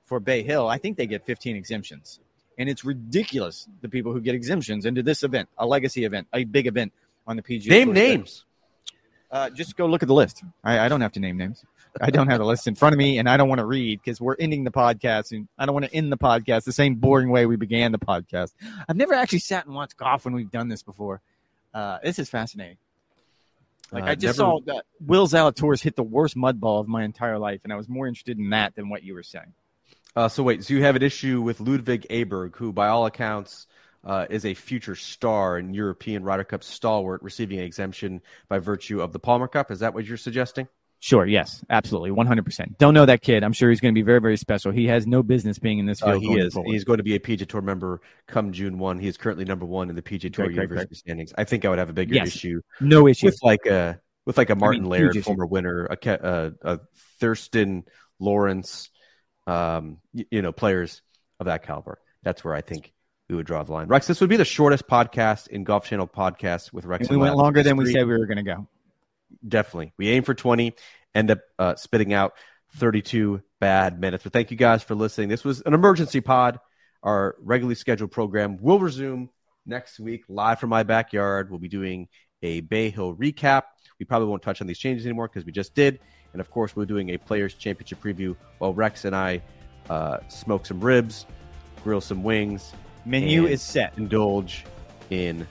for 0.05 0.19
Bay 0.19 0.41
Hill, 0.41 0.67
I 0.67 0.77
think 0.77 0.97
they 0.97 1.05
get 1.05 1.25
15 1.25 1.55
exemptions. 1.55 2.19
And 2.57 2.69
it's 2.69 2.85
ridiculous 2.85 3.67
the 3.81 3.89
people 3.89 4.13
who 4.13 4.21
get 4.21 4.33
exemptions 4.33 4.85
into 4.85 5.03
this 5.03 5.23
event, 5.23 5.49
a 5.57 5.65
legacy 5.65 6.05
event, 6.05 6.27
a 6.33 6.45
big 6.45 6.67
event 6.67 6.93
on 7.27 7.35
the 7.35 7.41
PGA. 7.43 7.69
Name 7.69 7.93
names. 7.93 8.45
Uh, 9.29 9.49
just 9.49 9.77
go 9.77 9.85
look 9.85 10.03
at 10.03 10.07
the 10.07 10.13
list. 10.13 10.43
I, 10.63 10.79
I 10.79 10.89
don't 10.89 11.01
have 11.01 11.13
to 11.13 11.19
name 11.19 11.37
names. 11.37 11.63
I 11.99 12.09
don't 12.11 12.27
have 12.27 12.39
the 12.39 12.45
list 12.45 12.67
in 12.67 12.75
front 12.75 12.93
of 12.93 12.99
me, 12.99 13.17
and 13.17 13.27
I 13.27 13.35
don't 13.37 13.49
want 13.49 13.59
to 13.59 13.65
read 13.65 13.99
because 14.01 14.21
we're 14.21 14.35
ending 14.39 14.63
the 14.63 14.71
podcast, 14.71 15.31
and 15.31 15.47
I 15.57 15.65
don't 15.65 15.73
want 15.73 15.85
to 15.87 15.93
end 15.93 16.11
the 16.11 16.17
podcast 16.17 16.63
the 16.63 16.71
same 16.71 16.95
boring 16.95 17.29
way 17.29 17.45
we 17.45 17.55
began 17.57 17.91
the 17.91 17.99
podcast. 17.99 18.53
I've 18.87 18.95
never 18.95 19.13
actually 19.13 19.39
sat 19.39 19.65
and 19.65 19.75
watched 19.75 19.97
golf 19.97 20.23
when 20.25 20.33
we've 20.33 20.51
done 20.51 20.69
this 20.69 20.83
before. 20.83 21.21
Uh, 21.73 21.97
this 22.03 22.19
is 22.19 22.29
fascinating. 22.29 22.77
Like 23.91 24.03
Uh, 24.03 24.07
I 24.07 24.15
just 24.15 24.23
never- 24.39 24.51
saw 24.51 24.59
that 24.67 24.85
Will 25.05 25.27
Zalatoris 25.27 25.81
hit 25.81 25.95
the 25.95 26.03
worst 26.03 26.35
mud 26.37 26.61
ball 26.61 26.79
of 26.79 26.87
my 26.87 27.03
entire 27.03 27.37
life, 27.37 27.61
and 27.63 27.73
I 27.73 27.75
was 27.75 27.89
more 27.89 28.07
interested 28.07 28.37
in 28.37 28.51
that 28.51 28.75
than 28.75 28.87
what 28.89 29.03
you 29.03 29.13
were 29.13 29.23
saying. 29.23 29.53
Uh, 30.15 30.27
so 30.29 30.43
wait, 30.43 30.63
so 30.63 30.73
you 30.73 30.83
have 30.83 30.95
an 30.95 31.03
issue 31.03 31.41
with 31.41 31.59
Ludvig 31.59 32.05
Aberg, 32.09 32.55
who, 32.55 32.71
by 32.73 32.87
all 32.87 33.05
accounts, 33.05 33.67
uh, 34.03 34.25
is 34.29 34.45
a 34.45 34.53
future 34.53 34.95
star 34.95 35.57
and 35.57 35.75
European 35.75 36.23
Ryder 36.23 36.43
Cup 36.43 36.63
stalwart, 36.63 37.21
receiving 37.21 37.59
an 37.59 37.65
exemption 37.65 38.21
by 38.49 38.59
virtue 38.59 39.01
of 39.01 39.13
the 39.13 39.19
Palmer 39.19 39.47
Cup. 39.47 39.71
Is 39.71 39.79
that 39.79 39.93
what 39.93 40.05
you're 40.05 40.17
suggesting? 40.17 40.67
Sure, 41.03 41.25
yes, 41.25 41.65
absolutely, 41.67 42.11
one 42.11 42.27
hundred 42.27 42.45
percent. 42.45 42.77
Don't 42.77 42.93
know 42.93 43.07
that 43.07 43.23
kid. 43.23 43.43
I'm 43.43 43.53
sure 43.53 43.71
he's 43.71 43.79
going 43.81 43.91
to 43.91 43.97
be 43.99 44.03
very, 44.05 44.21
very 44.21 44.37
special. 44.37 44.71
He 44.71 44.85
has 44.85 45.07
no 45.07 45.23
business 45.23 45.57
being 45.57 45.79
in 45.79 45.87
this 45.87 45.99
Uh, 46.01 46.11
field. 46.11 46.21
he 46.21 46.27
going 46.27 46.39
is. 46.39 46.53
forward. 46.53 46.71
He's 46.71 46.83
going 46.83 46.97
to 46.97 47.03
be 47.03 47.15
a 47.15 47.19
PGA 47.19 47.47
Tour 47.47 47.61
member 47.61 48.01
come 48.27 48.51
June 48.51 48.77
one. 48.77 48.99
He 48.99 49.07
is 49.07 49.17
currently 49.17 49.43
number 49.43 49.65
one 49.65 49.89
in 49.89 49.95
the 49.95 50.03
PGA 50.03 50.31
Tour 50.31 50.45
Great, 50.45 50.55
great, 50.57 50.63
University 50.69 50.93
standings. 50.95 51.33
I 51.35 51.43
think 51.43 51.65
I 51.65 51.69
would 51.69 51.79
have 51.79 51.89
a 51.89 51.93
bigger 51.93 52.13
Yes. 52.13 52.27
issue 52.35 52.61
no 52.79 53.07
issue. 53.07 53.25
with 53.25 53.39
like 53.41 53.65
a 53.65 53.99
with 54.27 54.37
like 54.37 54.51
a 54.51 54.55
Martin 54.55 54.83
huge 54.83 54.89
Laird, 54.91 55.15
issue. 55.15 55.23
former 55.23 55.47
winner, 55.47 55.85
a, 55.89 55.97
Ke- 55.97 56.23
uh, 56.23 56.51
a 56.61 56.79
Thriston 57.19 57.83
Lawrence, 58.19 58.91
um, 59.47 59.97
y- 60.13 60.25
you 60.29 60.43
know, 60.43 60.51
players 60.51 61.01
of 61.39 61.47
that 61.47 61.63
caliber. 61.65 61.97
That's 62.21 62.43
where 62.43 62.53
I 62.53 62.61
think 62.61 62.93
we 63.27 63.35
would 63.35 63.47
draw 63.47 63.63
the 63.63 63.71
line. 63.73 63.87
Rex, 63.87 64.05
this 64.05 64.21
would 64.21 64.29
be 64.29 64.37
the 64.37 64.45
shortest 64.45 64.87
podcast 64.87 65.47
in 65.47 65.63
Golf 65.63 65.85
Channel 65.85 66.07
podcast 66.07 66.71
with 66.71 66.85
Rex. 66.85 67.07
And 67.07 67.09
we 67.09 67.15
and 67.15 67.21
went 67.23 67.35
longer 67.37 67.63
than 67.63 67.75
we 67.77 67.91
said 67.91 68.05
we 68.05 68.15
were 68.15 68.27
going 68.27 68.37
to 68.37 68.43
go. 68.43 68.67
Definitely, 69.47 69.93
we 69.97 70.09
aim 70.09 70.23
for 70.23 70.33
twenty, 70.33 70.73
end 71.15 71.31
up 71.31 71.39
uh, 71.57 71.75
spitting 71.75 72.13
out 72.13 72.33
thirty-two 72.75 73.41
bad 73.59 73.99
minutes. 73.99 74.23
But 74.23 74.33
thank 74.33 74.51
you 74.51 74.57
guys 74.57 74.83
for 74.83 74.95
listening. 74.95 75.29
This 75.29 75.43
was 75.43 75.61
an 75.61 75.73
emergency 75.73 76.21
pod. 76.21 76.59
Our 77.03 77.35
regularly 77.41 77.75
scheduled 77.75 78.11
program 78.11 78.57
will 78.61 78.79
resume 78.79 79.29
next 79.65 79.99
week 79.99 80.23
live 80.29 80.59
from 80.59 80.69
my 80.69 80.83
backyard. 80.83 81.49
We'll 81.49 81.59
be 81.59 81.67
doing 81.67 82.07
a 82.43 82.61
Bay 82.61 82.89
Hill 82.89 83.15
recap. 83.15 83.63
We 83.99 84.05
probably 84.05 84.27
won't 84.27 84.41
touch 84.41 84.61
on 84.61 84.67
these 84.67 84.79
changes 84.79 85.05
anymore 85.05 85.27
because 85.27 85.45
we 85.45 85.51
just 85.51 85.73
did. 85.75 85.99
And 86.33 86.39
of 86.39 86.49
course, 86.49 86.75
we're 86.75 86.85
doing 86.85 87.09
a 87.09 87.17
Players 87.17 87.53
Championship 87.53 88.01
preview 88.01 88.35
while 88.59 88.73
Rex 88.73 89.05
and 89.05 89.15
I 89.15 89.41
uh, 89.89 90.17
smoke 90.27 90.65
some 90.65 90.79
ribs, 90.79 91.25
grill 91.83 92.01
some 92.01 92.23
wings, 92.23 92.73
Menu 93.05 93.47
is 93.47 93.61
set. 93.61 93.97
indulge 93.97 94.65
in 95.09 95.47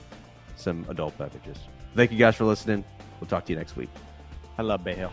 some 0.55 0.85
adult 0.89 1.17
beverages. 1.17 1.57
Thank 1.95 2.11
you 2.11 2.17
guys 2.17 2.35
for 2.35 2.45
listening. 2.45 2.83
We'll 3.21 3.29
talk 3.29 3.45
to 3.45 3.53
you 3.53 3.57
next 3.57 3.77
week. 3.77 3.89
I 4.57 4.63
love 4.63 4.83
Bay 4.83 4.95
Hill. 4.95 5.11